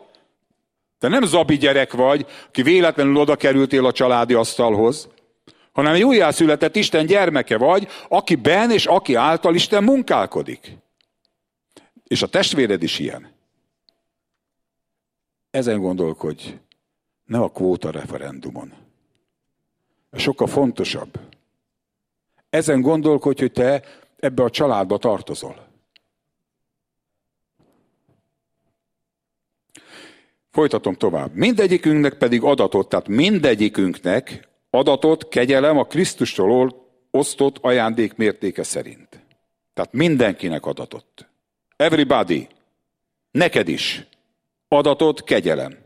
Te 0.99 1.09
nem 1.09 1.25
zabi 1.25 1.57
gyerek 1.57 1.93
vagy, 1.93 2.27
aki 2.47 2.62
véletlenül 2.62 3.17
oda 3.17 3.37
kerültél 3.37 3.87
a 3.87 3.93
családi 3.93 4.35
asztalhoz, 4.35 5.09
hanem 5.73 5.95
egy 5.95 6.03
újjászületett 6.03 6.77
Isten 6.77 7.07
gyermeke 7.07 7.59
vagy, 7.59 7.89
aki 8.09 8.35
ben 8.35 8.71
és 8.71 8.87
aki 8.87 9.15
által 9.15 9.55
Isten 9.55 9.85
munkálkodik. 9.85 10.77
És 12.05 12.23
a 12.23 12.27
testvéred 12.27 12.83
is 12.83 12.99
ilyen. 12.99 13.33
Ezen 15.51 15.81
gondolkodj, 15.81 16.55
ne 17.25 17.39
a 17.39 17.49
kvóta 17.49 17.91
referendumon. 17.91 18.73
Ez 20.11 20.21
sokkal 20.21 20.47
fontosabb. 20.47 21.19
Ezen 22.55 22.81
gondolkodj, 22.81 23.41
hogy 23.41 23.53
te 23.53 23.83
ebbe 24.17 24.43
a 24.43 24.51
családba 24.51 24.99
tartozol. 24.99 25.67
Folytatom 30.51 30.95
tovább. 30.95 31.35
Mindegyikünknek 31.35 32.15
pedig 32.15 32.43
adatot, 32.43 32.89
tehát 32.89 33.09
mindegyikünknek 33.09 34.49
adatot 34.71 35.29
kegyelem 35.29 35.79
a 35.79 35.85
Krisztustól 35.85 36.89
osztott 37.11 37.59
ajándék 37.61 38.17
mértéke 38.17 38.63
szerint. 38.63 39.09
Tehát 39.73 39.93
mindenkinek 39.93 40.67
adatott. 40.67 41.29
Everybody. 41.77 42.49
Neked 43.31 43.69
is. 43.69 44.07
Adatot 44.69 45.25
kegyelem. 45.25 45.84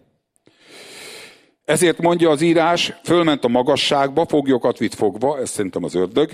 Ezért 1.69 1.99
mondja 1.99 2.31
az 2.31 2.41
írás, 2.41 2.93
fölment 3.03 3.45
a 3.45 3.49
magasságba, 3.49 4.27
foglyokat 4.27 4.79
vitt 4.79 4.95
fogva, 4.95 5.39
ez 5.39 5.51
szerintem 5.51 5.85
az 5.85 5.95
ördög, 5.95 6.31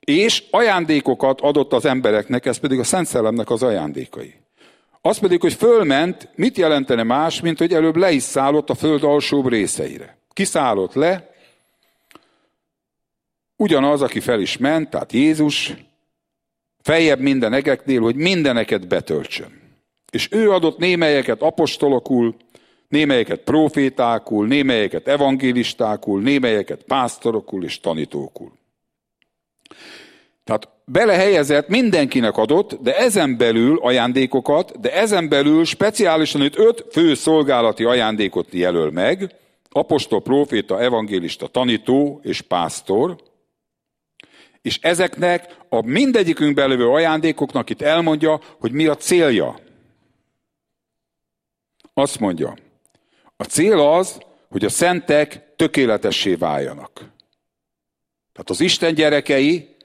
és 0.00 0.44
ajándékokat 0.50 1.40
adott 1.40 1.72
az 1.72 1.84
embereknek, 1.84 2.46
ez 2.46 2.56
pedig 2.56 2.78
a 2.78 2.84
Szent 2.84 3.06
Szellemnek 3.06 3.50
az 3.50 3.62
ajándékai. 3.62 4.34
Az 5.00 5.18
pedig, 5.18 5.40
hogy 5.40 5.52
fölment, 5.52 6.28
mit 6.34 6.56
jelentene 6.56 7.02
más, 7.02 7.40
mint 7.40 7.58
hogy 7.58 7.72
előbb 7.72 7.96
le 7.96 8.10
is 8.10 8.22
szállott 8.22 8.70
a 8.70 8.74
föld 8.74 9.02
alsóbb 9.02 9.48
részeire. 9.48 10.18
Kiszállott 10.32 10.94
le, 10.94 11.30
ugyanaz, 13.56 14.02
aki 14.02 14.20
fel 14.20 14.40
is 14.40 14.56
ment, 14.56 14.90
tehát 14.90 15.12
Jézus, 15.12 15.74
feljebb 16.82 17.20
minden 17.20 17.52
egeknél, 17.52 18.00
hogy 18.00 18.16
mindeneket 18.16 18.88
betöltsön. 18.88 19.60
És 20.10 20.28
ő 20.30 20.50
adott 20.50 20.78
némelyeket 20.78 21.42
apostolokul, 21.42 22.36
némelyeket 22.88 23.40
profétákul, 23.40 24.46
némelyeket 24.46 25.08
evangélistákul, 25.08 26.20
némelyeket 26.20 26.82
pásztorokul 26.82 27.64
és 27.64 27.80
tanítókul. 27.80 28.52
Tehát 30.44 30.68
belehelyezett, 30.84 31.68
mindenkinek 31.68 32.36
adott, 32.36 32.74
de 32.82 32.96
ezen 32.96 33.36
belül 33.36 33.78
ajándékokat, 33.82 34.80
de 34.80 34.92
ezen 34.94 35.28
belül 35.28 35.64
speciálisan 35.64 36.42
itt 36.42 36.58
öt 36.58 36.84
fő 36.90 37.14
szolgálati 37.14 37.84
ajándékot 37.84 38.52
jelöl 38.52 38.90
meg, 38.90 39.34
apostol, 39.70 40.22
proféta, 40.22 40.80
evangélista, 40.80 41.46
tanító 41.46 42.20
és 42.22 42.40
pásztor, 42.40 43.16
és 44.62 44.78
ezeknek 44.82 45.56
a 45.68 45.86
mindegyikünk 45.86 46.54
belővő 46.54 46.88
ajándékoknak 46.88 47.70
itt 47.70 47.82
elmondja, 47.82 48.40
hogy 48.58 48.72
mi 48.72 48.86
a 48.86 48.96
célja. 48.96 49.58
Azt 51.94 52.18
mondja, 52.20 52.54
a 53.36 53.44
cél 53.44 53.80
az, 53.80 54.18
hogy 54.50 54.64
a 54.64 54.68
szentek 54.68 55.56
tökéletessé 55.56 56.34
váljanak. 56.34 56.92
Tehát 58.32 58.50
az 58.50 58.60
Isten 58.60 58.94
gyerekei 58.94 59.76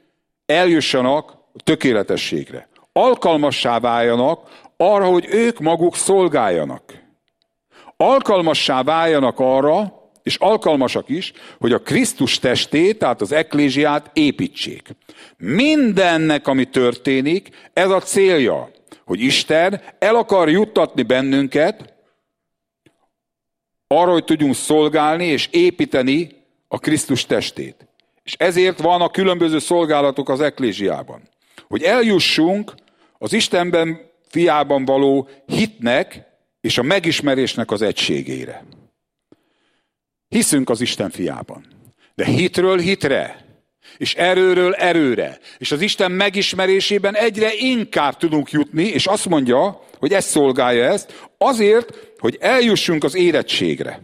eljussanak 0.46 1.30
a 1.30 1.62
tökéletességre. 1.64 2.70
Alkalmassá 2.92 3.80
váljanak 3.80 4.68
arra, 4.78 5.06
hogy 5.06 5.28
ők 5.32 5.60
maguk 5.60 5.96
szolgáljanak. 5.96 6.84
Alkalmassá 7.98 8.84
váljanak 8.84 9.40
arra, 9.40 10.00
és 10.24 10.36
alkalmasak 10.36 11.10
is, 11.10 11.34
hogy 11.60 11.74
a 11.74 11.82
Krisztus 11.82 12.40
testét, 12.40 13.00
tehát 13.00 13.22
az 13.22 13.32
eklésiát 13.32 14.10
építsék. 14.14 14.96
Mindennek, 15.38 16.48
ami 16.48 16.66
történik, 16.66 17.50
ez 17.74 17.90
a 17.90 18.00
célja, 18.00 18.72
hogy 19.06 19.20
Isten 19.20 19.82
el 20.00 20.16
akar 20.16 20.50
juttatni 20.50 21.04
bennünket 21.04 21.94
arra, 23.92 24.12
hogy 24.12 24.24
tudjunk 24.24 24.56
szolgálni 24.56 25.26
és 25.26 25.48
építeni 25.52 26.30
a 26.68 26.80
Krisztus 26.80 27.26
testét. 27.26 27.88
És 28.24 28.34
ezért 28.38 28.80
van 28.80 29.02
a 29.02 29.10
különböző 29.10 29.60
szolgálatok 29.60 30.30
az 30.30 30.42
eklésiában. 30.42 31.22
Hogy 31.68 31.84
eljussunk 31.84 32.74
az 33.18 33.34
Istenben 33.34 34.02
fiában 34.28 34.86
való 34.86 35.30
hitnek 35.46 36.24
és 36.62 36.78
a 36.78 36.84
megismerésnek 36.84 37.72
az 37.72 37.82
egységére. 37.82 38.66
Hiszünk 40.28 40.70
az 40.70 40.82
Isten 40.82 41.10
fiában. 41.10 41.66
De 42.16 42.26
hitről 42.26 42.78
hitre, 42.78 43.46
és 43.98 44.16
erőről 44.16 44.74
erőre, 44.74 45.40
és 45.58 45.72
az 45.72 45.82
Isten 45.82 46.12
megismerésében 46.12 47.16
egyre 47.16 47.54
inkább 47.54 48.18
tudunk 48.18 48.52
jutni, 48.52 48.84
és 48.84 49.06
azt 49.06 49.30
mondja, 49.30 49.82
hogy 50.00 50.14
ez 50.14 50.26
szolgálja 50.26 50.84
ezt, 50.84 51.30
azért, 51.38 51.94
hogy 52.18 52.38
eljussunk 52.40 53.04
az 53.04 53.16
érettségre. 53.16 54.02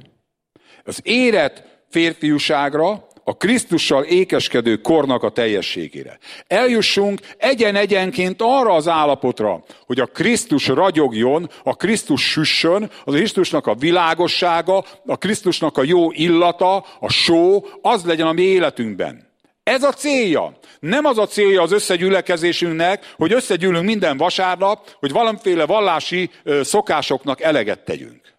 Az 0.84 1.00
érett 1.04 1.64
férfiúságra, 1.90 3.08
a 3.28 3.38
Krisztussal 3.38 4.04
ékeskedő 4.04 4.76
kornak 4.76 5.24
a 5.24 5.30
teljességére. 5.30 6.18
Eljussunk 6.48 7.20
egyen-egyenként 7.38 8.42
arra 8.42 8.74
az 8.74 8.88
állapotra, 8.88 9.64
hogy 9.86 10.00
a 10.00 10.06
Krisztus 10.06 10.68
ragyogjon, 10.68 11.50
a 11.64 11.76
Krisztus 11.76 12.32
süssön, 12.32 12.90
az 13.04 13.14
Krisztusnak 13.14 13.68
a 13.68 13.76
világossága, 13.76 14.86
a 15.06 15.18
Krisztusnak 15.18 15.78
a 15.78 15.84
jó 15.84 16.12
illata, 16.12 16.86
a 17.00 17.10
só, 17.10 17.66
az 17.82 18.04
legyen 18.04 18.28
a 18.28 18.32
mi 18.32 18.42
életünkben. 18.42 19.25
Ez 19.66 19.84
a 19.84 19.94
célja. 19.94 20.60
Nem 20.80 21.06
az 21.06 21.18
a 21.18 21.28
célja 21.28 21.62
az 21.62 21.72
összegyülekezésünknek, 21.72 23.14
hogy 23.16 23.34
összegyűlünk 23.34 23.86
minden 23.86 24.18
vasárnap, 24.18 24.90
hogy 25.00 25.12
valamiféle 25.12 25.66
vallási 25.66 26.32
szokásoknak 26.62 27.42
eleget 27.42 27.86
tegyünk. 27.86 28.34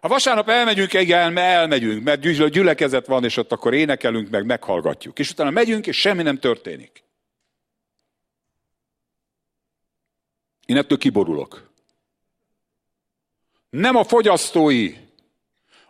Ha 0.00 0.08
vasárnap 0.08 0.48
elmegyünk, 0.48 0.92
igen, 0.92 1.36
elmegyünk, 1.36 2.04
mert 2.04 2.50
gyülekezet 2.50 3.06
van, 3.06 3.24
és 3.24 3.36
ott 3.36 3.52
akkor 3.52 3.74
énekelünk, 3.74 4.30
meg 4.30 4.46
meghallgatjuk. 4.46 5.18
És 5.18 5.30
utána 5.30 5.50
megyünk, 5.50 5.86
és 5.86 6.00
semmi 6.00 6.22
nem 6.22 6.38
történik. 6.38 7.04
Én 10.66 10.76
ettől 10.76 10.98
kiborulok. 10.98 11.70
Nem 13.70 13.96
a 13.96 14.04
fogyasztói, 14.04 14.94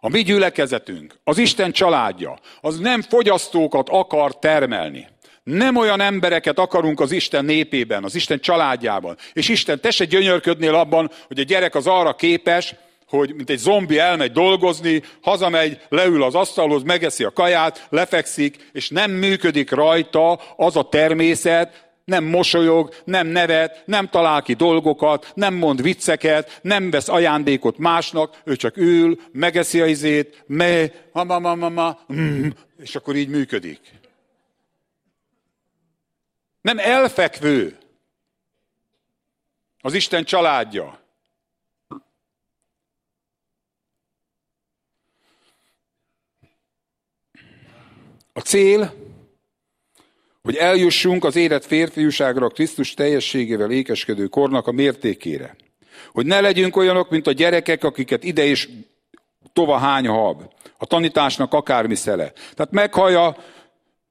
a 0.05 0.09
mi 0.09 0.23
gyülekezetünk, 0.23 1.15
az 1.25 1.39
Isten 1.39 1.73
családja, 1.73 2.39
az 2.61 2.79
nem 2.79 3.03
fogyasztókat 3.03 3.89
akar 3.89 4.39
termelni. 4.39 5.09
Nem 5.43 5.77
olyan 5.77 6.01
embereket 6.01 6.59
akarunk 6.59 7.01
az 7.01 7.13
Isten 7.13 7.45
népében, 7.45 8.05
az 8.05 8.15
Isten 8.15 8.41
családjában. 8.41 9.17
És 9.33 9.49
Isten, 9.49 9.81
te 9.81 9.91
se 9.91 10.05
gyönyörködnél 10.05 10.75
abban, 10.75 11.11
hogy 11.27 11.39
a 11.39 11.43
gyerek 11.43 11.75
az 11.75 11.87
arra 11.87 12.15
képes, 12.15 12.75
hogy 13.09 13.35
mint 13.35 13.51
egy 13.51 13.59
zombi 13.59 13.99
elmegy 13.99 14.33
dolgozni, 14.33 15.03
hazamegy, 15.21 15.81
leül 15.89 16.23
az 16.23 16.35
asztalhoz, 16.35 16.83
megeszi 16.83 17.25
a 17.25 17.31
kaját, 17.31 17.87
lefekszik, 17.91 18.71
és 18.73 18.89
nem 18.89 19.11
működik 19.11 19.71
rajta 19.71 20.41
az 20.57 20.77
a 20.77 20.89
természet, 20.89 21.82
nem 22.05 22.25
mosolyog, 22.25 22.95
nem 23.05 23.27
nevet, 23.27 23.83
nem 23.87 24.09
talál 24.09 24.43
ki 24.43 24.55
dolgokat, 24.55 25.33
nem 25.35 25.55
mond 25.55 25.83
vicceket, 25.83 26.59
nem 26.63 26.91
vesz 26.91 27.09
ajándékot 27.09 27.79
másnak, 27.79 28.41
ő 28.45 28.57
csak 28.57 28.77
ül, 28.77 29.21
megeszi 29.33 29.81
a 29.81 29.87
izét, 29.87 30.45
me, 30.47 30.91
ma, 31.13 31.25
ma, 31.25 31.39
ma, 31.39 31.55
ma, 31.55 31.69
ma 31.69 31.99
mm, 32.13 32.49
és 32.77 32.97
akkor 32.97 33.17
így 33.17 33.29
működik. 33.29 33.81
Nem 36.61 36.79
elfekvő 36.79 37.79
az 39.81 39.95
Isten 39.95 40.25
családja. 40.25 41.01
A 48.33 48.41
cél, 48.41 49.02
hogy 50.43 50.57
eljussunk 50.57 51.25
az 51.25 51.37
élet 51.37 51.67
férfiúságra 51.67 52.47
a 52.47 52.51
Krisztus 52.51 52.95
teljességével 52.95 53.71
ékeskedő 53.71 54.27
kornak 54.27 54.67
a 54.67 54.73
mértékére. 54.73 55.57
Hogy 56.13 56.27
ne 56.27 56.41
legyünk 56.41 56.77
olyanok, 56.77 57.11
mint 57.11 57.27
a 57.27 57.33
gyerekek, 57.33 57.85
akiket 57.85 58.25
ide 58.25 58.45
is 58.45 58.69
tova 59.53 59.77
hány 59.77 60.07
hab. 60.07 60.43
A 60.79 60.87
tanításnak 60.87 61.53
akármi 61.53 61.95
szele. 61.95 62.33
Tehát 62.55 62.73
meghallja, 62.73 63.37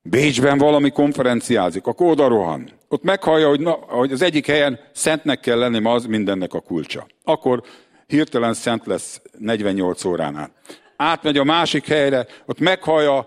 Bécsben 0.04 0.58
valami 0.58 0.90
konferenciázik, 0.90 1.86
akkor 1.88 2.08
oda 2.08 2.28
rohan. 2.28 2.70
Ott 2.88 3.04
meghallja, 3.04 3.48
hogy, 3.48 3.60
na, 3.60 3.72
hogy 3.72 4.12
az 4.12 4.22
egyik 4.22 4.46
helyen 4.46 4.80
szentnek 4.94 5.40
kell 5.40 5.58
lenni, 5.58 5.86
az 5.88 6.06
mindennek 6.06 6.54
a 6.54 6.60
kulcsa. 6.60 7.08
Akkor 7.24 7.64
hirtelen 8.08 8.54
szent 8.54 8.86
lesz 8.86 9.22
48 9.38 10.06
óránál. 10.06 10.52
Átmegy 10.98 11.38
a 11.38 11.44
másik 11.44 11.88
helyre, 11.88 12.26
ott 12.46 12.60
meghallja, 12.60 13.26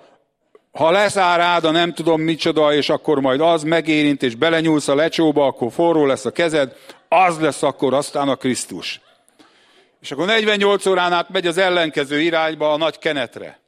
ha 0.75 0.91
leszáll 0.91 1.37
rád 1.37 1.65
a 1.65 1.71
nem 1.71 1.93
tudom 1.93 2.21
micsoda, 2.21 2.75
és 2.75 2.89
akkor 2.89 3.21
majd 3.21 3.41
az 3.41 3.63
megérint, 3.63 4.23
és 4.23 4.35
belenyúlsz 4.35 4.89
a 4.89 4.95
lecsóba, 4.95 5.47
akkor 5.47 5.73
forró 5.73 6.07
lesz 6.07 6.25
a 6.25 6.31
kezed, 6.31 6.77
az 7.09 7.41
lesz 7.41 7.63
akkor 7.63 7.95
aztán 7.95 8.29
a 8.29 8.37
Krisztus. 8.37 9.01
És 10.01 10.11
akkor 10.11 10.27
48 10.27 10.87
órán 10.87 11.13
át 11.13 11.29
megy 11.29 11.47
az 11.47 11.59
ellenkező 11.59 12.21
irányba 12.21 12.73
a 12.73 12.77
nagy 12.77 12.99
kenetre. 12.99 13.61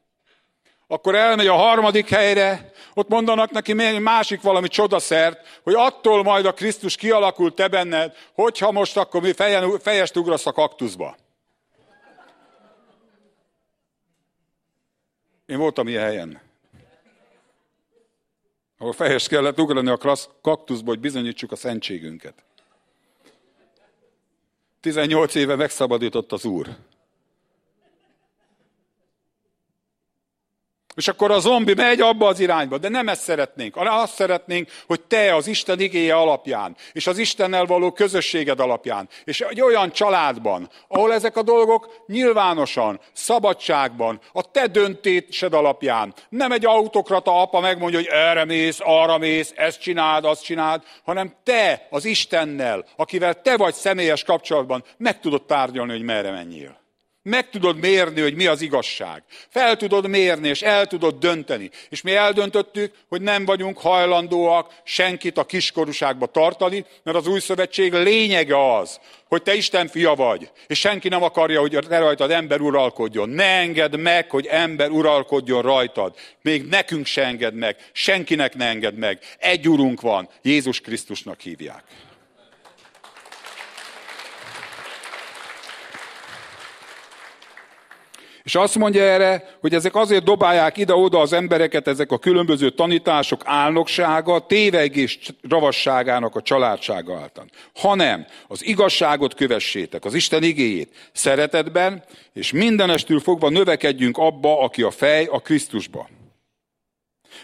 Akkor 0.87 1.15
elmegy 1.15 1.47
a 1.47 1.55
harmadik 1.55 2.09
helyre, 2.09 2.73
ott 2.95 3.09
mondanak 3.09 3.51
neki 3.51 3.73
még 3.73 4.01
másik 4.01 4.43
valami 4.43 4.69
csodaszert, 4.69 5.61
hogy 5.63 5.75
attól 5.77 6.23
majd 6.23 6.47
a 6.47 6.53
Krisztus 6.53 6.97
kialakult 6.97 7.55
te 7.55 7.69
benned, 7.69 8.13
hogyha 8.35 8.73
most 8.73 8.97
akkor 8.97 9.21
mi 9.21 9.33
fejen, 9.33 9.79
fejest 9.79 10.17
ugrasz 10.17 10.47
a 10.47 10.53
kaktuszba. 10.53 11.17
Én 15.47 15.59
voltam 15.59 15.89
ilyen 15.89 16.05
helyen 16.05 16.46
ahol 18.79 18.93
fejes 18.93 19.29
kellett 19.29 19.61
ugrani 19.61 19.89
a 19.89 20.16
kaktuszba, 20.43 20.89
hogy 20.89 21.01
bizonyítsuk 21.01 21.53
a 21.53 21.57
szentségünket. 21.57 22.45
18 24.81 25.35
éve 25.35 25.57
megszabadított 25.57 26.33
az 26.33 26.45
Úr. 26.45 26.77
És 30.97 31.09
akkor 31.09 31.31
a 31.31 31.39
zombi 31.39 31.75
megy 31.75 32.01
abba 32.01 32.27
az 32.27 32.41
irányba, 32.41 32.79
de 32.79 32.89
nem 32.89 33.09
ezt 33.09 33.23
szeretnénk. 33.23 33.75
hanem 33.75 33.99
Azt 33.99 34.15
szeretnénk, 34.15 34.71
hogy 34.87 35.01
te 35.01 35.35
az 35.35 35.47
Isten 35.47 35.81
igéje 35.81 36.15
alapján, 36.15 36.77
és 36.93 37.07
az 37.07 37.19
Istennel 37.19 37.65
való 37.65 37.93
közösséged 37.93 38.61
alapján, 38.61 39.09
és 39.25 39.41
egy 39.41 39.61
olyan 39.61 39.93
családban, 39.93 40.71
ahol 40.89 41.13
ezek 41.13 41.37
a 41.37 41.43
dolgok 41.43 42.03
nyilvánosan, 42.07 43.01
szabadságban, 43.13 44.21
a 44.33 44.51
te 44.51 44.67
döntésed 44.67 45.53
alapján, 45.53 46.15
nem 46.29 46.53
egy 46.53 46.67
autokrata 46.67 47.41
apa 47.41 47.61
megmondja, 47.61 47.99
hogy 47.99 48.09
erre 48.11 48.45
mész, 48.45 48.79
arra 48.83 49.19
mész, 49.19 49.53
ezt 49.57 49.81
csináld, 49.81 50.25
azt 50.25 50.45
csináld, 50.45 50.83
hanem 51.05 51.35
te 51.43 51.87
az 51.91 52.05
Istennel, 52.05 52.85
akivel 52.97 53.43
te 53.43 53.57
vagy 53.57 53.75
személyes 53.75 54.25
kapcsolatban, 54.25 54.85
meg 54.97 55.21
tudod 55.21 55.47
tárgyalni, 55.47 55.93
hogy 55.93 56.03
merre 56.03 56.31
menjél. 56.31 56.85
Meg 57.29 57.51
tudod 57.51 57.79
mérni, 57.79 58.20
hogy 58.20 58.35
mi 58.35 58.47
az 58.47 58.61
igazság. 58.61 59.22
Fel 59.49 59.77
tudod 59.77 60.09
mérni, 60.09 60.49
és 60.49 60.62
el 60.62 60.87
tudod 60.87 61.18
dönteni. 61.18 61.70
És 61.89 62.03
mi 62.03 62.14
eldöntöttük, 62.14 62.95
hogy 63.09 63.22
nem 63.22 63.45
vagyunk 63.45 63.79
hajlandóak 63.79 64.74
senkit 64.85 65.39
a 65.39 65.45
kiskorúságba 65.45 66.27
tartani, 66.27 66.85
mert 67.03 67.16
az 67.16 67.27
új 67.27 67.41
szövetség 67.41 67.93
lényege 67.93 68.77
az, 68.77 69.01
hogy 69.29 69.43
te 69.43 69.55
Isten 69.55 69.89
fia 69.89 70.14
vagy, 70.14 70.51
és 70.66 70.79
senki 70.79 71.09
nem 71.09 71.22
akarja, 71.22 71.61
hogy 71.61 71.79
te 71.89 71.99
rajtad 71.99 72.31
ember 72.31 72.61
uralkodjon. 72.61 73.29
Ne 73.29 73.59
engedd 73.59 73.99
meg, 73.99 74.31
hogy 74.31 74.47
ember 74.47 74.91
uralkodjon 74.91 75.62
rajtad. 75.62 76.14
Még 76.43 76.64
nekünk 76.64 77.07
se 77.07 77.24
engedd 77.24 77.55
meg, 77.55 77.77
senkinek 77.93 78.55
ne 78.55 78.66
engedd 78.66 78.95
meg. 78.95 79.18
Egy 79.39 79.68
urunk 79.68 80.01
van, 80.01 80.29
Jézus 80.43 80.81
Krisztusnak 80.81 81.41
hívják. 81.41 81.85
És 88.47 88.55
azt 88.55 88.79
mondja 88.79 89.03
erre, 89.03 89.57
hogy 89.61 89.75
ezek 89.75 89.95
azért 89.95 90.25
dobálják 90.25 90.77
ide-oda 90.77 91.21
az 91.21 91.33
embereket, 91.33 91.89
ezek 91.89 92.13
a 92.13 92.19
különböző 92.19 92.71
tanítások 92.71 93.43
álnoksága, 93.45 94.47
tévegés 94.47 95.19
ravasságának 95.49 96.37
a 96.37 96.43
családsága 96.43 97.19
által. 97.19 97.47
Hanem 97.75 98.27
az 98.49 98.65
igazságot 98.65 99.35
kövessétek, 99.35 100.05
az 100.05 100.15
Isten 100.15 100.43
igéjét 100.43 101.11
szeretetben, 101.13 102.05
és 102.33 102.53
mindenestül 102.53 103.21
fogva 103.21 103.49
növekedjünk 103.49 104.19
abba, 104.19 104.61
aki 104.61 104.83
a 104.83 104.91
fej, 104.91 105.25
a 105.25 105.41
Krisztusba. 105.41 106.09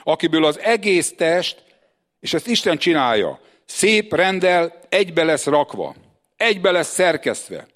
Akiből 0.03 0.45
az 0.45 0.59
egész 0.59 1.15
test, 1.17 1.63
és 2.21 2.35
ezt 2.35 2.47
Isten 2.47 2.79
csinálja, 2.79 3.41
szép 3.65 4.15
rendel, 4.15 4.81
egybe 4.89 5.25
lesz 5.25 5.47
rakva, 5.47 5.95
egybe 6.37 6.71
lesz 6.71 6.93
szerkesztve. 6.93 7.67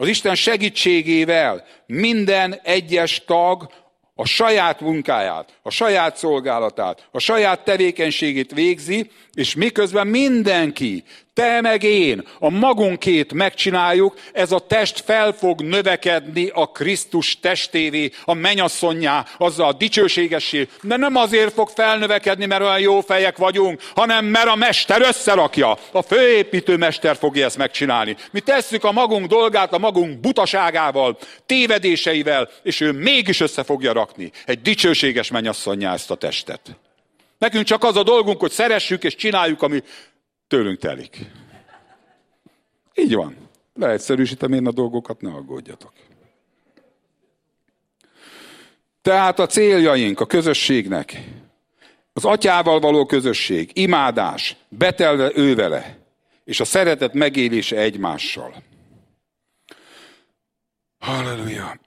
Az 0.00 0.08
Isten 0.08 0.34
segítségével 0.34 1.66
minden 1.86 2.60
egyes 2.62 3.24
tag 3.24 3.70
a 4.14 4.24
saját 4.24 4.80
munkáját, 4.80 5.58
a 5.62 5.70
saját 5.70 6.16
szolgálatát, 6.16 7.08
a 7.10 7.18
saját 7.18 7.64
tevékenységét 7.64 8.52
végzi, 8.52 9.10
és 9.34 9.54
miközben 9.54 10.06
mindenki 10.06 11.04
te 11.34 11.60
meg 11.60 11.82
én, 11.82 12.26
a 12.38 12.50
magunkét 12.50 13.32
megcsináljuk, 13.32 14.18
ez 14.32 14.52
a 14.52 14.58
test 14.58 15.00
fel 15.00 15.32
fog 15.32 15.60
növekedni 15.60 16.50
a 16.54 16.66
Krisztus 16.66 17.40
testévé, 17.40 18.10
a 18.24 18.34
menyasszonyá, 18.34 19.24
azzal 19.38 19.68
a 19.68 19.72
dicsőségessé. 19.72 20.68
De 20.82 20.96
nem 20.96 21.16
azért 21.16 21.52
fog 21.52 21.68
felnövekedni, 21.68 22.46
mert 22.46 22.62
olyan 22.62 22.80
jó 22.80 23.00
fejek 23.00 23.36
vagyunk, 23.36 23.80
hanem 23.94 24.24
mert 24.24 24.48
a 24.48 24.54
mester 24.54 25.00
összerakja. 25.00 25.78
A 25.92 26.02
főépítő 26.02 26.76
mester 26.76 27.16
fogja 27.16 27.44
ezt 27.44 27.58
megcsinálni. 27.58 28.16
Mi 28.30 28.40
tesszük 28.40 28.84
a 28.84 28.92
magunk 28.92 29.26
dolgát 29.26 29.72
a 29.72 29.78
magunk 29.78 30.20
butaságával, 30.20 31.18
tévedéseivel, 31.46 32.48
és 32.62 32.80
ő 32.80 32.92
mégis 32.92 33.40
össze 33.40 33.62
fogja 33.62 33.92
rakni. 33.92 34.30
Egy 34.46 34.62
dicsőséges 34.62 35.30
menyasszonyá 35.30 35.92
ezt 35.92 36.10
a 36.10 36.14
testet. 36.14 36.60
Nekünk 37.40 37.64
csak 37.64 37.84
az 37.84 37.96
a 37.96 38.02
dolgunk, 38.02 38.40
hogy 38.40 38.50
szeressük 38.50 39.04
és 39.04 39.14
csináljuk, 39.14 39.62
ami 39.62 39.82
tőlünk 40.50 40.78
telik. 40.78 41.30
Így 42.94 43.14
van. 43.14 43.36
Leegyszerűsítem 43.74 44.52
én 44.52 44.66
a 44.66 44.72
dolgokat, 44.72 45.20
ne 45.20 45.30
aggódjatok. 45.30 45.92
Tehát 49.02 49.38
a 49.38 49.46
céljaink 49.46 50.20
a 50.20 50.26
közösségnek, 50.26 51.24
az 52.12 52.24
atyával 52.24 52.80
való 52.80 53.06
közösség, 53.06 53.70
imádás, 53.74 54.56
betelve 54.68 55.30
ővele, 55.34 55.98
és 56.44 56.60
a 56.60 56.64
szeretet 56.64 57.12
megélése 57.12 57.76
egymással. 57.76 58.54
Halleluja! 60.98 61.80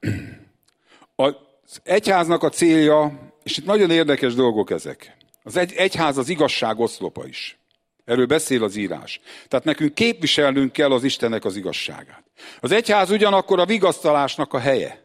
Az 1.16 1.82
egyháznak 1.84 2.44
a 2.44 2.50
célja, 2.50 3.32
és 3.44 3.58
itt 3.58 3.66
nagyon 3.66 3.92
érdekes 3.92 4.34
dolgok 4.34 4.70
ezek. 4.70 5.18
Az 5.44 5.58
egy, 5.58 5.74
egyház 5.74 6.18
az 6.18 6.30
igazság 6.30 6.80
oszlopa 6.80 7.28
is. 7.28 7.58
Erről 8.06 8.26
beszél 8.26 8.64
az 8.64 8.76
írás. 8.76 9.20
Tehát 9.48 9.66
nekünk 9.66 9.94
képviselnünk 9.94 10.72
kell 10.72 10.92
az 10.92 11.04
Istennek 11.04 11.46
az 11.46 11.56
igazságát. 11.56 12.24
Az 12.60 12.72
egyház 12.72 13.10
ugyanakkor 13.10 13.60
a 13.60 13.66
vigasztalásnak 13.66 14.54
a 14.54 14.60
helye. 14.60 15.04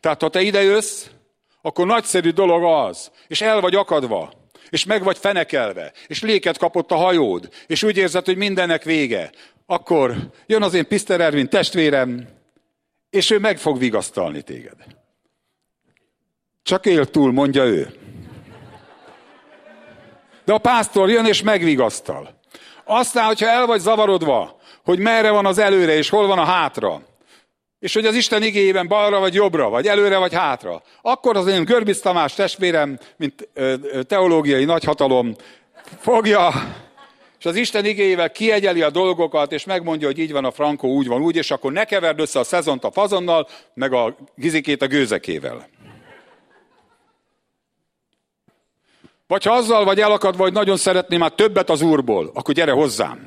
Tehát 0.00 0.22
ha 0.22 0.28
te 0.28 0.40
ide 0.40 0.62
jössz, 0.62 1.06
akkor 1.62 1.86
nagyszerű 1.86 2.30
dolog 2.30 2.64
az, 2.64 3.10
és 3.26 3.40
el 3.40 3.60
vagy 3.60 3.74
akadva, 3.74 4.32
és 4.70 4.84
meg 4.84 5.02
vagy 5.02 5.18
fenekelve, 5.18 5.92
és 6.06 6.22
léket 6.22 6.58
kapott 6.58 6.90
a 6.90 6.96
hajód, 6.96 7.48
és 7.66 7.82
úgy 7.82 7.96
érzed, 7.96 8.24
hogy 8.24 8.36
mindennek 8.36 8.82
vége, 8.82 9.30
akkor 9.66 10.16
jön 10.46 10.62
az 10.62 10.74
én 10.74 10.88
Piszter 10.88 11.20
Ervin 11.20 11.48
testvérem, 11.48 12.28
és 13.10 13.30
ő 13.30 13.38
meg 13.38 13.58
fog 13.58 13.78
vigasztalni 13.78 14.42
téged. 14.42 14.76
Csak 16.62 16.86
él 16.86 17.06
túl, 17.06 17.32
mondja 17.32 17.64
ő. 17.64 17.92
De 20.48 20.54
a 20.54 20.58
pásztor 20.58 21.10
jön 21.10 21.26
és 21.26 21.42
megvigasztal. 21.42 22.40
Aztán, 22.84 23.24
hogyha 23.24 23.48
el 23.48 23.66
vagy 23.66 23.80
zavarodva, 23.80 24.56
hogy 24.84 24.98
merre 24.98 25.30
van 25.30 25.46
az 25.46 25.58
előre 25.58 25.96
és 25.96 26.08
hol 26.08 26.26
van 26.26 26.38
a 26.38 26.44
hátra, 26.44 27.02
és 27.78 27.94
hogy 27.94 28.06
az 28.06 28.14
Isten 28.14 28.42
igényében 28.42 28.88
balra 28.88 29.18
vagy 29.18 29.34
jobbra, 29.34 29.68
vagy 29.68 29.86
előre 29.86 30.18
vagy 30.18 30.34
hátra, 30.34 30.82
akkor 31.02 31.36
az 31.36 31.46
én 31.46 31.64
Görbic 31.64 32.00
Tamás 32.00 32.34
testvérem, 32.34 32.98
mint 33.16 33.48
teológiai 34.06 34.64
nagyhatalom, 34.64 35.34
fogja, 35.98 36.50
és 37.38 37.44
az 37.44 37.56
Isten 37.56 37.84
igényével 37.84 38.30
kiegyeli 38.30 38.82
a 38.82 38.90
dolgokat, 38.90 39.52
és 39.52 39.64
megmondja, 39.64 40.06
hogy 40.06 40.18
így 40.18 40.32
van 40.32 40.44
a 40.44 40.50
frankó, 40.50 40.88
úgy 40.88 41.06
van, 41.06 41.22
úgy, 41.22 41.36
és 41.36 41.50
akkor 41.50 41.72
ne 41.72 41.84
keverd 41.84 42.20
össze 42.20 42.38
a 42.38 42.44
szezont 42.44 42.84
a 42.84 42.90
fazonnal, 42.90 43.48
meg 43.74 43.92
a 43.92 44.16
gizikét 44.34 44.82
a 44.82 44.86
gőzekével. 44.86 45.68
Vagy 49.28 49.44
ha 49.44 49.52
azzal 49.54 49.84
vagy 49.84 50.00
elakadva, 50.00 50.42
hogy 50.42 50.52
nagyon 50.52 50.76
szeretném 50.76 51.18
már 51.18 51.30
többet 51.30 51.70
az 51.70 51.82
Úrból, 51.82 52.30
akkor 52.34 52.54
gyere 52.54 52.72
hozzám. 52.72 53.26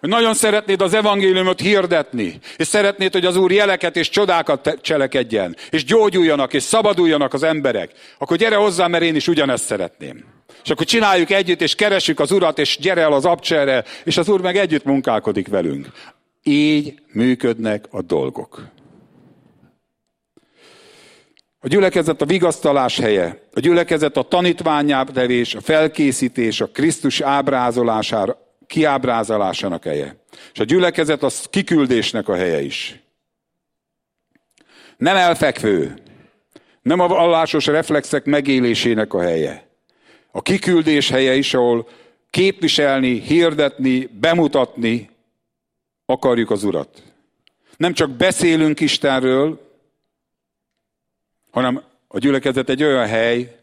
Hogy 0.00 0.08
nagyon 0.08 0.34
szeretnéd 0.34 0.80
az 0.80 0.94
evangéliumot 0.94 1.60
hirdetni, 1.60 2.38
és 2.56 2.66
szeretnéd, 2.66 3.12
hogy 3.12 3.24
az 3.24 3.36
Úr 3.36 3.52
jeleket 3.52 3.96
és 3.96 4.08
csodákat 4.08 4.78
cselekedjen, 4.80 5.56
és 5.70 5.84
gyógyuljanak, 5.84 6.52
és 6.52 6.62
szabaduljanak 6.62 7.32
az 7.34 7.42
emberek, 7.42 7.90
akkor 8.18 8.36
gyere 8.36 8.56
hozzám, 8.56 8.90
mert 8.90 9.04
én 9.04 9.14
is 9.14 9.28
ugyanezt 9.28 9.64
szeretném. 9.64 10.24
És 10.64 10.70
akkor 10.70 10.86
csináljuk 10.86 11.30
együtt, 11.30 11.60
és 11.60 11.74
keressük 11.74 12.20
az 12.20 12.30
Urat, 12.30 12.58
és 12.58 12.78
gyere 12.80 13.00
el 13.00 13.12
az 13.12 13.24
abcserre, 13.24 13.84
és 14.04 14.16
az 14.16 14.28
Úr 14.28 14.40
meg 14.40 14.56
együtt 14.56 14.84
munkálkodik 14.84 15.48
velünk. 15.48 15.86
Így 16.42 16.94
működnek 17.12 17.84
a 17.90 18.02
dolgok. 18.02 18.62
A 21.64 21.68
gyülekezet 21.68 22.22
a 22.22 22.26
vigasztalás 22.26 22.98
helye, 22.98 23.40
a 23.52 23.60
gyülekezet 23.60 24.16
a 24.16 24.22
tanítványávdevés, 24.22 25.54
a 25.54 25.60
felkészítés, 25.60 26.60
a 26.60 26.66
Krisztus 26.66 27.20
ábrázolására, 27.20 28.38
kiábrázolásának 28.66 29.84
helye. 29.84 30.16
És 30.52 30.58
a 30.58 30.64
gyülekezet 30.64 31.22
a 31.22 31.30
kiküldésnek 31.50 32.28
a 32.28 32.34
helye 32.34 32.62
is. 32.62 33.00
Nem 34.96 35.16
elfekvő, 35.16 35.94
nem 36.82 37.00
a 37.00 37.08
vallásos 37.08 37.66
reflexek 37.66 38.24
megélésének 38.24 39.14
a 39.14 39.20
helye. 39.20 39.68
A 40.30 40.42
kiküldés 40.42 41.10
helye 41.10 41.34
is, 41.34 41.54
ahol 41.54 41.88
képviselni, 42.30 43.20
hirdetni, 43.20 44.08
bemutatni 44.20 45.10
akarjuk 46.06 46.50
az 46.50 46.64
Urat. 46.64 47.02
Nem 47.76 47.92
csak 47.92 48.10
beszélünk 48.10 48.80
Istenről, 48.80 49.64
hanem 51.54 51.82
a 52.08 52.18
gyülekezet 52.18 52.68
egy 52.68 52.82
olyan 52.82 53.06
hely, 53.06 53.56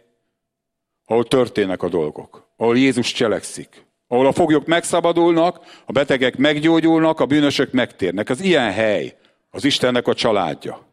ahol 1.05 1.23
történnek 1.23 1.83
a 1.83 1.89
dolgok, 1.89 2.47
ahol 2.57 2.77
Jézus 2.77 3.11
cselekszik, 3.11 3.85
ahol 4.07 4.27
a 4.27 4.31
foglyok 4.31 4.65
megszabadulnak, 4.65 5.59
a 5.85 5.91
betegek 5.91 6.37
meggyógyulnak, 6.37 7.19
a 7.19 7.25
bűnösök 7.25 7.71
megtérnek. 7.71 8.29
Ez 8.29 8.41
ilyen 8.41 8.71
hely, 8.71 9.15
az 9.49 9.63
Istennek 9.63 10.07
a 10.07 10.13
családja. 10.13 10.85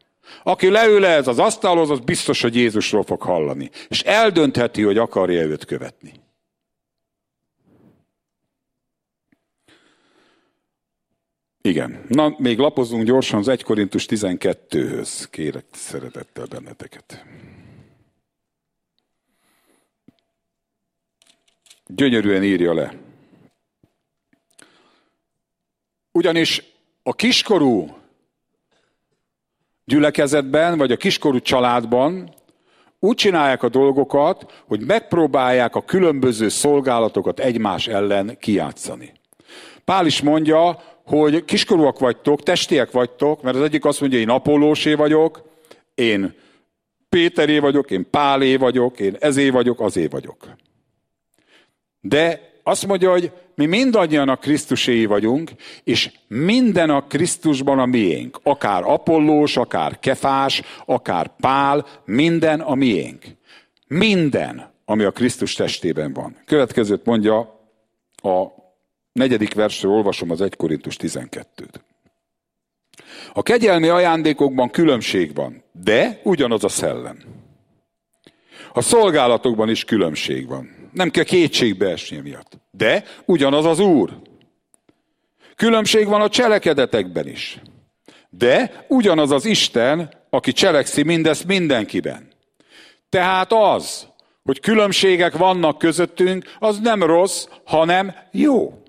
Aki 0.42 0.70
leül 0.70 1.06
ez 1.06 1.28
az 1.28 1.38
asztalhoz, 1.38 1.90
az 1.90 1.98
biztos, 1.98 2.42
hogy 2.42 2.56
Jézusról 2.56 3.02
fog 3.02 3.22
hallani. 3.22 3.70
És 3.88 4.02
eldöntheti, 4.02 4.82
hogy 4.82 4.98
akarja 4.98 5.42
őt 5.42 5.64
követni. 5.64 6.12
Igen. 11.62 12.04
Na, 12.08 12.34
még 12.38 12.58
lapozunk 12.58 13.04
gyorsan 13.04 13.38
az 13.38 13.48
1 13.48 13.62
Korintus 13.62 14.06
12-höz. 14.08 15.24
Kérek 15.30 15.64
szeretettel 15.72 16.46
benneteket. 16.46 17.24
Gyönyörűen 21.86 22.44
írja 22.44 22.74
le. 22.74 22.94
Ugyanis 26.12 26.62
a 27.02 27.14
kiskorú 27.14 27.96
gyülekezetben, 29.84 30.78
vagy 30.78 30.92
a 30.92 30.96
kiskorú 30.96 31.40
családban 31.40 32.34
úgy 32.98 33.16
csinálják 33.16 33.62
a 33.62 33.68
dolgokat, 33.68 34.62
hogy 34.66 34.86
megpróbálják 34.86 35.74
a 35.74 35.84
különböző 35.84 36.48
szolgálatokat 36.48 37.40
egymás 37.40 37.86
ellen 37.86 38.38
kiátszani. 38.38 39.12
Pál 39.84 40.06
is 40.06 40.22
mondja, 40.22 40.82
hogy 41.08 41.44
kiskorúak 41.44 41.98
vagytok, 41.98 42.42
testiek 42.42 42.90
vagytok, 42.90 43.42
mert 43.42 43.56
az 43.56 43.62
egyik 43.62 43.84
azt 43.84 44.00
mondja, 44.00 44.18
én 44.18 44.28
Apollósé 44.28 44.94
vagyok, 44.94 45.42
én 45.94 46.34
Péteré 47.08 47.58
vagyok, 47.58 47.90
én 47.90 48.10
Pálé 48.10 48.56
vagyok, 48.56 49.00
én 49.00 49.16
ezé 49.20 49.50
vagyok, 49.50 49.80
azé 49.80 50.06
vagyok. 50.06 50.48
De 52.00 52.52
azt 52.62 52.86
mondja, 52.86 53.10
hogy 53.10 53.32
mi 53.54 53.66
mindannyian 53.66 54.28
a 54.28 54.36
Krisztuséi 54.36 55.06
vagyunk, 55.06 55.50
és 55.84 56.10
minden 56.26 56.90
a 56.90 57.06
Krisztusban 57.06 57.78
a 57.78 57.86
miénk. 57.86 58.40
Akár 58.42 58.82
Apollós, 58.82 59.56
akár 59.56 59.98
Kefás, 59.98 60.62
akár 60.86 61.36
Pál, 61.36 61.86
minden 62.04 62.60
a 62.60 62.74
miénk. 62.74 63.24
Minden, 63.86 64.72
ami 64.84 65.04
a 65.04 65.10
Krisztus 65.10 65.54
testében 65.54 66.12
van. 66.12 66.36
Következőt 66.44 67.04
mondja 67.04 67.38
a 68.22 68.57
negyedik 69.18 69.54
versről 69.54 69.92
olvasom 69.92 70.30
az 70.30 70.40
1 70.40 70.56
Korintus 70.56 70.96
12-t. 71.00 71.74
A 73.32 73.42
kegyelmi 73.42 73.88
ajándékokban 73.88 74.70
különbség 74.70 75.34
van, 75.34 75.62
de 75.72 76.20
ugyanaz 76.24 76.64
a 76.64 76.68
szellem. 76.68 77.18
A 78.72 78.80
szolgálatokban 78.80 79.68
is 79.68 79.84
különbség 79.84 80.48
van. 80.48 80.90
Nem 80.92 81.10
kell 81.10 81.24
kétségbe 81.24 81.88
esni 81.88 82.16
miatt. 82.16 82.58
De 82.70 83.04
ugyanaz 83.24 83.64
az 83.64 83.78
Úr. 83.78 84.18
Különbség 85.56 86.06
van 86.06 86.20
a 86.20 86.28
cselekedetekben 86.28 87.28
is. 87.28 87.60
De 88.30 88.84
ugyanaz 88.88 89.30
az 89.30 89.44
Isten, 89.44 90.10
aki 90.30 90.52
cselekszi 90.52 91.02
mindezt 91.02 91.46
mindenkiben. 91.46 92.28
Tehát 93.08 93.52
az, 93.52 94.06
hogy 94.42 94.60
különbségek 94.60 95.36
vannak 95.36 95.78
közöttünk, 95.78 96.56
az 96.58 96.78
nem 96.78 97.02
rossz, 97.02 97.46
hanem 97.64 98.14
jó. 98.30 98.82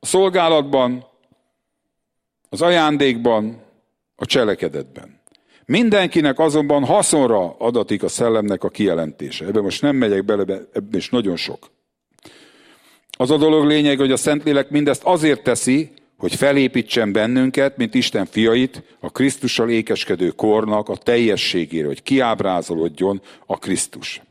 A 0.00 0.06
szolgálatban, 0.06 1.06
az 2.48 2.62
ajándékban, 2.62 3.62
a 4.16 4.26
cselekedetben. 4.26 5.20
Mindenkinek 5.64 6.38
azonban 6.38 6.84
haszonra 6.84 7.56
adatik 7.58 8.02
a 8.02 8.08
szellemnek 8.08 8.64
a 8.64 8.68
kijelentése. 8.68 9.44
Ebben 9.44 9.62
most 9.62 9.82
nem 9.82 9.96
megyek 9.96 10.24
bele, 10.24 10.42
ebben 10.72 10.96
is 10.96 11.08
nagyon 11.08 11.36
sok. 11.36 11.70
Az 13.10 13.30
a 13.30 13.36
dolog 13.36 13.64
lényeg, 13.64 13.98
hogy 13.98 14.12
a 14.12 14.16
Szentlélek 14.16 14.70
mindezt 14.70 15.02
azért 15.04 15.42
teszi, 15.42 15.92
hogy 16.16 16.34
felépítsen 16.34 17.12
bennünket, 17.12 17.76
mint 17.76 17.94
Isten 17.94 18.26
fiait, 18.26 18.82
a 19.00 19.10
Krisztussal 19.10 19.70
ékeskedő 19.70 20.28
kornak 20.28 20.88
a 20.88 20.96
teljességére, 20.96 21.86
hogy 21.86 22.02
kiábrázolódjon 22.02 23.22
a 23.46 23.58
Krisztus. 23.58 24.22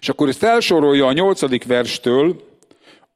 És 0.00 0.08
akkor 0.08 0.28
itt 0.28 0.36
felsorolja 0.36 1.06
a 1.06 1.12
nyolcadik 1.12 1.64
verstől 1.64 2.42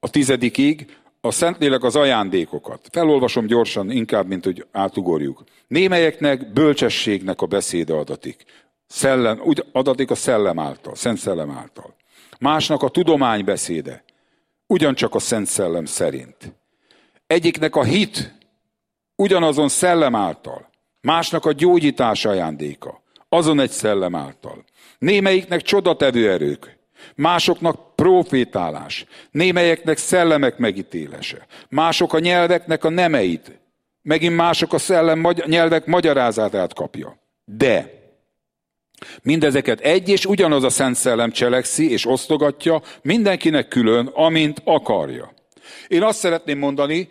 a 0.01 0.11
tizedikig 0.11 0.97
a 1.25 1.31
Szentlélek 1.31 1.83
az 1.83 1.97
ajándékokat. 1.97 2.89
Felolvasom 2.93 3.47
gyorsan, 3.47 3.91
inkább, 3.91 4.27
mint 4.27 4.45
hogy 4.45 4.67
átugorjuk. 4.73 5.45
Némelyeknek 5.67 6.53
bölcsességnek 6.53 7.41
a 7.43 7.47
beszéde 7.47 7.95
adatik. 7.95 8.45
Szellem, 8.87 9.41
úgy 9.45 9.65
adatik 9.73 10.11
a 10.11 10.15
szellem 10.15 10.59
által, 10.59 10.95
Szent 10.95 11.19
Szellem 11.19 11.51
által. 11.51 11.95
Másnak 12.39 12.83
a 12.83 12.89
tudomány 12.89 13.45
beszéde, 13.45 14.05
ugyancsak 14.67 15.15
a 15.15 15.19
Szent 15.19 15.47
Szellem 15.47 15.85
szerint. 15.85 16.55
Egyiknek 17.27 17.77
a 17.77 17.85
hit, 17.85 18.35
ugyanazon 19.17 19.69
szellem 19.69 20.15
által. 20.15 20.71
Másnak 21.01 21.45
a 21.45 21.53
gyógyítás 21.53 22.25
ajándéka, 22.25 23.03
azon 23.29 23.61
egy 23.61 23.71
szellem 23.71 24.15
által. 24.15 24.65
Némelyiknek 24.99 25.63
csodatevő 25.63 26.31
erők, 26.31 26.74
másoknak 27.15 27.95
profétálás, 27.95 29.07
némelyeknek 29.31 29.97
szellemek 29.97 30.59
megítélése, 30.59 31.47
mások 31.69 32.13
a 32.13 32.19
nyelveknek 32.19 32.85
a 32.85 32.89
nemeit, 32.89 33.59
megint 34.03 34.37
mások 34.37 34.73
a 34.73 34.79
szellem 34.79 35.27
nyelvek 35.47 35.87
magyarázatát 35.87 36.75
kapja. 36.75 37.19
De 37.45 38.03
mindezeket 39.23 39.81
egy 39.81 40.09
és 40.09 40.27
ugyanaz 40.27 40.65
a 40.65 40.71
Szent 40.71 40.97
Szellem 40.97 41.31
cselekszi 41.31 41.91
és 41.91 42.07
osztogatja 42.07 42.83
mindenkinek 43.03 43.69
külön, 43.69 44.07
amint 44.07 44.61
akarja. 44.65 45.33
Én 45.89 46.03
azt 46.03 46.19
szeretném 46.19 46.59
mondani, 46.59 47.09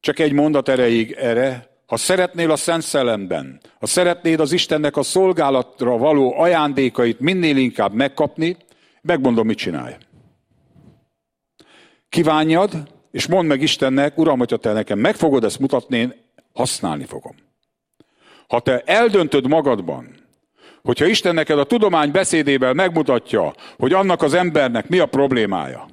csak 0.00 0.18
egy 0.18 0.32
mondat 0.32 0.68
erejéig 0.68 1.12
erre, 1.12 1.68
ha 1.86 1.96
szeretnél 1.96 2.50
a 2.50 2.56
Szent 2.56 2.82
Szellemben, 2.82 3.60
ha 3.80 3.86
szeretnéd 3.86 4.40
az 4.40 4.52
Istennek 4.52 4.96
a 4.96 5.02
szolgálatra 5.02 5.96
való 5.96 6.38
ajándékait 6.38 7.20
minél 7.20 7.56
inkább 7.56 7.92
megkapni, 7.92 8.56
Megmondom, 9.08 9.46
mit 9.46 9.58
csinálj. 9.58 9.96
Kívánjad, 12.08 12.72
és 13.10 13.26
mondd 13.26 13.48
meg 13.48 13.62
Istennek, 13.62 14.18
Uram, 14.18 14.38
hogyha 14.38 14.56
te 14.56 14.72
nekem 14.72 14.98
meg 14.98 15.14
fogod 15.14 15.44
ezt 15.44 15.58
mutatni, 15.58 15.96
én 15.96 16.14
használni 16.52 17.04
fogom. 17.04 17.34
Ha 18.48 18.60
te 18.60 18.82
eldöntöd 18.86 19.46
magadban, 19.46 20.14
hogyha 20.82 21.06
Isten 21.06 21.34
neked 21.34 21.58
a 21.58 21.64
tudomány 21.64 22.10
beszédével 22.10 22.72
megmutatja, 22.72 23.54
hogy 23.78 23.92
annak 23.92 24.22
az 24.22 24.34
embernek 24.34 24.88
mi 24.88 24.98
a 24.98 25.06
problémája, 25.06 25.88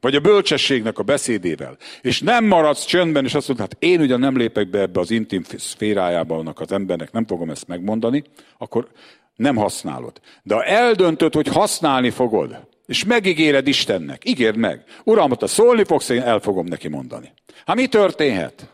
vagy 0.00 0.14
a 0.14 0.20
bölcsességnek 0.20 0.98
a 0.98 1.02
beszédével, 1.02 1.76
és 2.00 2.20
nem 2.20 2.44
maradsz 2.44 2.84
csöndben, 2.84 3.24
és 3.24 3.34
azt 3.34 3.48
mondod, 3.48 3.66
hát 3.66 3.82
én 3.82 4.00
ugyan 4.00 4.20
nem 4.20 4.36
lépek 4.36 4.70
be 4.70 4.80
ebbe 4.80 5.00
az 5.00 5.10
intim 5.10 5.42
szférájába 5.42 6.36
annak 6.36 6.60
az 6.60 6.72
embernek, 6.72 7.12
nem 7.12 7.26
fogom 7.26 7.50
ezt 7.50 7.68
megmondani, 7.68 8.24
akkor 8.58 8.88
nem 9.42 9.56
használod. 9.56 10.20
De 10.42 10.54
ha 10.54 10.64
eldöntöd, 10.64 11.34
hogy 11.34 11.46
használni 11.46 12.10
fogod, 12.10 12.68
és 12.86 13.04
megígéred 13.04 13.66
Istennek, 13.66 14.28
ígérd 14.28 14.56
meg. 14.56 14.84
Uram, 15.04 15.32
ha 15.38 15.46
szólni 15.46 15.84
fogsz, 15.84 16.08
én 16.08 16.20
el 16.20 16.40
fogom 16.40 16.66
neki 16.66 16.88
mondani. 16.88 17.32
Hát 17.66 17.76
mi 17.76 17.86
történhet? 17.86 18.70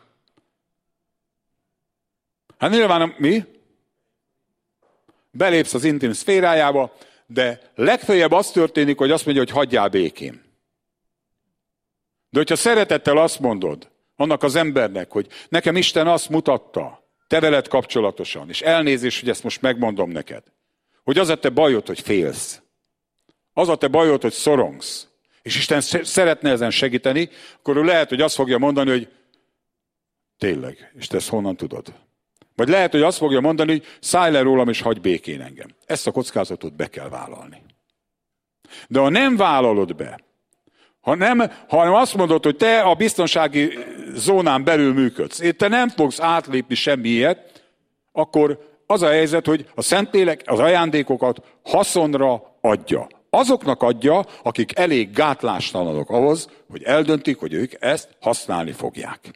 Hát 2.59 2.71
nyilván 2.71 3.14
mi? 3.19 3.45
Belépsz 5.31 5.75
az 5.75 5.85
intim 5.85 6.12
szférájába, 6.12 6.97
de 7.27 7.61
legfeljebb 7.75 8.33
az 8.33 8.51
történik, 8.51 8.99
hogy 8.99 9.11
azt 9.11 9.25
mondja, 9.25 9.43
hogy 9.43 9.53
hagyjál 9.53 9.89
békén. 9.89 10.43
De 12.31 12.39
hogyha 12.39 12.57
szeretettel 12.57 13.16
azt 13.16 13.41
mondod 13.41 13.91
annak 14.16 14.43
az 14.43 14.55
embernek, 14.55 15.11
hogy 15.11 15.27
nekem 15.49 15.77
Isten 15.77 16.07
azt 16.07 16.29
mutatta, 16.29 17.07
te 17.27 17.41
veled 17.41 17.69
kapcsolatosan, 17.69 18.49
és 18.49 18.61
elnézés, 18.61 19.21
hogy 19.21 19.29
ezt 19.29 19.43
most 19.43 19.61
megmondom 19.61 20.11
neked, 20.11 20.43
hogy 21.09 21.19
az 21.19 21.29
a 21.29 21.37
te 21.37 21.49
bajod, 21.49 21.87
hogy 21.87 22.01
félsz. 22.01 22.63
Az 23.53 23.69
a 23.69 23.77
te 23.77 23.89
bajod, 23.89 24.23
hogy 24.23 24.33
szorongsz. 24.33 25.09
És 25.43 25.57
Isten 25.57 25.81
szeretne 26.03 26.51
ezen 26.51 26.71
segíteni, 26.71 27.29
akkor 27.57 27.77
ő 27.77 27.83
lehet, 27.83 28.09
hogy 28.09 28.21
azt 28.21 28.35
fogja 28.35 28.59
mondani, 28.59 28.91
hogy 28.91 29.09
tényleg, 30.39 30.93
és 30.99 31.07
te 31.07 31.17
ezt 31.17 31.29
honnan 31.29 31.57
tudod? 31.57 31.95
Vagy 32.57 32.69
lehet, 32.69 32.91
hogy 32.91 33.03
azt 33.03 33.19
fogja 33.19 33.41
mondani, 33.41 33.71
hogy 33.71 33.85
szállj 34.01 34.33
le 34.33 34.41
rólam, 34.41 34.69
és 34.69 34.81
hagyj 34.81 35.01
békén 35.01 35.41
engem. 35.41 35.69
Ezt 35.87 36.07
a 36.07 36.13
kockázatot 36.13 36.77
be 36.77 36.87
kell 36.87 37.09
vállalni. 37.09 37.63
De 38.89 38.99
ha 38.99 39.09
nem 39.09 39.37
vállalod 39.37 39.97
be, 39.97 40.21
ha 41.01 41.15
nem, 41.15 41.53
hanem 41.69 41.95
azt 41.95 42.15
mondod, 42.15 42.45
hogy 42.45 42.57
te 42.57 42.81
a 42.81 42.95
biztonsági 42.95 43.79
zónán 44.15 44.65
belül 44.65 44.93
működsz, 44.93 45.41
és 45.41 45.53
te 45.57 45.69
nem 45.69 45.89
fogsz 45.89 46.21
átlépni 46.21 46.75
semmi 46.75 47.09
ilyet, 47.09 47.63
akkor 48.13 48.68
az 48.91 49.03
a 49.03 49.09
helyzet, 49.09 49.47
hogy 49.47 49.70
a 49.74 49.82
Szentlélek 49.82 50.43
az 50.45 50.59
ajándékokat 50.59 51.43
haszonra 51.62 52.59
adja. 52.61 53.09
Azoknak 53.30 53.82
adja, 53.82 54.24
akik 54.43 54.78
elég 54.78 55.11
gátlástalanok 55.11 56.11
ahhoz, 56.11 56.49
hogy 56.70 56.82
eldöntik, 56.82 57.39
hogy 57.39 57.53
ők 57.53 57.72
ezt 57.82 58.16
használni 58.20 58.72
fogják. 58.72 59.30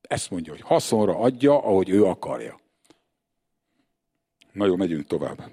Ezt 0.00 0.30
mondja, 0.30 0.52
hogy 0.52 0.60
haszonra 0.60 1.18
adja, 1.18 1.62
ahogy 1.62 1.88
ő 1.88 2.04
akarja. 2.04 2.60
Na 4.52 4.66
jó, 4.66 4.76
megyünk 4.76 5.06
tovább. 5.06 5.50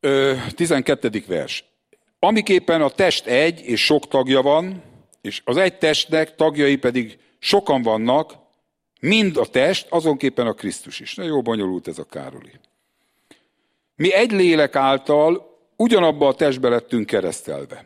Ö, 0.00 0.34
12. 0.54 1.24
vers. 1.26 1.64
Amiképpen 2.18 2.82
a 2.82 2.90
test 2.90 3.26
egy, 3.26 3.60
és 3.60 3.84
sok 3.84 4.08
tagja 4.08 4.42
van, 4.42 4.82
és 5.20 5.42
az 5.44 5.56
egy 5.56 5.78
testnek 5.78 6.34
tagjai 6.34 6.76
pedig 6.76 7.18
sokan 7.38 7.82
vannak, 7.82 8.41
mind 9.02 9.36
a 9.36 9.46
test, 9.46 9.86
azonképpen 9.90 10.46
a 10.46 10.52
Krisztus 10.52 11.00
is. 11.00 11.14
Na 11.14 11.24
jó 11.24 11.42
bonyolult 11.42 11.88
ez 11.88 11.98
a 11.98 12.04
Károli. 12.04 12.52
Mi 13.96 14.12
egy 14.12 14.32
lélek 14.32 14.76
által 14.76 15.58
ugyanabba 15.76 16.28
a 16.28 16.34
testbe 16.34 16.68
lettünk 16.68 17.06
keresztelve. 17.06 17.84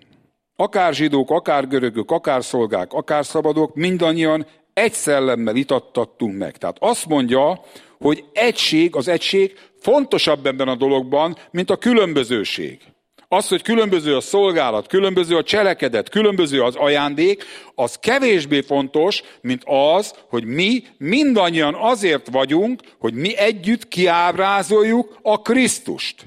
akár 0.56 0.94
zsidók, 0.94 1.30
akár 1.30 1.68
görögök, 1.68 2.10
akár 2.10 2.44
szolgák, 2.44 2.92
akár 2.92 3.24
szabadok, 3.24 3.74
mindannyian 3.74 4.46
egy 4.72 4.92
szellemmel 4.92 5.56
itattattunk 5.56 6.38
meg. 6.38 6.56
Tehát 6.56 6.76
azt 6.80 7.06
mondja, 7.06 7.60
hogy 7.98 8.24
egység, 8.32 8.96
az 8.96 9.08
egység 9.08 9.58
fontosabb 9.80 10.46
ebben 10.46 10.68
a 10.68 10.74
dologban, 10.74 11.36
mint 11.50 11.70
a 11.70 11.76
különbözőség. 11.76 12.80
Az, 13.28 13.48
hogy 13.48 13.62
különböző 13.62 14.16
a 14.16 14.20
szolgálat, 14.20 14.86
különböző 14.86 15.36
a 15.36 15.42
cselekedet, 15.42 16.08
különböző 16.08 16.62
az 16.62 16.74
ajándék, 16.74 17.44
az 17.74 17.98
kevésbé 17.98 18.60
fontos, 18.60 19.22
mint 19.40 19.62
az, 19.64 20.14
hogy 20.28 20.44
mi 20.44 20.82
mindannyian 20.98 21.74
azért 21.74 22.28
vagyunk, 22.30 22.82
hogy 22.98 23.14
mi 23.14 23.36
együtt 23.36 23.88
kiábrázoljuk 23.88 25.18
a 25.22 25.42
Krisztust. 25.42 26.26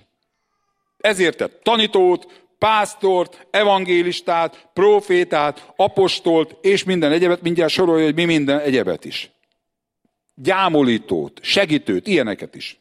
Ezért 0.98 1.38
tett 1.38 1.60
tanítót, 1.64 2.48
pásztort, 2.58 3.48
evangélistát, 3.52 4.70
profétát, 4.74 5.74
apostolt, 5.76 6.56
és 6.62 6.84
minden 6.84 7.12
egyebet, 7.12 7.42
mindjárt 7.42 7.72
sorolja, 7.72 8.06
hogy 8.06 8.16
mi 8.16 8.26
minden 8.26 8.60
egyebet 8.60 9.06
is. 9.06 9.32
Gyámolítót, 10.36 11.40
segítőt, 11.42 12.08
ilyeneket 12.08 12.56
is. 12.56 12.80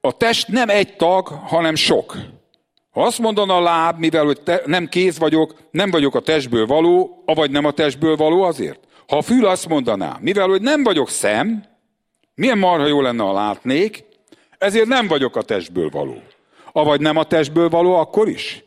A 0.00 0.16
test 0.16 0.48
nem 0.48 0.68
egy 0.68 0.96
tag, 0.96 1.26
hanem 1.26 1.74
sok. 1.74 2.16
Ha 2.90 3.02
azt 3.02 3.18
mondaná 3.18 3.54
a 3.54 3.60
láb, 3.60 3.98
mivel 3.98 4.24
hogy 4.24 4.40
te, 4.40 4.62
nem 4.66 4.88
kéz 4.88 5.18
vagyok, 5.18 5.54
nem 5.70 5.90
vagyok 5.90 6.14
a 6.14 6.20
testből 6.20 6.66
való, 6.66 7.22
avagy 7.26 7.50
nem 7.50 7.64
a 7.64 7.70
testből 7.70 8.16
való 8.16 8.42
azért. 8.42 8.80
Ha 9.08 9.16
a 9.16 9.22
fül 9.22 9.46
azt 9.46 9.68
mondaná, 9.68 10.18
mivel 10.20 10.48
hogy 10.48 10.62
nem 10.62 10.82
vagyok 10.82 11.08
szem, 11.08 11.64
milyen 12.34 12.58
marha 12.58 12.86
jó 12.86 13.00
lenne, 13.00 13.22
ha 13.22 13.32
látnék, 13.32 14.04
ezért 14.58 14.86
nem 14.86 15.06
vagyok 15.06 15.36
a 15.36 15.42
testből 15.42 15.88
való. 15.90 16.22
Avagy 16.72 17.00
nem 17.00 17.16
a 17.16 17.24
testből 17.24 17.68
való, 17.68 17.94
akkor 17.94 18.28
is. 18.28 18.64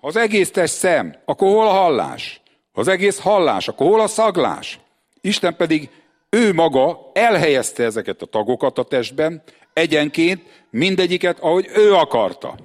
Ha 0.00 0.06
az 0.06 0.16
egész 0.16 0.50
test 0.50 0.74
szem, 0.74 1.14
akkor 1.24 1.48
hol 1.48 1.66
a 1.66 1.72
hallás? 1.72 2.40
Ha 2.72 2.80
az 2.80 2.88
egész 2.88 3.18
hallás, 3.18 3.68
akkor 3.68 3.86
hol 3.86 4.00
a 4.00 4.06
szaglás? 4.06 4.78
Isten 5.20 5.56
pedig 5.56 5.90
ő 6.30 6.52
maga 6.52 7.10
elhelyezte 7.12 7.84
ezeket 7.84 8.22
a 8.22 8.26
tagokat 8.26 8.78
a 8.78 8.84
testben, 8.84 9.42
egyenként 9.76 10.42
mindegyiket, 10.70 11.38
ahogy 11.40 11.70
ő 11.74 11.94
akarta. 11.94 12.56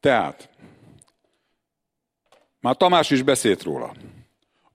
Tehát, 0.00 0.48
már 2.60 2.76
Tamás 2.76 3.10
is 3.10 3.22
beszélt 3.22 3.62
róla. 3.62 3.94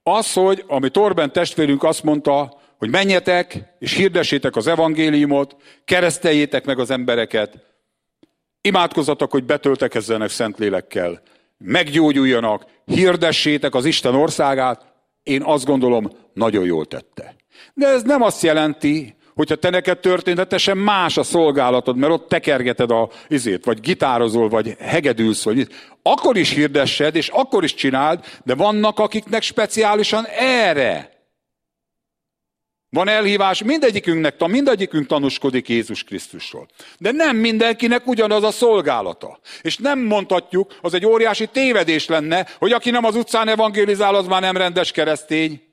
Az, 0.02 0.32
hogy 0.32 0.64
ami 0.66 0.90
Torben 0.90 1.32
testvérünk 1.32 1.82
azt 1.82 2.02
mondta, 2.02 2.60
hogy 2.78 2.90
menjetek 2.90 3.74
és 3.78 3.92
hirdessétek 3.92 4.56
az 4.56 4.66
evangéliumot, 4.66 5.56
kereszteljétek 5.84 6.64
meg 6.64 6.78
az 6.78 6.90
embereket, 6.90 7.58
imádkozzatok, 8.60 9.30
hogy 9.30 9.44
betöltekezzenek 9.44 10.30
Szentlélekkel, 10.30 11.22
meggyógyuljanak, 11.58 12.64
hirdessétek 12.84 13.74
az 13.74 13.84
Isten 13.84 14.14
országát, 14.14 14.92
én 15.22 15.42
azt 15.42 15.64
gondolom, 15.64 16.10
nagyon 16.32 16.64
jól 16.64 16.86
tette. 16.86 17.34
De 17.74 17.86
ez 17.86 18.02
nem 18.02 18.22
azt 18.22 18.42
jelenti, 18.42 19.18
hogyha 19.40 19.56
te 19.56 19.70
neked 19.70 19.98
történetesen 19.98 20.76
más 20.76 21.16
a 21.16 21.22
szolgálatod, 21.22 21.96
mert 21.96 22.12
ott 22.12 22.28
tekergeted 22.28 22.90
a 22.90 23.08
izét, 23.28 23.64
vagy 23.64 23.80
gitározol, 23.80 24.48
vagy 24.48 24.76
hegedülsz, 24.78 25.44
vagy 25.44 25.68
akkor 26.02 26.36
is 26.36 26.50
hirdessed, 26.50 27.16
és 27.16 27.28
akkor 27.28 27.64
is 27.64 27.74
csináld, 27.74 28.24
de 28.44 28.54
vannak, 28.54 28.98
akiknek 28.98 29.42
speciálisan 29.42 30.26
erre 30.38 31.18
van 32.90 33.08
elhívás, 33.08 33.62
mindegyikünknek, 33.62 34.46
mindegyikünk 34.46 35.06
tanúskodik 35.06 35.68
Jézus 35.68 36.04
Krisztusról. 36.04 36.68
De 36.98 37.12
nem 37.12 37.36
mindenkinek 37.36 38.06
ugyanaz 38.06 38.42
a 38.42 38.50
szolgálata. 38.50 39.38
És 39.62 39.76
nem 39.76 39.98
mondhatjuk, 39.98 40.76
az 40.80 40.94
egy 40.94 41.06
óriási 41.06 41.46
tévedés 41.46 42.06
lenne, 42.06 42.46
hogy 42.58 42.72
aki 42.72 42.90
nem 42.90 43.04
az 43.04 43.16
utcán 43.16 43.48
evangélizál, 43.48 44.14
az 44.14 44.26
már 44.26 44.40
nem 44.40 44.56
rendes 44.56 44.92
keresztény. 44.92 45.69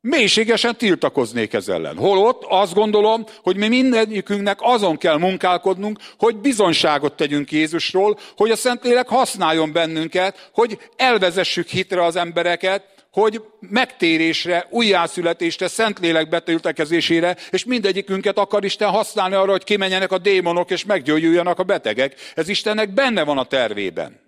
Mélységesen 0.00 0.76
tiltakoznék 0.76 1.52
ez 1.52 1.68
ellen. 1.68 1.96
Holott 1.96 2.44
azt 2.48 2.74
gondolom, 2.74 3.24
hogy 3.42 3.56
mi 3.56 3.68
mindegyikünknek 3.68 4.58
azon 4.60 4.96
kell 4.96 5.18
munkálkodnunk, 5.18 5.98
hogy 6.18 6.36
bizonságot 6.36 7.12
tegyünk 7.12 7.52
Jézusról, 7.52 8.18
hogy 8.36 8.50
a 8.50 8.56
Szentlélek 8.56 9.08
használjon 9.08 9.72
bennünket, 9.72 10.50
hogy 10.52 10.78
elvezessük 10.96 11.68
hitre 11.68 12.04
az 12.04 12.16
embereket, 12.16 12.84
hogy 13.12 13.42
megtérésre, 13.60 14.66
újjászületésre, 14.70 15.68
Szentlélek 15.68 16.28
betöltekezésére, 16.28 17.36
és 17.50 17.64
mindegyikünket 17.64 18.38
akar 18.38 18.64
Isten 18.64 18.90
használni 18.90 19.34
arra, 19.34 19.50
hogy 19.50 19.64
kimenjenek 19.64 20.12
a 20.12 20.18
démonok, 20.18 20.70
és 20.70 20.84
meggyógyuljanak 20.84 21.58
a 21.58 21.62
betegek. 21.62 22.14
Ez 22.34 22.48
Istennek 22.48 22.94
benne 22.94 23.24
van 23.24 23.38
a 23.38 23.44
tervében. 23.44 24.20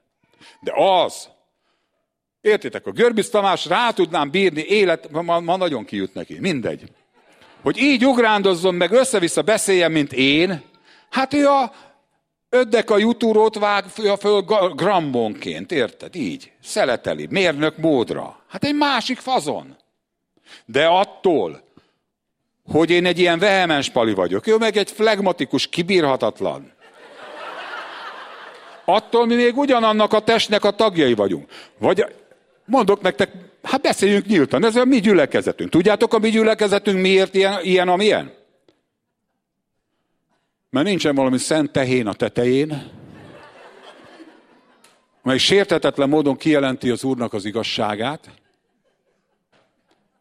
De 0.61 0.73
az, 0.75 1.29
értitek, 2.41 2.87
a 2.87 2.91
Görbic 2.91 3.29
Tamás 3.29 3.67
rá 3.67 3.91
tudnám 3.91 4.31
bírni 4.31 4.63
élet, 4.63 5.11
ma, 5.11 5.41
ma 5.41 5.57
nagyon 5.57 5.85
kijut 5.85 6.15
neki, 6.15 6.39
mindegy. 6.41 6.83
Hogy 7.63 7.79
így 7.79 8.07
ugrándozzon 8.07 8.75
meg, 8.75 8.91
össze-vissza 8.91 9.43
beszéljen, 9.43 9.93
mint 9.93 10.13
én, 10.13 10.63
hát 11.11 11.35
ő 11.35 11.47
a 11.49 11.73
Öddek 12.53 12.91
a 12.91 12.99
jutúrót 12.99 13.59
vágja 13.59 14.17
föl 14.17 14.41
grambonként, 14.75 15.73
érted? 15.73 16.17
Így. 16.17 16.53
Szeleteli. 16.63 17.27
Mérnök 17.31 17.77
módra. 17.77 18.43
Hát 18.49 18.65
egy 18.65 18.75
másik 18.75 19.19
fazon. 19.19 19.77
De 20.65 20.87
attól, 20.87 21.63
hogy 22.65 22.91
én 22.91 23.07
egy 23.07 23.19
ilyen 23.19 23.39
vehemens 23.39 23.91
pali 23.91 24.15
vagyok, 24.15 24.47
ő 24.47 24.57
meg 24.57 24.77
egy 24.77 24.91
flegmatikus, 24.91 25.67
kibírhatatlan. 25.67 26.73
Attól 28.85 29.27
mi 29.27 29.35
még 29.35 29.57
ugyanannak 29.57 30.13
a 30.13 30.21
testnek 30.21 30.65
a 30.65 30.71
tagjai 30.71 31.15
vagyunk. 31.15 31.51
Vagy 31.79 32.05
mondok 32.71 33.01
nektek, 33.01 33.31
hát 33.63 33.81
beszéljünk 33.81 34.27
nyíltan, 34.27 34.65
ez 34.65 34.77
a 34.77 34.85
mi 34.85 35.01
gyülekezetünk. 35.01 35.71
Tudjátok, 35.71 36.15
a 36.15 36.19
mi 36.19 36.31
gyülekezetünk 36.31 37.01
miért 37.01 37.35
ilyen, 37.35 37.63
ilyen 37.63 37.89
amilyen? 37.89 38.35
Mert 40.71 40.87
nincsen 40.87 41.15
valami 41.15 41.39
szent 41.39 41.73
tehén 41.73 42.07
a 42.07 42.13
tetején, 42.13 42.91
mely 45.23 45.39
sértetetlen 45.39 46.09
módon 46.09 46.37
kijelenti 46.37 46.91
az 46.91 47.05
Úrnak 47.05 47.33
az 47.33 47.45
igazságát, 47.45 48.31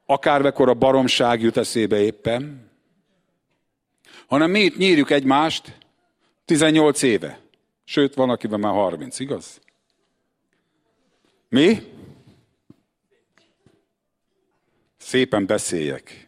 akármekor 0.05 0.69
a 0.69 0.73
baromság 0.73 1.41
jut 1.41 1.57
eszébe 1.57 2.01
éppen, 2.01 2.71
hanem 4.27 4.51
mi 4.51 4.59
itt 4.59 4.77
nyírjuk 4.77 5.11
egymást 5.11 5.77
18 6.45 7.01
éve. 7.01 7.39
Sőt, 7.83 8.13
van, 8.13 8.29
akiben 8.29 8.59
már 8.59 8.73
30, 8.73 9.19
igaz? 9.19 9.61
Mi? 11.49 11.97
Szépen 15.10 15.45
beszéljek. 15.45 16.27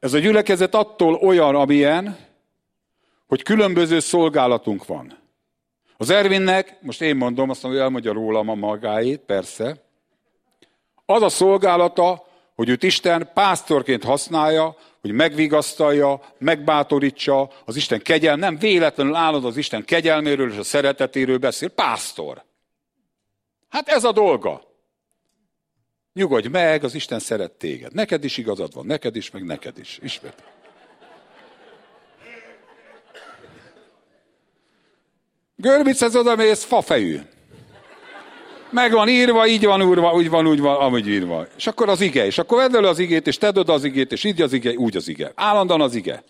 Ez 0.00 0.12
a 0.12 0.18
gyülekezet 0.18 0.74
attól 0.74 1.14
olyan, 1.14 1.54
amilyen, 1.54 2.18
hogy 3.26 3.42
különböző 3.42 3.98
szolgálatunk 4.00 4.86
van. 4.86 5.18
Az 5.96 6.10
Ervinnek, 6.10 6.78
most 6.80 7.02
én 7.02 7.16
mondom, 7.16 7.50
azt 7.50 7.62
mondom, 7.62 7.80
hogy 7.80 7.88
elmondja 7.88 8.12
rólam 8.12 8.48
a 8.48 8.54
magáét, 8.54 9.20
persze. 9.20 9.84
Az 11.06 11.22
a 11.22 11.28
szolgálata, 11.28 12.26
hogy 12.54 12.68
őt 12.68 12.82
Isten 12.82 13.30
pásztorként 13.34 14.04
használja, 14.04 14.76
hogy 15.00 15.12
megvigasztalja, 15.12 16.20
megbátorítsa, 16.38 17.50
az 17.64 17.76
Isten 17.76 18.02
kegyel, 18.02 18.36
nem 18.36 18.58
véletlenül 18.58 19.14
állod 19.14 19.44
az 19.44 19.56
Isten 19.56 19.84
kegyelméről 19.84 20.50
és 20.50 20.58
a 20.58 20.62
szeretetéről 20.62 21.38
beszél, 21.38 21.68
pásztor. 21.68 22.48
Hát 23.70 23.88
ez 23.88 24.04
a 24.04 24.12
dolga. 24.12 24.62
Nyugodj 26.12 26.48
meg, 26.48 26.84
az 26.84 26.94
Isten 26.94 27.18
szeret 27.18 27.52
téged. 27.52 27.92
Neked 27.92 28.24
is 28.24 28.36
igazad 28.36 28.74
van, 28.74 28.86
neked 28.86 29.16
is, 29.16 29.30
meg 29.30 29.44
neked 29.44 29.78
is. 29.78 29.98
Ismét. 30.02 30.34
Görbichez 35.56 36.16
oda 36.16 36.36
mész, 36.36 36.64
fafejű. 36.64 37.20
Meg 38.70 38.92
van 38.92 39.08
írva, 39.08 39.46
így 39.46 39.64
van 39.64 39.82
úrva, 39.82 40.12
úgy 40.12 40.28
van, 40.30 40.46
úgy 40.46 40.60
van, 40.60 40.76
amúgy 40.76 41.08
írva. 41.08 41.46
És 41.56 41.66
akkor 41.66 41.88
az 41.88 42.00
ige, 42.00 42.26
és 42.26 42.38
akkor 42.38 42.58
vedd 42.58 42.76
elő 42.76 42.88
az 42.88 42.98
igét, 42.98 43.26
és 43.26 43.38
tedd 43.38 43.58
oda 43.58 43.72
az 43.72 43.84
igét, 43.84 44.12
és 44.12 44.24
így 44.24 44.42
az 44.42 44.52
ige, 44.52 44.72
úgy 44.72 44.96
az 44.96 45.08
ige. 45.08 45.32
Állandóan 45.34 45.80
az 45.80 45.94
ige. 45.94 46.24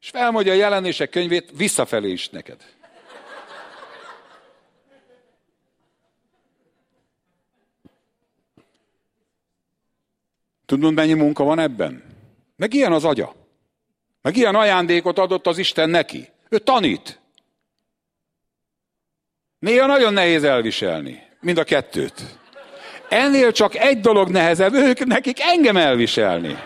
És 0.00 0.08
felmondja 0.08 0.52
a 0.52 0.56
jelenések 0.56 1.10
könyvét 1.10 1.50
visszafelé 1.56 2.10
is 2.10 2.28
neked. 2.28 2.77
Tudod, 10.68 10.94
mennyi 10.94 11.12
munka 11.12 11.44
van 11.44 11.58
ebben? 11.58 12.02
Meg 12.56 12.74
ilyen 12.74 12.92
az 12.92 13.04
agya. 13.04 13.34
Meg 14.22 14.36
ilyen 14.36 14.54
ajándékot 14.54 15.18
adott 15.18 15.46
az 15.46 15.58
Isten 15.58 15.90
neki. 15.90 16.28
Ő 16.48 16.58
tanít. 16.58 17.20
Néha 19.58 19.86
nagyon 19.86 20.12
nehéz 20.12 20.44
elviselni. 20.44 21.22
Mind 21.40 21.58
a 21.58 21.64
kettőt. 21.64 22.38
Ennél 23.08 23.52
csak 23.52 23.74
egy 23.76 24.00
dolog 24.00 24.28
nehezebb, 24.28 24.72
ők 24.72 25.04
nekik 25.04 25.40
engem 25.40 25.76
elviselni. 25.76 26.58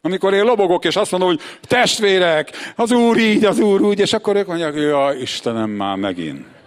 Amikor 0.00 0.34
én 0.34 0.44
lobogok, 0.44 0.84
és 0.84 0.96
azt 0.96 1.10
mondom, 1.10 1.28
hogy 1.28 1.40
testvérek, 1.60 2.50
az 2.76 2.90
úr 2.90 3.16
így, 3.16 3.44
az 3.44 3.58
úr 3.58 3.80
úgy, 3.80 3.98
és 3.98 4.12
akkor 4.12 4.36
ők 4.36 4.46
mondják, 4.46 4.74
ja, 4.74 5.12
Istenem 5.20 5.70
már 5.70 5.96
megint. 5.96 6.57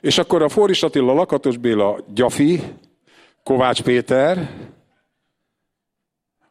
És 0.00 0.18
akkor 0.18 0.42
a 0.42 0.48
Fóris 0.48 0.82
Attila, 0.82 1.12
Lakatos 1.12 1.56
Béla, 1.56 2.04
Gyafi, 2.14 2.60
Kovács 3.42 3.82
Péter, 3.82 4.50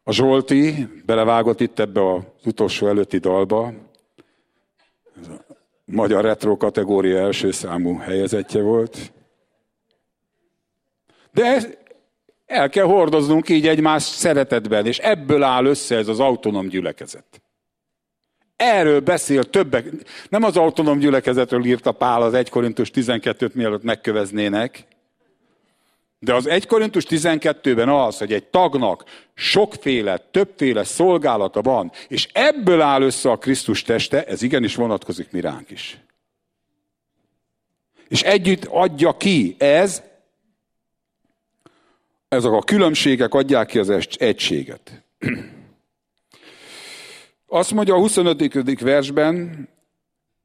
a 0.02 0.12
Zsolti 0.12 0.88
belevágott 1.06 1.60
itt 1.60 1.78
ebbe 1.78 2.12
az 2.14 2.22
utolsó 2.44 2.86
előtti 2.86 3.18
dalba. 3.18 3.72
Magyar 5.84 6.24
retro 6.24 6.56
kategória 6.56 7.18
első 7.18 7.50
számú 7.50 7.96
helyezetje 7.96 8.62
volt. 8.62 9.12
De 11.32 11.62
el 12.46 12.68
kell 12.68 12.84
hordoznunk 12.84 13.48
így 13.48 13.66
egymás 13.66 14.02
szeretetben, 14.02 14.86
és 14.86 14.98
ebből 14.98 15.42
áll 15.42 15.64
össze 15.64 15.96
ez 15.96 16.08
az 16.08 16.20
autonóm 16.20 16.68
gyülekezet. 16.68 17.42
Erről 18.60 19.00
beszél 19.00 19.44
többek. 19.44 19.86
Nem 20.28 20.42
az 20.42 20.56
autonóm 20.56 20.98
gyülekezetről 20.98 21.64
írta 21.64 21.92
Pál 21.92 22.22
az 22.22 22.34
1 22.34 22.48
Korintus 22.48 22.90
12-t, 22.94 23.52
mielőtt 23.52 23.82
megköveznének, 23.82 24.86
de 26.18 26.34
az 26.34 26.46
1 26.46 26.66
Korintus 26.66 27.04
12-ben 27.08 27.88
az, 27.88 28.18
hogy 28.18 28.32
egy 28.32 28.44
tagnak 28.44 29.04
sokféle, 29.34 30.18
többféle 30.18 30.84
szolgálata 30.84 31.62
van, 31.62 31.92
és 32.08 32.28
ebből 32.32 32.80
áll 32.80 33.02
össze 33.02 33.30
a 33.30 33.36
Krisztus 33.36 33.82
teste, 33.82 34.24
ez 34.24 34.42
igenis 34.42 34.74
vonatkozik 34.74 35.30
mi 35.30 35.40
ránk 35.40 35.70
is. 35.70 35.98
És 38.08 38.22
együtt 38.22 38.64
adja 38.64 39.16
ki 39.16 39.56
ez, 39.58 40.02
ezek 42.28 42.52
a 42.52 42.62
különbségek 42.62 43.34
adják 43.34 43.66
ki 43.66 43.78
az 43.78 44.16
egységet. 44.18 45.02
Azt 47.52 47.72
mondja 47.72 47.94
a 47.94 47.98
25. 47.98 48.80
versben, 48.80 49.68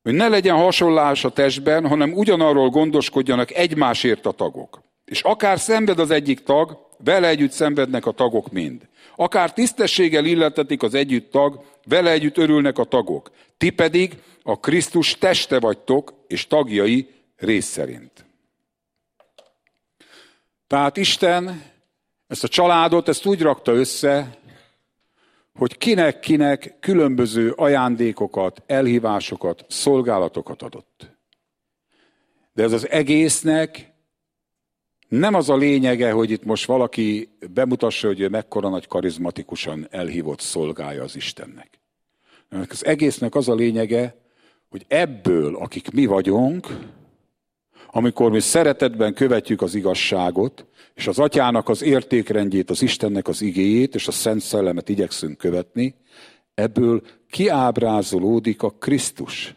hogy 0.03 0.13
ne 0.13 0.27
legyen 0.27 0.55
hasonlás 0.55 1.23
a 1.25 1.29
testben, 1.29 1.87
hanem 1.87 2.13
ugyanarról 2.13 2.69
gondoskodjanak 2.69 3.51
egymásért 3.51 4.25
a 4.25 4.31
tagok. 4.31 4.81
És 5.05 5.21
akár 5.21 5.59
szenved 5.59 5.99
az 5.99 6.11
egyik 6.11 6.43
tag, 6.43 6.87
vele 6.97 7.27
együtt 7.27 7.51
szenvednek 7.51 8.05
a 8.05 8.11
tagok 8.11 8.51
mind. 8.51 8.87
Akár 9.15 9.53
tisztességgel 9.53 10.25
illetetik 10.25 10.83
az 10.83 10.93
együtt 10.93 11.31
tag, 11.31 11.63
vele 11.83 12.11
együtt 12.11 12.37
örülnek 12.37 12.77
a 12.77 12.83
tagok. 12.83 13.31
Ti 13.57 13.69
pedig 13.69 14.17
a 14.43 14.59
Krisztus 14.59 15.17
teste 15.17 15.59
vagytok, 15.59 16.13
és 16.27 16.47
tagjai 16.47 17.09
rész. 17.37 17.79
Tehát 20.67 20.97
Isten 20.97 21.63
ezt 22.27 22.43
a 22.43 22.47
családot, 22.47 23.07
ezt 23.07 23.25
úgy 23.25 23.41
rakta 23.41 23.71
össze, 23.71 24.37
hogy 25.55 25.77
kinek-kinek 25.77 26.77
különböző 26.79 27.51
ajándékokat, 27.51 28.63
elhívásokat, 28.65 29.65
szolgálatokat 29.67 30.61
adott. 30.61 31.17
De 32.53 32.63
ez 32.63 32.71
az 32.71 32.89
egésznek 32.89 33.93
nem 35.07 35.33
az 35.33 35.49
a 35.49 35.55
lényege, 35.55 36.11
hogy 36.11 36.31
itt 36.31 36.43
most 36.43 36.65
valaki 36.65 37.37
bemutassa, 37.53 38.07
hogy 38.07 38.19
ő 38.19 38.29
mekkora 38.29 38.69
nagy 38.69 38.87
karizmatikusan 38.87 39.87
elhívott 39.89 40.39
szolgája 40.39 41.03
az 41.03 41.15
Istennek. 41.15 41.79
Az 42.49 42.85
egésznek 42.85 43.35
az 43.35 43.49
a 43.49 43.55
lényege, 43.55 44.15
hogy 44.69 44.85
ebből, 44.87 45.55
akik 45.55 45.91
mi 45.91 46.05
vagyunk, 46.05 46.67
amikor 47.95 48.31
mi 48.31 48.39
szeretetben 48.39 49.13
követjük 49.13 49.61
az 49.61 49.75
igazságot, 49.75 50.65
és 50.93 51.07
az 51.07 51.19
atyának 51.19 51.69
az 51.69 51.81
értékrendjét, 51.81 52.69
az 52.69 52.81
Istennek 52.81 53.27
az 53.27 53.41
igéjét, 53.41 53.95
és 53.95 54.07
a 54.07 54.11
Szent 54.11 54.41
Szellemet 54.41 54.89
igyekszünk 54.89 55.37
követni, 55.37 55.95
ebből 56.53 57.01
kiábrázolódik 57.29 58.63
a 58.63 58.69
Krisztus. 58.69 59.55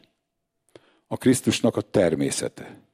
A 1.07 1.17
Krisztusnak 1.17 1.77
a 1.77 1.81
természete. 1.81 2.78